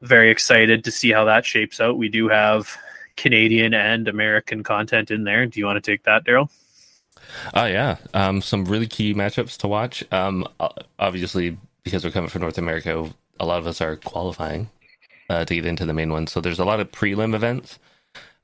Very 0.00 0.30
excited 0.30 0.84
to 0.84 0.90
see 0.90 1.10
how 1.10 1.24
that 1.24 1.44
shapes 1.44 1.80
out. 1.80 1.98
We 1.98 2.08
do 2.08 2.28
have 2.28 2.74
Canadian 3.16 3.74
and 3.74 4.08
American 4.08 4.62
content 4.62 5.10
in 5.10 5.24
there. 5.24 5.46
Do 5.46 5.60
you 5.60 5.66
want 5.66 5.82
to 5.82 5.90
take 5.90 6.04
that, 6.04 6.24
Daryl? 6.24 6.48
Oh 7.54 7.62
uh, 7.62 7.66
yeah, 7.66 7.96
um, 8.14 8.42
some 8.42 8.64
really 8.64 8.86
key 8.86 9.14
matchups 9.14 9.56
to 9.58 9.68
watch. 9.68 10.04
Um, 10.12 10.46
obviously, 10.98 11.56
because 11.84 12.04
we're 12.04 12.10
coming 12.10 12.30
from 12.30 12.42
North 12.42 12.58
America, 12.58 13.10
a 13.38 13.46
lot 13.46 13.58
of 13.58 13.66
us 13.66 13.80
are 13.80 13.96
qualifying 13.96 14.70
uh, 15.28 15.44
to 15.44 15.54
get 15.54 15.66
into 15.66 15.86
the 15.86 15.94
main 15.94 16.12
one. 16.12 16.26
So 16.26 16.40
there's 16.40 16.58
a 16.58 16.64
lot 16.64 16.80
of 16.80 16.92
prelim 16.92 17.34
events 17.34 17.78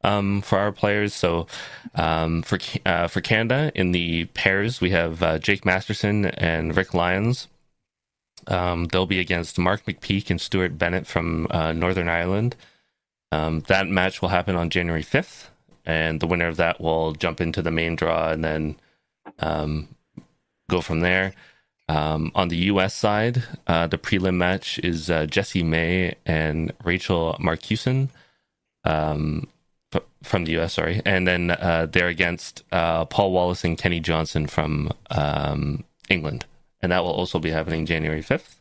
um, 0.02 0.40
for 0.40 0.58
our 0.58 0.72
players. 0.72 1.14
So 1.14 1.46
um, 1.94 2.42
for 2.42 2.58
uh, 2.84 3.08
for 3.08 3.20
Canada 3.20 3.72
in 3.74 3.92
the 3.92 4.26
pairs, 4.26 4.80
we 4.80 4.90
have 4.90 5.22
uh, 5.22 5.38
Jake 5.38 5.64
Masterson 5.64 6.26
and 6.26 6.76
Rick 6.76 6.94
Lyons. 6.94 7.48
Um, 8.46 8.84
they'll 8.86 9.06
be 9.06 9.18
against 9.18 9.58
Mark 9.58 9.84
McPeak 9.86 10.30
and 10.30 10.40
Stuart 10.40 10.78
Bennett 10.78 11.06
from 11.06 11.48
uh, 11.50 11.72
Northern 11.72 12.08
Ireland. 12.08 12.54
Um, 13.32 13.60
that 13.66 13.88
match 13.88 14.22
will 14.22 14.28
happen 14.28 14.54
on 14.54 14.70
January 14.70 15.02
5th, 15.02 15.48
and 15.86 16.20
the 16.20 16.26
winner 16.26 16.48
of 16.48 16.56
that 16.56 16.80
will 16.80 17.12
jump 17.12 17.40
into 17.40 17.62
the 17.62 17.70
main 17.70 17.96
draw 17.96 18.30
and 18.30 18.44
then 18.44 18.76
um, 19.38 19.88
go 20.68 20.80
from 20.80 21.00
there. 21.00 21.32
Um, 21.88 22.32
on 22.34 22.48
the 22.48 22.56
U.S. 22.56 22.94
side, 22.94 23.44
uh, 23.68 23.86
the 23.86 23.98
prelim 23.98 24.34
match 24.34 24.80
is 24.80 25.08
uh, 25.08 25.26
Jessie 25.26 25.62
May 25.62 26.16
and 26.26 26.72
Rachel 26.82 27.36
Marcuson 27.40 28.08
um, 28.82 29.46
f- 29.94 30.02
from 30.24 30.44
the 30.44 30.52
U.S. 30.52 30.74
Sorry, 30.74 31.00
and 31.04 31.28
then 31.28 31.52
uh, 31.52 31.86
they're 31.88 32.08
against 32.08 32.64
uh, 32.72 33.04
Paul 33.04 33.30
Wallace 33.30 33.62
and 33.62 33.78
Kenny 33.78 34.00
Johnson 34.00 34.48
from 34.48 34.90
um, 35.10 35.84
England, 36.08 36.44
and 36.82 36.90
that 36.90 37.04
will 37.04 37.12
also 37.12 37.38
be 37.38 37.50
happening 37.50 37.86
January 37.86 38.22
5th. 38.22 38.56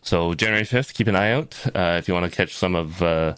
So 0.00 0.32
January 0.32 0.64
5th, 0.64 0.94
keep 0.94 1.08
an 1.08 1.16
eye 1.16 1.32
out 1.32 1.58
uh, 1.74 1.96
if 1.98 2.08
you 2.08 2.14
want 2.14 2.30
to 2.30 2.34
catch 2.34 2.56
some 2.56 2.74
of 2.74 3.02
uh, 3.02 3.34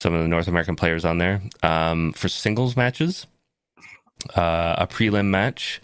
some 0.00 0.14
of 0.14 0.22
the 0.22 0.28
North 0.28 0.48
American 0.48 0.76
players 0.76 1.04
on 1.04 1.18
there. 1.18 1.42
Um, 1.62 2.12
for 2.12 2.28
singles 2.28 2.76
matches, 2.76 3.26
uh, 4.34 4.76
a 4.78 4.86
prelim 4.86 5.26
match 5.26 5.80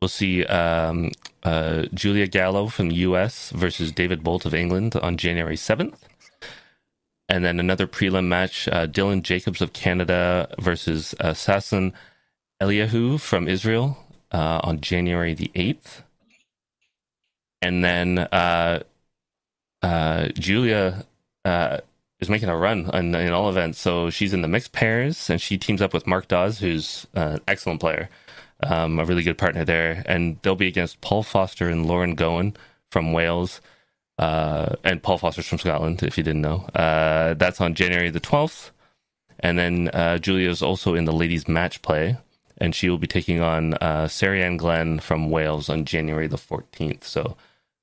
We'll 0.00 0.08
see 0.10 0.44
um, 0.44 1.10
uh, 1.42 1.86
Julia 1.94 2.26
Gallo 2.26 2.66
from 2.68 2.90
the 2.90 2.96
US 2.96 3.50
versus 3.50 3.92
David 3.92 4.22
Bolt 4.22 4.44
of 4.44 4.52
England 4.52 4.94
on 4.96 5.16
January 5.16 5.56
7th. 5.56 5.96
And 7.28 7.44
then 7.44 7.58
another 7.58 7.86
prelim 7.86 8.26
match 8.26 8.68
uh, 8.68 8.86
Dylan 8.86 9.22
Jacobs 9.22 9.62
of 9.62 9.72
Canada 9.72 10.54
versus 10.60 11.14
uh, 11.18 11.32
Sasson 11.32 11.92
Eliyahu 12.62 13.18
from 13.18 13.48
Israel 13.48 13.98
uh, 14.32 14.60
on 14.62 14.80
January 14.80 15.32
the 15.32 15.50
8th. 15.54 16.02
And 17.62 17.82
then 17.82 18.18
uh, 18.18 18.82
uh, 19.82 20.28
Julia 20.34 21.06
uh, 22.18 22.20
is 22.20 22.30
making 22.30 22.48
a 22.48 22.56
run 22.56 22.90
in, 22.94 23.14
in, 23.14 23.32
all 23.32 23.48
events. 23.48 23.78
So 23.78 24.10
she's 24.10 24.32
in 24.32 24.42
the 24.42 24.48
mixed 24.48 24.72
pairs 24.72 25.30
and 25.30 25.40
she 25.40 25.58
teams 25.58 25.82
up 25.82 25.92
with 25.92 26.06
Mark 26.06 26.28
Dawes, 26.28 26.58
who's 26.58 27.06
an 27.14 27.40
excellent 27.46 27.80
player 27.80 28.08
um, 28.62 28.98
a 28.98 29.04
really 29.04 29.22
good 29.22 29.38
partner 29.38 29.64
there. 29.64 30.02
And 30.06 30.38
they'll 30.42 30.56
be 30.56 30.66
against 30.66 31.00
Paul 31.00 31.22
Foster 31.22 31.68
and 31.68 31.86
Lauren 31.86 32.14
Gowan 32.14 32.56
from 32.90 33.12
Wales. 33.12 33.60
Uh, 34.18 34.76
and 34.82 35.02
Paul 35.02 35.18
Foster's 35.18 35.46
from 35.46 35.58
Scotland, 35.58 36.02
if 36.02 36.16
you 36.16 36.24
didn't 36.24 36.42
know. 36.42 36.66
Uh, 36.74 37.34
that's 37.34 37.60
on 37.60 37.74
January 37.74 38.10
the 38.10 38.20
12th. 38.20 38.70
And 39.40 39.58
then 39.58 39.88
uh, 39.88 40.18
Julia 40.18 40.48
is 40.48 40.62
also 40.62 40.94
in 40.94 41.04
the 41.04 41.12
ladies' 41.12 41.46
match 41.46 41.82
play, 41.82 42.16
and 42.56 42.74
she 42.74 42.88
will 42.88 42.96
be 42.96 43.06
taking 43.06 43.42
on 43.42 43.74
uh, 43.74 44.06
Sarianne 44.06 44.56
Glenn 44.56 44.98
from 44.98 45.30
Wales 45.30 45.68
on 45.68 45.84
January 45.84 46.26
the 46.26 46.38
14th. 46.38 47.04
So 47.04 47.36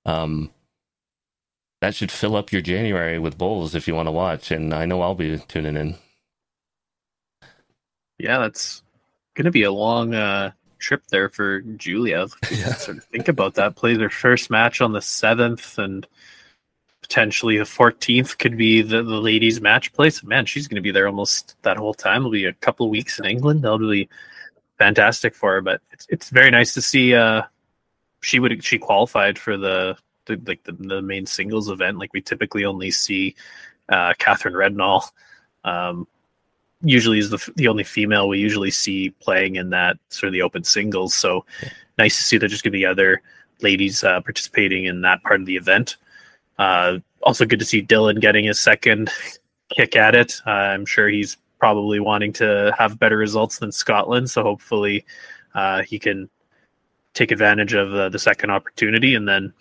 um, 0.03 0.49
that 1.83 1.93
should 1.93 2.13
fill 2.13 2.37
up 2.37 2.53
your 2.53 2.61
January 2.61 3.19
with 3.19 3.37
bowls 3.37 3.75
if 3.75 3.89
you 3.89 3.93
want 3.93 4.07
to 4.07 4.11
watch. 4.11 4.51
And 4.51 4.73
I 4.73 4.85
know 4.85 5.01
I'll 5.01 5.15
be 5.15 5.37
tuning 5.49 5.75
in. 5.75 5.95
Yeah, 8.17 8.39
that's 8.39 8.83
going 9.33 9.43
to 9.43 9.51
be 9.51 9.63
a 9.63 9.71
long 9.71 10.13
uh, 10.13 10.51
trip 10.79 11.03
there 11.09 11.27
for 11.27 11.59
Julia. 11.59 12.27
Yeah. 12.49 12.73
Sort 12.75 12.99
of 12.99 13.03
think 13.03 13.27
about 13.27 13.55
that. 13.55 13.75
Play 13.75 13.97
their 13.97 14.09
first 14.09 14.49
match 14.49 14.79
on 14.79 14.93
the 14.93 15.01
seventh, 15.01 15.77
and 15.77 16.07
potentially 17.01 17.57
the 17.57 17.65
fourteenth 17.65 18.37
could 18.37 18.55
be 18.55 18.81
the, 18.81 19.03
the 19.03 19.19
ladies' 19.19 19.59
match 19.59 19.91
place. 19.91 20.23
Man, 20.23 20.45
she's 20.45 20.69
going 20.69 20.77
to 20.77 20.81
be 20.81 20.91
there 20.91 21.07
almost 21.07 21.57
that 21.63 21.75
whole 21.75 21.93
time. 21.93 22.21
It'll 22.21 22.31
be 22.31 22.45
a 22.45 22.53
couple 22.53 22.85
of 22.85 22.91
weeks 22.91 23.19
in 23.19 23.25
England. 23.25 23.63
That'll 23.63 23.77
be 23.77 24.07
fantastic 24.77 25.35
for 25.35 25.55
her. 25.55 25.61
But 25.61 25.81
it's 25.91 26.05
it's 26.07 26.29
very 26.29 26.49
nice 26.49 26.73
to 26.75 26.81
see. 26.81 27.13
Uh, 27.13 27.41
she 28.21 28.39
would 28.39 28.63
she 28.63 28.79
qualified 28.79 29.37
for 29.37 29.57
the, 29.57 29.97
the 30.25 30.39
like 30.45 30.63
the, 30.63 30.73
the 30.73 31.01
main 31.01 31.25
singles 31.25 31.69
event. 31.69 31.99
Like 31.99 32.13
we 32.13 32.21
typically 32.21 32.65
only 32.65 32.91
see 32.91 33.35
uh, 33.89 34.13
Katherine 34.17 34.55
Rednall. 34.55 35.03
Um, 35.63 36.07
usually 36.83 37.19
is 37.19 37.29
the 37.29 37.51
the 37.55 37.67
only 37.67 37.83
female 37.83 38.27
we 38.27 38.39
usually 38.39 38.71
see 38.71 39.09
playing 39.21 39.55
in 39.55 39.69
that 39.69 39.97
sort 40.09 40.27
of 40.27 40.33
the 40.33 40.41
open 40.41 40.63
singles. 40.63 41.13
So 41.13 41.45
yeah. 41.61 41.69
nice 41.97 42.17
to 42.17 42.23
see 42.23 42.37
there's 42.37 42.51
just 42.51 42.63
going 42.63 42.73
to 42.73 42.77
be 42.77 42.85
other 42.85 43.21
ladies 43.61 44.03
uh, 44.03 44.19
participating 44.21 44.85
in 44.85 45.01
that 45.01 45.23
part 45.23 45.39
of 45.39 45.45
the 45.45 45.55
event. 45.55 45.97
Uh, 46.59 46.99
also 47.21 47.45
good 47.45 47.59
to 47.59 47.65
see 47.65 47.81
Dylan 47.81 48.19
getting 48.19 48.45
his 48.45 48.59
second 48.59 49.09
kick 49.69 49.95
at 49.95 50.15
it. 50.15 50.41
Uh, 50.45 50.49
I'm 50.49 50.85
sure 50.85 51.07
he's 51.07 51.37
probably 51.59 51.99
wanting 51.99 52.33
to 52.33 52.75
have 52.77 52.99
better 52.99 53.17
results 53.17 53.59
than 53.59 53.71
Scotland, 53.71 54.29
so 54.29 54.43
hopefully 54.43 55.05
uh, 55.55 55.81
he 55.83 55.97
can 55.97 56.29
take 57.13 57.31
advantage 57.31 57.73
of 57.73 57.93
uh, 57.93 58.09
the 58.09 58.19
second 58.19 58.49
opportunity. 58.49 59.15
And 59.15 59.27
then 59.27 59.53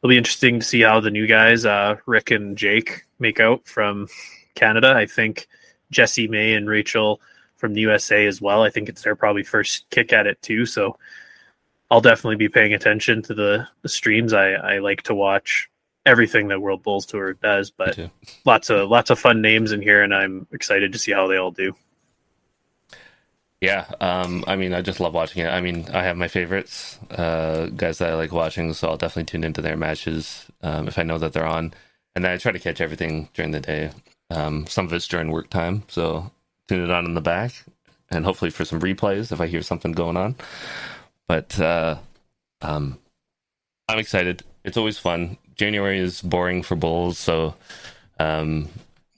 it'll 0.00 0.10
be 0.10 0.18
interesting 0.18 0.60
to 0.60 0.66
see 0.66 0.80
how 0.80 1.00
the 1.00 1.10
new 1.10 1.26
guys, 1.26 1.64
uh, 1.64 1.96
Rick 2.06 2.30
and 2.30 2.56
Jake, 2.56 3.02
make 3.18 3.40
out 3.40 3.66
from 3.66 4.08
Canada. 4.54 4.94
I 4.96 5.06
think 5.06 5.46
Jesse 5.90 6.28
May 6.28 6.54
and 6.54 6.68
Rachel 6.68 7.20
from 7.56 7.74
the 7.74 7.82
USA 7.82 8.26
as 8.26 8.40
well. 8.40 8.62
I 8.62 8.70
think 8.70 8.88
it's 8.88 9.02
their 9.02 9.14
probably 9.14 9.42
first 9.42 9.88
kick 9.90 10.12
at 10.12 10.26
it 10.26 10.40
too. 10.40 10.64
So 10.64 10.96
I'll 11.90 12.00
definitely 12.00 12.36
be 12.36 12.48
paying 12.48 12.72
attention 12.72 13.20
to 13.22 13.34
the, 13.34 13.68
the 13.82 13.88
streams. 13.88 14.32
I, 14.32 14.52
I 14.52 14.78
like 14.78 15.02
to 15.02 15.14
watch 15.14 15.68
everything 16.06 16.48
that 16.48 16.60
World 16.60 16.82
Bowls 16.82 17.04
Tour 17.04 17.34
does, 17.34 17.70
but 17.70 17.98
lots 18.44 18.70
of 18.70 18.88
lots 18.88 19.10
of 19.10 19.18
fun 19.18 19.42
names 19.42 19.72
in 19.72 19.82
here, 19.82 20.02
and 20.02 20.14
I'm 20.14 20.46
excited 20.52 20.92
to 20.92 20.98
see 20.98 21.12
how 21.12 21.26
they 21.26 21.36
all 21.36 21.50
do. 21.50 21.74
Yeah, 23.60 23.84
um, 24.00 24.42
I 24.46 24.56
mean, 24.56 24.72
I 24.72 24.80
just 24.80 25.00
love 25.00 25.12
watching 25.12 25.44
it. 25.44 25.48
I 25.48 25.60
mean, 25.60 25.86
I 25.92 26.02
have 26.02 26.16
my 26.16 26.28
favorites, 26.28 26.98
uh, 27.10 27.66
guys 27.66 27.98
that 27.98 28.10
I 28.10 28.14
like 28.14 28.32
watching, 28.32 28.72
so 28.72 28.88
I'll 28.88 28.96
definitely 28.96 29.24
tune 29.30 29.44
into 29.44 29.60
their 29.60 29.76
matches 29.76 30.46
um, 30.62 30.88
if 30.88 30.98
I 30.98 31.02
know 31.02 31.18
that 31.18 31.34
they're 31.34 31.46
on, 31.46 31.74
and 32.14 32.24
then 32.24 32.32
I 32.32 32.38
try 32.38 32.52
to 32.52 32.58
catch 32.58 32.80
everything 32.80 33.28
during 33.34 33.50
the 33.50 33.60
day. 33.60 33.90
Um, 34.30 34.66
some 34.66 34.86
of 34.86 34.92
it's 34.94 35.06
during 35.06 35.30
work 35.30 35.50
time, 35.50 35.82
so 35.88 36.30
tune 36.68 36.84
it 36.84 36.90
on 36.90 37.04
in 37.04 37.12
the 37.12 37.20
back, 37.20 37.52
and 38.10 38.24
hopefully 38.24 38.50
for 38.50 38.64
some 38.64 38.80
replays 38.80 39.30
if 39.30 39.42
I 39.42 39.46
hear 39.46 39.62
something 39.62 39.92
going 39.92 40.16
on. 40.16 40.36
But 41.28 41.60
uh, 41.60 41.98
um, 42.62 42.98
I'm 43.88 43.98
excited. 43.98 44.42
It's 44.64 44.78
always 44.78 44.98
fun. 44.98 45.36
January 45.54 45.98
is 45.98 46.22
boring 46.22 46.62
for 46.62 46.76
bowls, 46.76 47.18
so 47.18 47.54
um, 48.18 48.70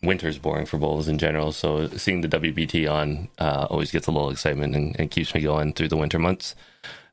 winter's 0.02 0.38
boring 0.38 0.66
for 0.66 0.78
bowls 0.78 1.08
in 1.08 1.18
general. 1.18 1.52
So 1.52 1.88
seeing 1.88 2.20
the 2.20 2.28
WBT 2.28 2.90
on 2.90 3.28
uh, 3.38 3.66
always 3.70 3.90
gets 3.90 4.06
a 4.06 4.10
little 4.10 4.30
excitement 4.30 4.74
and, 4.74 4.98
and, 4.98 5.10
keeps 5.10 5.34
me 5.34 5.40
going 5.40 5.72
through 5.72 5.88
the 5.88 5.96
winter 5.96 6.18
months. 6.18 6.54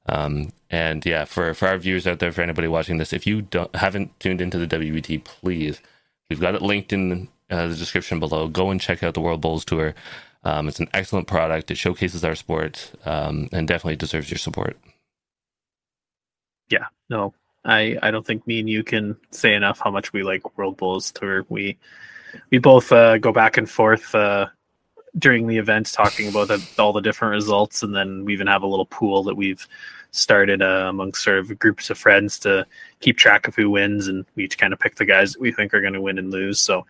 Um, 0.08 0.52
and 0.71 1.06
yeah, 1.06 1.25
for 1.25 1.54
for 1.54 1.67
our 1.67 1.78
viewers 1.78 2.08
out 2.08 2.19
there, 2.19 2.32
for 2.32 2.41
anybody 2.41 2.67
watching 2.67 2.97
this, 2.97 3.13
if 3.13 3.28
you 3.28 3.43
don't 3.43 3.73
haven't 3.75 4.19
tuned 4.19 4.41
into 4.41 4.58
the 4.58 4.67
WBT, 4.67 5.23
please, 5.23 5.82
we've 6.30 6.39
got 6.39 6.56
it 6.56 6.62
linked 6.62 6.91
in 6.91 7.28
uh, 7.49 7.67
the 7.67 7.75
description 7.75 8.19
below. 8.19 8.47
Go 8.47 8.71
and 8.71 8.82
check 8.82 9.04
out 9.04 9.13
the 9.13 9.21
World 9.21 9.41
Bowls 9.41 9.65
Tour. 9.65 9.93
Um, 10.43 10.67
it's 10.67 10.80
an 10.80 10.89
excellent 10.93 11.28
product. 11.28 11.69
It 11.69 11.75
showcases 11.75 12.23
our 12.23 12.36
sport 12.36 12.91
um, 13.06 13.49
and 13.52 13.67
definitely 13.67 13.97
deserves 13.97 14.32
your 14.32 14.38
support. 14.38 14.78
Yeah, 16.69 16.86
no, 17.10 17.34
I 17.65 17.97
I 18.02 18.10
don't 18.10 18.25
think 18.25 18.47
me 18.47 18.60
and 18.60 18.69
you 18.69 18.84
can 18.84 19.15
say 19.32 19.54
enough 19.54 19.80
how 19.84 19.91
much 19.91 20.12
we 20.12 20.23
like 20.23 20.58
World 20.58 20.78
Bowls 20.78 21.12
Tour. 21.12 21.45
We 21.49 21.78
we 22.52 22.58
both 22.58 22.92
uh, 22.92 23.18
go 23.18 23.32
back 23.32 23.58
and 23.58 23.70
forth 23.70 24.13
uh, 24.15 24.48
during 25.18 25.48
the 25.48 25.58
events 25.58 25.92
talking 25.92 26.30
about 26.30 26.48
the, 26.48 26.65
all 26.78 26.94
the 26.94 27.02
different 27.02 27.34
results, 27.34 27.84
and 27.84 27.96
then 27.96 28.26
we 28.26 28.34
even 28.34 28.48
have 28.48 28.63
a 28.63 28.68
little 28.68 28.86
pool 28.86 29.24
that 29.24 29.36
we've 29.36 29.68
started 30.12 30.62
uh, 30.62 30.88
amongst 30.89 31.24
sort 31.24 31.38
of 31.38 31.60
groups 31.60 31.89
of 31.89 31.98
friends 31.98 32.39
to 32.39 32.65
keep 33.00 33.18
track 33.18 33.48
of 33.48 33.56
who 33.56 33.70
wins, 33.70 34.08
and 34.08 34.26
we 34.36 34.46
each 34.46 34.58
kind 34.58 34.74
of 34.74 34.80
pick 34.80 34.96
the 34.96 35.06
guys 35.06 35.34
that 35.34 35.42
we 35.42 35.52
think 35.52 35.74
are 35.74 35.82
going 35.82 35.94
to 35.94 36.02
win 36.02 36.18
and 36.18 36.32
lose. 36.32 36.60
So 36.60 36.86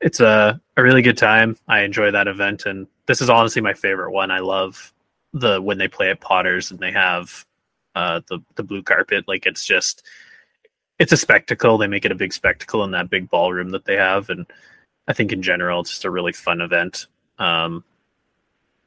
it's 0.00 0.20
a, 0.20 0.60
a 0.76 0.82
really 0.82 1.02
good 1.02 1.18
time. 1.18 1.56
I 1.68 1.80
enjoy 1.80 2.10
that 2.10 2.28
event, 2.28 2.66
and 2.66 2.86
this 3.06 3.20
is 3.20 3.30
honestly 3.30 3.62
my 3.62 3.74
favorite 3.74 4.12
one. 4.12 4.30
I 4.30 4.40
love 4.40 4.92
the 5.32 5.60
when 5.60 5.78
they 5.78 5.88
play 5.88 6.10
at 6.10 6.20
Potters 6.20 6.70
and 6.70 6.80
they 6.80 6.92
have 6.92 7.44
uh, 7.94 8.20
the 8.28 8.40
the 8.56 8.62
blue 8.62 8.82
carpet. 8.82 9.26
Like 9.28 9.46
it's 9.46 9.64
just 9.64 10.06
it's 11.00 11.12
a 11.12 11.16
spectacle. 11.16 11.76
They 11.76 11.88
make 11.88 12.04
it 12.04 12.12
a 12.12 12.16
big 12.16 12.32
spectacle 12.32 12.84
in 12.84 12.92
that 12.92 13.10
big 13.10 13.28
ballroom 13.28 13.70
that 13.70 13.86
they 13.86 13.96
have, 13.96 14.30
and 14.30 14.46
I 15.08 15.12
think 15.12 15.32
in 15.32 15.42
general 15.42 15.80
it's 15.80 15.90
just 15.90 16.04
a 16.04 16.10
really 16.10 16.32
fun 16.32 16.60
event. 16.60 17.06
Um, 17.40 17.82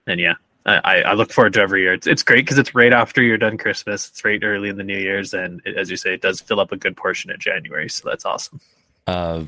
and 0.08 0.22
yeah, 0.22 0.36
I, 0.66 1.02
I 1.02 1.14
look 1.14 1.34
forward 1.34 1.54
to 1.54 1.62
every 1.62 1.82
year. 1.82 1.94
It's 1.94 2.08
it's 2.08 2.24
great 2.24 2.46
because 2.46 2.58
it's 2.58 2.74
right 2.74 2.94
after 2.94 3.22
you're 3.22 3.38
done 3.38 3.58
Christmas. 3.58 4.08
It's 4.08 4.24
right 4.24 4.42
early 4.42 4.70
in 4.70 4.78
the 4.78 4.84
New 4.84 4.98
Year's, 4.98 5.34
and 5.34 5.62
it, 5.66 5.76
as 5.76 5.92
you 5.92 5.98
say, 5.98 6.14
it 6.14 6.22
does 6.22 6.40
fill 6.40 6.62
up 6.62 6.72
a 6.72 6.78
good 6.78 6.96
portion 6.96 7.30
of 7.32 7.40
January. 7.40 7.90
So 7.90 8.08
that's 8.08 8.26
awesome. 8.26 8.62
Uh, 9.06 9.44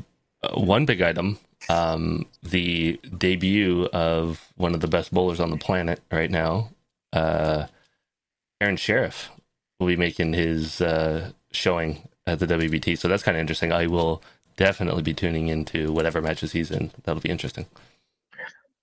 one 0.53 0.85
big 0.85 1.01
item 1.01 1.39
um, 1.69 2.25
the 2.43 2.99
debut 3.17 3.85
of 3.87 4.51
one 4.55 4.73
of 4.73 4.81
the 4.81 4.87
best 4.87 5.13
bowlers 5.13 5.39
on 5.39 5.51
the 5.51 5.57
planet 5.57 6.01
right 6.11 6.29
now, 6.29 6.69
uh, 7.13 7.67
Aaron 8.61 8.77
Sherriff, 8.77 9.29
will 9.79 9.87
be 9.87 9.95
making 9.95 10.33
his 10.33 10.81
uh, 10.81 11.31
showing 11.51 12.07
at 12.27 12.39
the 12.39 12.47
WBT. 12.47 12.97
So 12.97 13.07
that's 13.07 13.23
kind 13.23 13.37
of 13.37 13.41
interesting. 13.41 13.71
I 13.71 13.87
will 13.87 14.21
definitely 14.57 15.03
be 15.03 15.13
tuning 15.13 15.47
into 15.47 15.91
whatever 15.91 16.21
matches 16.21 16.51
he's 16.51 16.71
in. 16.71 16.91
That'll 17.03 17.21
be 17.21 17.29
interesting. 17.29 17.65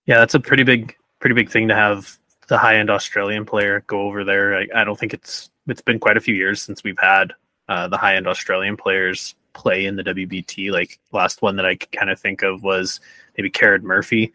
Yeah, 0.07 0.19
that's 0.19 0.35
a 0.35 0.41
pretty 0.41 0.65
big, 0.65 0.97
pretty 1.21 1.35
big 1.35 1.51
thing 1.51 1.69
to 1.69 1.75
have 1.75 2.17
the 2.49 2.59
high 2.59 2.77
end 2.77 2.91
Australian 2.91 3.45
player 3.45 3.85
go 3.87 4.03
over 4.03 4.25
there. 4.25 4.57
I, 4.57 4.67
I, 4.75 4.85
don't 4.85 4.99
think 4.99 5.15
it's 5.15 5.51
it's 5.67 5.81
been 5.81 5.99
quite 5.99 6.17
a 6.17 6.21
few 6.21 6.35
years 6.35 6.61
since 6.61 6.83
we've 6.83 6.99
had 6.99 7.33
uh, 7.69 7.89
the 7.89 7.97
high 7.97 8.17
end 8.17 8.27
Australian 8.27 8.77
players 8.77 9.35
play 9.53 9.87
in 9.87 9.97
the 9.97 10.03
WBT. 10.03 10.71
Like 10.73 10.99
last 11.13 11.43
one 11.43 11.57
that 11.57 11.67
I 11.67 11.77
kind 11.77 12.11
of 12.11 12.19
think 12.19 12.43
of 12.43 12.63
was 12.63 13.01
maybe 13.37 13.51
Karen 13.51 13.85
Murphy, 13.85 14.33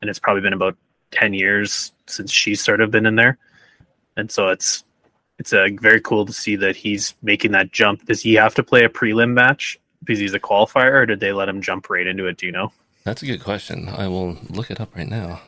and 0.00 0.08
it's 0.08 0.20
probably 0.20 0.42
been 0.42 0.52
about 0.52 0.76
ten 1.10 1.34
years 1.34 1.92
since 2.06 2.32
she's 2.32 2.62
sort 2.62 2.80
of 2.80 2.90
been 2.90 3.06
in 3.06 3.16
there, 3.16 3.38
and 4.16 4.30
so 4.30 4.48
it's 4.48 4.84
it's 5.38 5.52
a 5.52 5.64
uh, 5.64 5.68
very 5.80 6.00
cool 6.00 6.26
to 6.26 6.32
see 6.32 6.56
that 6.56 6.76
he's 6.76 7.14
making 7.22 7.52
that 7.52 7.72
jump. 7.72 8.06
Does 8.06 8.20
he 8.20 8.34
have 8.34 8.54
to 8.56 8.62
play 8.62 8.84
a 8.84 8.88
prelim 8.88 9.32
match 9.32 9.78
because 10.00 10.18
he's 10.18 10.34
a 10.34 10.40
qualifier, 10.40 10.92
or 10.92 11.06
did 11.06 11.20
they 11.20 11.32
let 11.32 11.48
him 11.48 11.60
jump 11.60 11.90
right 11.90 12.06
into 12.06 12.26
it? 12.26 12.36
Do 12.36 12.46
you 12.46 12.52
know? 12.52 12.72
That's 13.04 13.22
a 13.22 13.26
good 13.26 13.42
question. 13.42 13.88
I 13.88 14.08
will 14.08 14.36
look 14.50 14.70
it 14.70 14.80
up 14.80 14.94
right 14.96 15.08
now. 15.08 15.40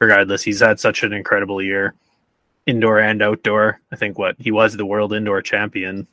Regardless, 0.00 0.42
he's 0.42 0.60
had 0.60 0.80
such 0.80 1.02
an 1.02 1.12
incredible 1.12 1.62
year, 1.62 1.94
indoor 2.66 2.98
and 2.98 3.22
outdoor. 3.22 3.80
I 3.92 3.96
think 3.96 4.18
what 4.18 4.36
he 4.38 4.50
was 4.50 4.76
the 4.76 4.86
world 4.86 5.12
indoor 5.12 5.42
champion 5.42 6.06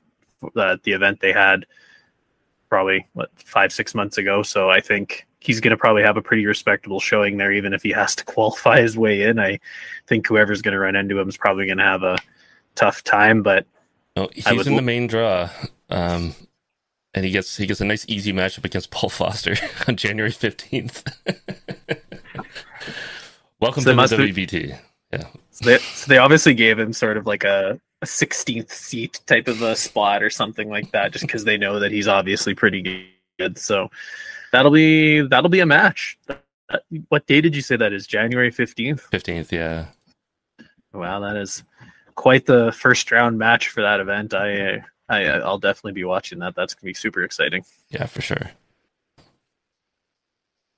uh, 0.56 0.78
the 0.84 0.92
event 0.92 1.20
they 1.20 1.32
had 1.32 1.66
probably 2.70 3.08
what 3.14 3.30
five 3.38 3.72
six 3.72 3.96
months 3.96 4.18
ago. 4.18 4.44
So 4.44 4.70
I 4.70 4.80
think 4.80 5.28
he's 5.40 5.60
going 5.60 5.72
to 5.72 5.78
probably 5.78 6.04
have 6.04 6.18
a 6.18 6.22
pretty 6.22 6.46
respectable 6.46 7.00
showing 7.00 7.38
there, 7.38 7.52
even 7.52 7.74
if 7.74 7.84
he 7.84 7.92
has 7.92 8.16
to 8.16 8.26
qualify 8.34 8.82
his 8.82 8.98
way 8.98 9.24
in. 9.24 9.40
I 9.40 9.60
think 10.08 10.28
whoever's 10.28 10.62
going 10.62 10.74
to 10.74 10.80
run 10.80 10.96
into 10.96 11.20
him 11.20 11.30
is 11.30 11.38
probably 11.38 11.66
going 11.66 11.78
to 11.78 11.84
have 11.84 12.04
a 12.04 12.18
tough 12.76 13.04
time, 13.04 13.44
but 13.44 13.66
oh, 14.16 14.30
he's 14.34 14.68
in 14.68 14.76
the 14.76 14.82
main 14.82 15.08
draw. 15.08 15.50
Um, 15.90 16.36
and 17.14 17.26
he 17.26 17.32
gets 17.32 17.58
he 17.58 17.66
gets 17.66 17.82
a 17.82 17.86
nice 17.86 18.06
easy 18.08 18.32
matchup 18.32 18.66
against 18.66 18.92
Paul 18.92 19.10
Foster 19.18 19.56
on 19.88 19.96
January 19.98 20.32
fifteenth. 20.32 21.04
Welcome 23.60 23.82
so 23.84 23.96
to 23.96 24.08
the 24.08 24.32
WBT. 24.32 24.52
Be... 24.52 24.76
Yeah. 25.12 25.28
So 25.50 25.66
they, 25.66 25.78
so 25.80 26.08
they 26.08 26.20
obviously 26.20 26.54
gave 26.54 26.78
him 26.78 26.94
sort 26.94 27.18
of 27.18 27.26
like 27.26 27.44
a 27.44 27.80
a 28.02 28.06
16th 28.06 28.72
seat 28.72 29.20
type 29.26 29.48
of 29.48 29.62
a 29.62 29.76
spot 29.76 30.22
or 30.22 30.30
something 30.30 30.70
like 30.70 30.92
that, 30.92 31.12
just 31.12 31.26
because 31.26 31.44
they 31.44 31.58
know 31.58 31.80
that 31.80 31.92
he's 31.92 32.08
obviously 32.08 32.54
pretty 32.54 33.10
good. 33.40 33.58
So 33.58 33.90
that'll 34.52 34.72
be 34.72 35.22
that'll 35.22 35.50
be 35.50 35.62
a 35.62 35.66
match. 35.66 36.18
What 37.10 37.26
day 37.28 37.42
did 37.42 37.56
you 37.56 37.62
say 37.62 37.78
that 37.78 37.94
is? 37.94 38.06
January 38.06 38.52
15th. 38.52 39.10
15th, 39.10 39.52
yeah. 39.52 39.88
Wow, 40.94 41.20
that 41.22 41.38
is 41.38 41.64
quite 42.16 42.46
the 42.46 42.72
first 42.72 43.12
round 43.12 43.38
match 43.38 43.70
for 43.70 43.82
that 43.82 44.00
event. 44.00 44.34
I 44.34 44.84
I, 45.10 45.26
I'll 45.26 45.60
definitely 45.60 45.94
be 45.94 46.04
watching 46.04 46.40
that. 46.40 46.56
That's 46.56 46.74
gonna 46.74 46.90
be 46.90 46.94
super 46.94 47.24
exciting. 47.24 47.64
Yeah, 47.90 48.06
for 48.06 48.22
sure. 48.22 48.52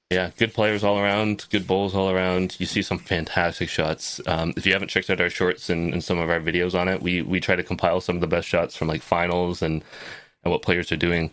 Yeah, 0.10 0.32
good 0.38 0.55
players 0.55 0.84
all 0.84 0.97
around, 0.97 1.45
good 1.51 1.68
bowls 1.68 1.93
all 1.93 2.10
around. 2.10 2.55
You 2.60 2.66
see 2.66 2.82
some 2.82 2.97
fantastic 2.97 3.70
shots. 3.70 4.20
Um, 4.26 4.53
if 4.57 4.66
you 4.66 4.74
haven't 4.74 4.88
checked 4.88 5.12
out 5.12 5.22
our 5.22 5.30
shorts 5.30 5.70
and, 5.70 5.93
and, 5.93 6.03
some 6.03 6.18
of 6.18 6.32
our 6.32 6.39
videos 6.39 6.74
on 6.74 6.88
it, 6.88 7.03
we 7.03 7.22
we 7.22 7.39
try 7.39 7.55
to 7.55 7.62
compile 7.62 8.01
some 8.01 8.16
of 8.16 8.22
the 8.22 8.28
best 8.28 8.47
shots 8.47 8.76
from 8.76 8.88
like 8.88 9.03
finals 9.03 9.62
and 9.62 9.84
and 10.43 10.51
what 10.51 10.64
players 10.64 10.91
are 10.91 10.97
doing. 10.97 11.30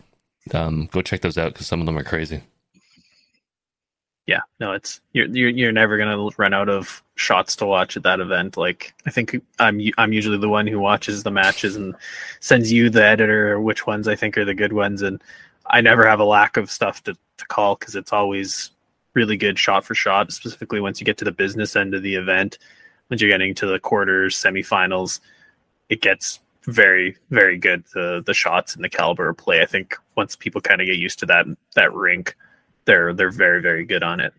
Um, 0.53 0.91
go 0.93 1.01
check 1.01 1.23
those 1.23 1.39
out 1.39 1.55
because 1.55 1.67
some 1.67 1.81
of 1.81 1.87
them 1.87 1.97
are 1.97 2.05
crazy. 2.05 2.43
Yeah, 4.27 4.41
no, 4.61 4.73
it's 4.73 5.01
you're 5.15 5.29
you're, 5.29 5.49
you're 5.49 5.73
never 5.73 5.97
gonna 5.97 6.29
run 6.37 6.53
out 6.53 6.69
of 6.69 7.03
shots 7.15 7.57
to 7.57 7.67
watch 7.67 7.97
at 7.97 8.03
that 8.03 8.21
event. 8.21 8.59
Like 8.59 8.93
I 9.07 9.11
think 9.11 9.41
I'm 9.59 9.81
I'm 9.97 10.13
usually 10.13 10.37
the 10.39 10.51
one 10.51 10.67
who 10.67 10.81
watches 10.81 11.23
the 11.23 11.31
matches 11.31 11.77
and 11.77 11.95
sends 12.41 12.71
you 12.71 12.91
the 12.91 13.05
editor 13.05 13.59
which 13.59 13.87
ones 13.87 14.07
I 14.07 14.17
think 14.17 14.37
are 14.37 14.45
the 14.45 14.53
good 14.55 14.75
ones, 14.75 15.01
and 15.01 15.23
I 15.69 15.81
never 15.81 16.07
have 16.07 16.21
a 16.21 16.25
lack 16.25 16.57
of 16.57 16.71
stuff 16.71 17.03
to 17.05 17.17
to 17.39 17.47
call 17.47 17.77
because 17.77 17.95
it's 17.95 18.13
always 18.13 18.71
really 19.15 19.37
good 19.37 19.59
shot 19.59 19.85
for 19.85 19.95
shot. 19.95 20.33
Specifically, 20.33 20.81
once 20.81 21.01
you 21.01 21.05
get 21.05 21.19
to 21.19 21.25
the 21.25 21.33
business 21.33 21.77
end 21.77 21.95
of 21.95 22.03
the 22.03 22.15
event, 22.15 22.59
once 23.11 23.21
you're 23.21 23.31
getting 23.31 23.55
to 23.55 23.67
the 23.67 23.79
quarters, 23.79 24.37
semifinals, 24.37 25.21
it 25.89 26.01
gets 26.01 26.41
very 26.65 27.17
very 27.31 27.59
good. 27.59 27.85
The 27.95 28.23
the 28.25 28.35
shots 28.35 28.75
and 28.75 28.85
the 28.85 28.89
caliber 28.89 29.29
of 29.29 29.37
play. 29.37 29.63
I 29.63 29.67
think 29.67 29.97
once 30.17 30.37
people 30.37 30.61
kind 30.61 30.81
of 30.81 30.87
get 30.87 30.99
used 30.99 31.19
to 31.21 31.27
that 31.27 31.47
that 31.75 31.93
rink, 31.93 32.37
they're 32.85 33.13
they're 33.13 33.31
very 33.31 33.61
very 33.61 33.85
good 33.85 34.03
on 34.03 34.21
it. 34.21 34.35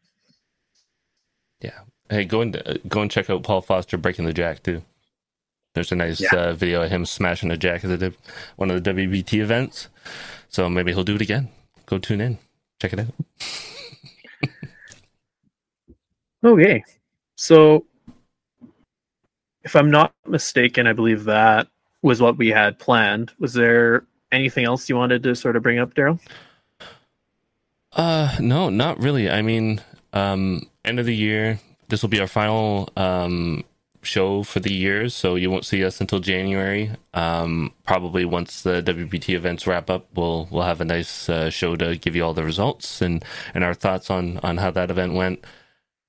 Yeah. 1.62 1.80
Hey, 2.10 2.26
go 2.26 2.42
and 2.42 2.56
uh, 2.56 2.76
go 2.88 3.02
and 3.02 3.12
check 3.12 3.30
out 3.30 3.44
Paul 3.44 3.62
Foster 3.62 3.98
breaking 3.98 4.26
the 4.26 4.34
jack 4.34 4.64
too. 4.64 4.84
There's 5.74 5.92
a 5.92 5.96
nice 5.96 6.20
yeah. 6.20 6.34
uh, 6.34 6.54
video 6.54 6.82
of 6.82 6.90
him 6.90 7.06
smashing 7.06 7.52
a 7.52 7.58
jack 7.58 7.84
at 7.86 8.00
the, 8.00 8.14
one 8.56 8.72
of 8.72 8.84
the 8.84 8.94
WBT 8.94 9.40
events. 9.40 9.90
So 10.50 10.70
maybe 10.70 10.94
he'll 10.94 11.04
do 11.04 11.16
it 11.16 11.22
again. 11.22 11.50
Go 11.86 11.98
tune 11.98 12.22
in, 12.22 12.38
check 12.82 12.94
it 12.94 13.00
out. 13.00 13.14
okay, 16.44 16.84
so 17.36 17.86
if 19.64 19.76
I'm 19.76 19.92
not 19.92 20.14
mistaken, 20.26 20.88
I 20.88 20.94
believe 20.94 21.26
that 21.26 21.68
was 22.02 22.22
what 22.22 22.38
we 22.38 22.50
had 22.50 22.80
planned. 22.80 23.32
Was 23.40 23.54
there 23.54 24.06
anything 24.32 24.66
else 24.66 24.90
you 24.90 24.96
wanted 24.96 25.24
to 25.24 25.36
sort 25.36 25.56
of 25.56 25.64
bring 25.64 25.80
up, 25.80 25.94
Daryl? 25.94 26.20
Uh, 27.94 28.36
no, 28.40 28.70
not 28.70 29.00
really. 29.00 29.30
I 29.30 29.42
mean, 29.42 29.82
um, 30.14 30.70
end 30.86 31.00
of 31.00 31.06
the 31.06 31.16
year, 31.16 31.60
this 31.90 32.02
will 32.02 32.10
be 32.10 32.20
our 32.20 32.28
final 32.28 32.90
um, 32.96 33.64
show 34.02 34.44
for 34.44 34.60
the 34.60 34.74
year, 34.74 35.10
so 35.10 35.36
you 35.36 35.52
won't 35.52 35.66
see 35.66 35.84
us 35.84 36.02
until 36.02 36.20
January. 36.20 36.92
Um, 37.14 37.74
probably 37.86 38.26
once 38.26 38.62
the 38.62 38.82
WBT 38.82 39.36
events 39.36 39.68
wrap 39.68 39.90
up, 39.90 40.08
we'll 40.16 40.48
we'll 40.52 40.64
have 40.64 40.82
a 40.82 40.86
nice 40.86 41.30
uh, 41.30 41.50
show 41.50 41.76
to 41.76 41.98
give 41.98 42.16
you 42.16 42.24
all 42.24 42.34
the 42.34 42.44
results 42.44 43.02
and 43.02 43.24
and 43.54 43.64
our 43.64 43.74
thoughts 43.74 44.10
on 44.10 44.38
on 44.40 44.58
how 44.58 44.72
that 44.72 44.92
event 44.92 45.14
went. 45.14 45.46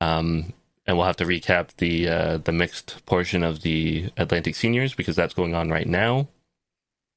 Um, 0.00 0.52
and 0.86 0.96
we'll 0.96 1.06
have 1.06 1.16
to 1.16 1.26
recap 1.26 1.76
the 1.76 2.08
uh, 2.08 2.38
the 2.38 2.52
mixed 2.52 3.04
portion 3.06 3.42
of 3.42 3.62
the 3.62 4.10
Atlantic 4.16 4.54
Seniors 4.54 4.94
because 4.94 5.16
that's 5.16 5.34
going 5.34 5.54
on 5.54 5.68
right 5.70 5.86
now. 5.86 6.28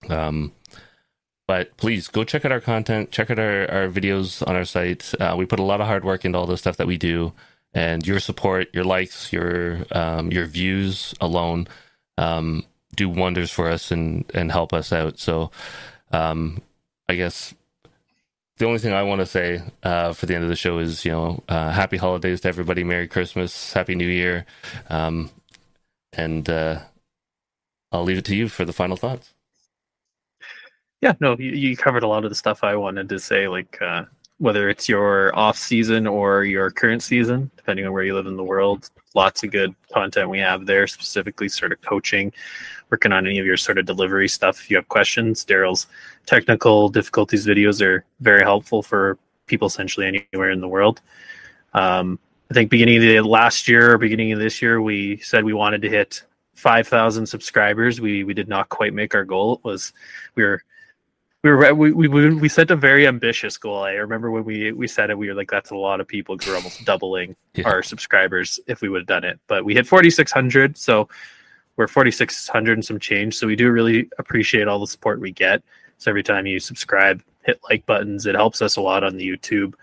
Um, 0.10 0.52
but 1.48 1.76
please 1.78 2.08
go 2.08 2.24
check 2.24 2.46
out 2.46 2.52
our 2.52 2.62
content, 2.62 3.12
check 3.12 3.30
out 3.30 3.40
our, 3.40 3.70
our 3.70 3.88
videos 3.90 4.46
on 4.48 4.56
our 4.56 4.66
site. 4.66 5.14
Uh, 5.20 5.36
we 5.38 5.46
put 5.46 5.60
a 5.60 5.64
lot 5.64 5.82
of 5.82 5.88
hard 5.88 6.04
work 6.04 6.26
into 6.26 6.38
all 6.38 6.48
the 6.48 6.58
stuff 6.58 6.78
that 6.78 6.88
we 6.88 6.98
do 6.98 7.34
and 7.74 8.06
your 8.06 8.20
support, 8.20 8.68
your 8.74 8.84
likes, 8.84 9.32
your 9.32 9.86
um, 9.92 10.32
your 10.32 10.46
views 10.46 11.14
alone 11.22 11.68
um, 12.18 12.66
do 12.96 13.10
wonders 13.10 13.52
for 13.52 13.70
us 13.70 13.92
and 13.92 14.26
and 14.34 14.52
help 14.52 14.74
us 14.74 14.92
out. 14.92 15.20
So, 15.20 15.52
um, 16.12 16.62
I 17.08 17.16
guess 17.16 17.54
the 18.58 18.66
only 18.66 18.80
thing 18.80 18.94
I 18.94 19.04
want 19.04 19.22
to 19.22 19.26
say 19.26 19.62
uh, 19.84 20.14
for 20.14 20.26
the 20.26 20.36
end 20.36 20.44
of 20.44 20.50
the 20.50 20.56
show 20.56 20.80
is 20.80 21.06
you 21.06 21.12
know 21.12 21.44
uh, 21.50 21.72
happy 21.72 21.98
holidays 21.98 22.42
to 22.42 22.48
everybody, 22.48 22.84
Merry 22.84 23.08
Christmas, 23.08 23.74
Happy 23.74 23.96
New 23.96 24.08
Year, 24.08 24.46
um, 24.90 25.30
and 26.14 26.50
uh, 26.50 26.80
I'll 27.92 28.04
leave 28.04 28.18
it 28.20 28.26
to 28.26 28.36
you 28.36 28.50
for 28.50 28.66
the 28.66 28.74
final 28.74 28.98
thoughts. 28.98 29.34
Yeah, 31.02 31.14
no, 31.20 31.36
you, 31.38 31.52
you 31.52 31.76
covered 31.78 32.04
a 32.04 32.08
lot 32.08 32.26
of 32.26 32.30
the 32.30 32.36
stuff 32.36 32.64
I 32.64 32.76
wanted 32.76 33.10
to 33.10 33.20
say, 33.20 33.48
like 33.48 33.82
uh, 33.82 34.04
whether 34.42 34.70
it's 34.70 34.90
your 34.90 35.38
off 35.38 35.56
season 35.56 36.08
or 36.08 36.44
your 36.44 36.72
current 36.72 37.04
season, 37.04 37.52
depending 37.58 37.86
on 37.86 37.94
where 37.94 38.04
you 38.04 38.16
live 38.16 38.26
in 38.26 38.36
the 38.36 38.44
world. 38.44 38.90
Lots 39.14 39.44
of 39.44 39.52
good 39.52 39.76
content 39.94 40.32
we 40.32 40.40
have 40.40 40.66
there, 40.66 40.88
specifically 40.88 41.48
sort 41.48 41.72
of 41.72 41.80
coaching, 41.82 42.34
working 42.90 43.12
on 43.12 43.28
any 43.28 43.38
of 43.38 43.46
your 43.46 43.56
sort 43.56 43.78
of 43.78 43.86
delivery 43.86 44.28
stuff. 44.28 44.60
If 44.60 44.72
you 44.72 44.78
have 44.78 44.90
questions, 44.90 45.46
Daryl's 45.46 45.86
technical 46.26 46.90
difficulties 46.90 47.46
videos 47.46 47.86
are 47.86 48.04
very 48.20 48.42
helpful 48.42 48.82
for 48.82 49.20
people 49.46 49.68
essentially 49.68 50.08
anywhere 50.08 50.50
in 50.50 50.60
the 50.60 50.68
world. 50.68 51.02
Um, 51.76 52.18
I 52.50 52.56
think 52.56 52.72
beginning 52.72 52.96
of 52.96 53.04
the 53.04 53.22
last 53.22 53.68
year 53.68 53.94
or 53.94 54.00
beginning 54.00 54.32
of 54.32 54.40
this 54.40 54.60
year, 54.60 54.82
we 54.82 55.18
said 55.18 55.44
we 55.44 55.54
wanted 55.54 55.84
to 55.84 55.90
hit 55.90 56.24
5,000 56.56 57.28
subscribers. 57.28 58.02
We 58.02 58.24
we 58.24 58.34
did 58.34 58.48
not 58.48 58.70
quite 58.70 58.96
make 58.96 59.14
our 59.14 59.24
goal. 59.24 59.54
It 59.54 59.64
was 59.64 59.94
we 60.34 60.42
were 60.44 60.64
we 61.44 61.50
were 61.50 61.74
we, 61.74 61.92
we 61.92 62.34
we 62.36 62.50
set 62.50 62.70
a 62.70 62.76
very 62.76 63.08
ambitious 63.08 63.58
goal. 63.58 63.84
I 63.84 63.94
remember 63.94 64.30
when 64.30 64.44
we 64.44 64.72
we 64.74 64.88
said 64.88 65.10
it, 65.10 65.18
we 65.18 65.28
were 65.28 65.34
like, 65.34 65.50
"That's 65.50 65.72
a 65.72 65.76
lot 65.76 66.00
of 66.00 66.08
people." 66.08 66.38
We're 66.46 66.56
almost 66.56 66.86
doubling 66.86 67.36
yeah. 67.56 67.68
our 67.68 67.82
subscribers 67.82 68.60
if 68.68 68.82
we 68.82 68.90
would 68.90 69.02
have 69.02 69.08
done 69.08 69.24
it. 69.24 69.40
But 69.48 69.66
we 69.66 69.74
hit 69.74 69.88
forty 69.88 70.12
six 70.12 70.32
hundred, 70.32 70.78
so 70.78 71.10
we're 71.78 71.88
forty 71.88 72.12
six 72.12 72.48
hundred 72.48 72.74
and 72.74 72.86
some 72.86 73.00
change. 73.00 73.36
So 73.36 73.48
we 73.48 73.56
do 73.56 73.72
really 73.72 74.08
appreciate 74.20 74.68
all 74.68 74.80
the 74.80 74.88
support 74.88 75.20
we 75.20 75.32
get. 75.32 75.64
So 75.98 76.12
every 76.12 76.24
time 76.24 76.46
you 76.46 76.60
subscribe, 76.60 77.24
hit 77.44 77.60
like 77.70 77.86
buttons, 77.88 78.28
it 78.28 78.36
helps 78.36 78.62
us 78.62 78.76
a 78.76 78.82
lot 78.82 79.04
on 79.04 79.18
the 79.18 79.28
YouTube 79.28 79.74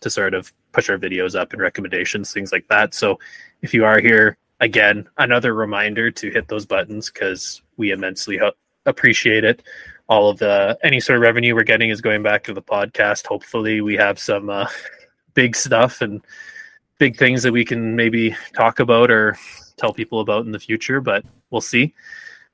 to 0.00 0.10
sort 0.10 0.34
of 0.34 0.52
push 0.72 0.90
our 0.90 0.98
videos 0.98 1.38
up 1.38 1.54
and 1.54 1.62
recommendations, 1.62 2.32
things 2.32 2.52
like 2.52 2.68
that. 2.68 2.92
So 2.92 3.18
if 3.62 3.72
you 3.72 3.84
are 3.86 3.98
here 3.98 4.36
again, 4.60 5.08
another 5.16 5.54
reminder 5.54 6.10
to 6.10 6.30
hit 6.30 6.48
those 6.48 6.66
buttons 6.66 7.10
because 7.10 7.62
we 7.78 7.92
immensely 7.92 8.36
ho- 8.36 8.52
appreciate 8.84 9.44
it 9.44 9.62
all 10.08 10.30
of 10.30 10.38
the 10.38 10.78
any 10.82 11.00
sort 11.00 11.16
of 11.16 11.22
revenue 11.22 11.54
we're 11.54 11.62
getting 11.62 11.90
is 11.90 12.00
going 12.00 12.22
back 12.22 12.44
to 12.44 12.54
the 12.54 12.62
podcast. 12.62 13.26
Hopefully, 13.26 13.80
we 13.80 13.94
have 13.94 14.18
some 14.18 14.50
uh, 14.50 14.68
big 15.34 15.54
stuff 15.54 16.00
and 16.00 16.22
big 16.98 17.16
things 17.16 17.42
that 17.42 17.52
we 17.52 17.64
can 17.64 17.94
maybe 17.94 18.36
talk 18.54 18.80
about 18.80 19.10
or 19.10 19.36
tell 19.76 19.92
people 19.92 20.20
about 20.20 20.46
in 20.46 20.52
the 20.52 20.58
future. 20.58 21.00
But 21.00 21.24
we'll 21.50 21.60
see. 21.60 21.94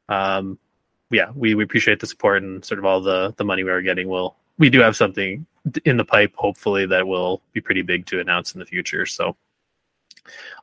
Um, 0.09 0.59
yeah, 1.11 1.31
we, 1.35 1.55
we 1.55 1.65
appreciate 1.65 2.01
the 2.01 2.07
support 2.07 2.43
and 2.43 2.65
sort 2.65 2.79
of 2.79 2.85
all 2.85 3.01
the 3.01 3.35
the 3.37 3.45
money 3.45 3.65
we 3.65 3.71
are 3.71 3.83
getting. 3.83 4.09
Will 4.09 4.37
we 4.59 4.71
do 4.71 4.81
have 4.81 4.97
something 4.97 5.47
in 5.85 5.97
the 5.97 6.05
pipe, 6.05 6.33
hopefully 6.37 6.87
that 6.87 7.07
will 7.07 7.41
be 7.53 7.61
pretty 7.61 7.83
big 7.83 8.07
to 8.07 8.21
announce 8.21 8.55
in 8.55 8.61
the 8.61 8.67
future. 8.67 9.07
So 9.07 9.37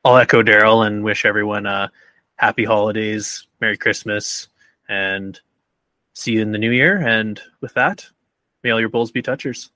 I'll 0.06 0.18
echo 0.18 0.44
Daryl 0.44 0.86
and 0.86 1.04
wish 1.04 1.26
everyone 1.26 1.66
a 1.66 1.92
happy 2.36 2.64
holidays, 2.64 3.48
Merry 3.60 3.78
Christmas, 3.78 4.48
and 4.90 5.40
see 6.22 6.34
you 6.34 6.42
in 6.42 6.52
the 6.52 6.58
new 6.58 6.72
year. 6.72 6.98
And 6.98 7.42
with 7.62 7.74
that, 7.74 8.08
may 8.64 8.72
all 8.72 8.80
your 8.80 8.90
bowls 8.90 9.12
be 9.12 9.22
touchers. 9.22 9.72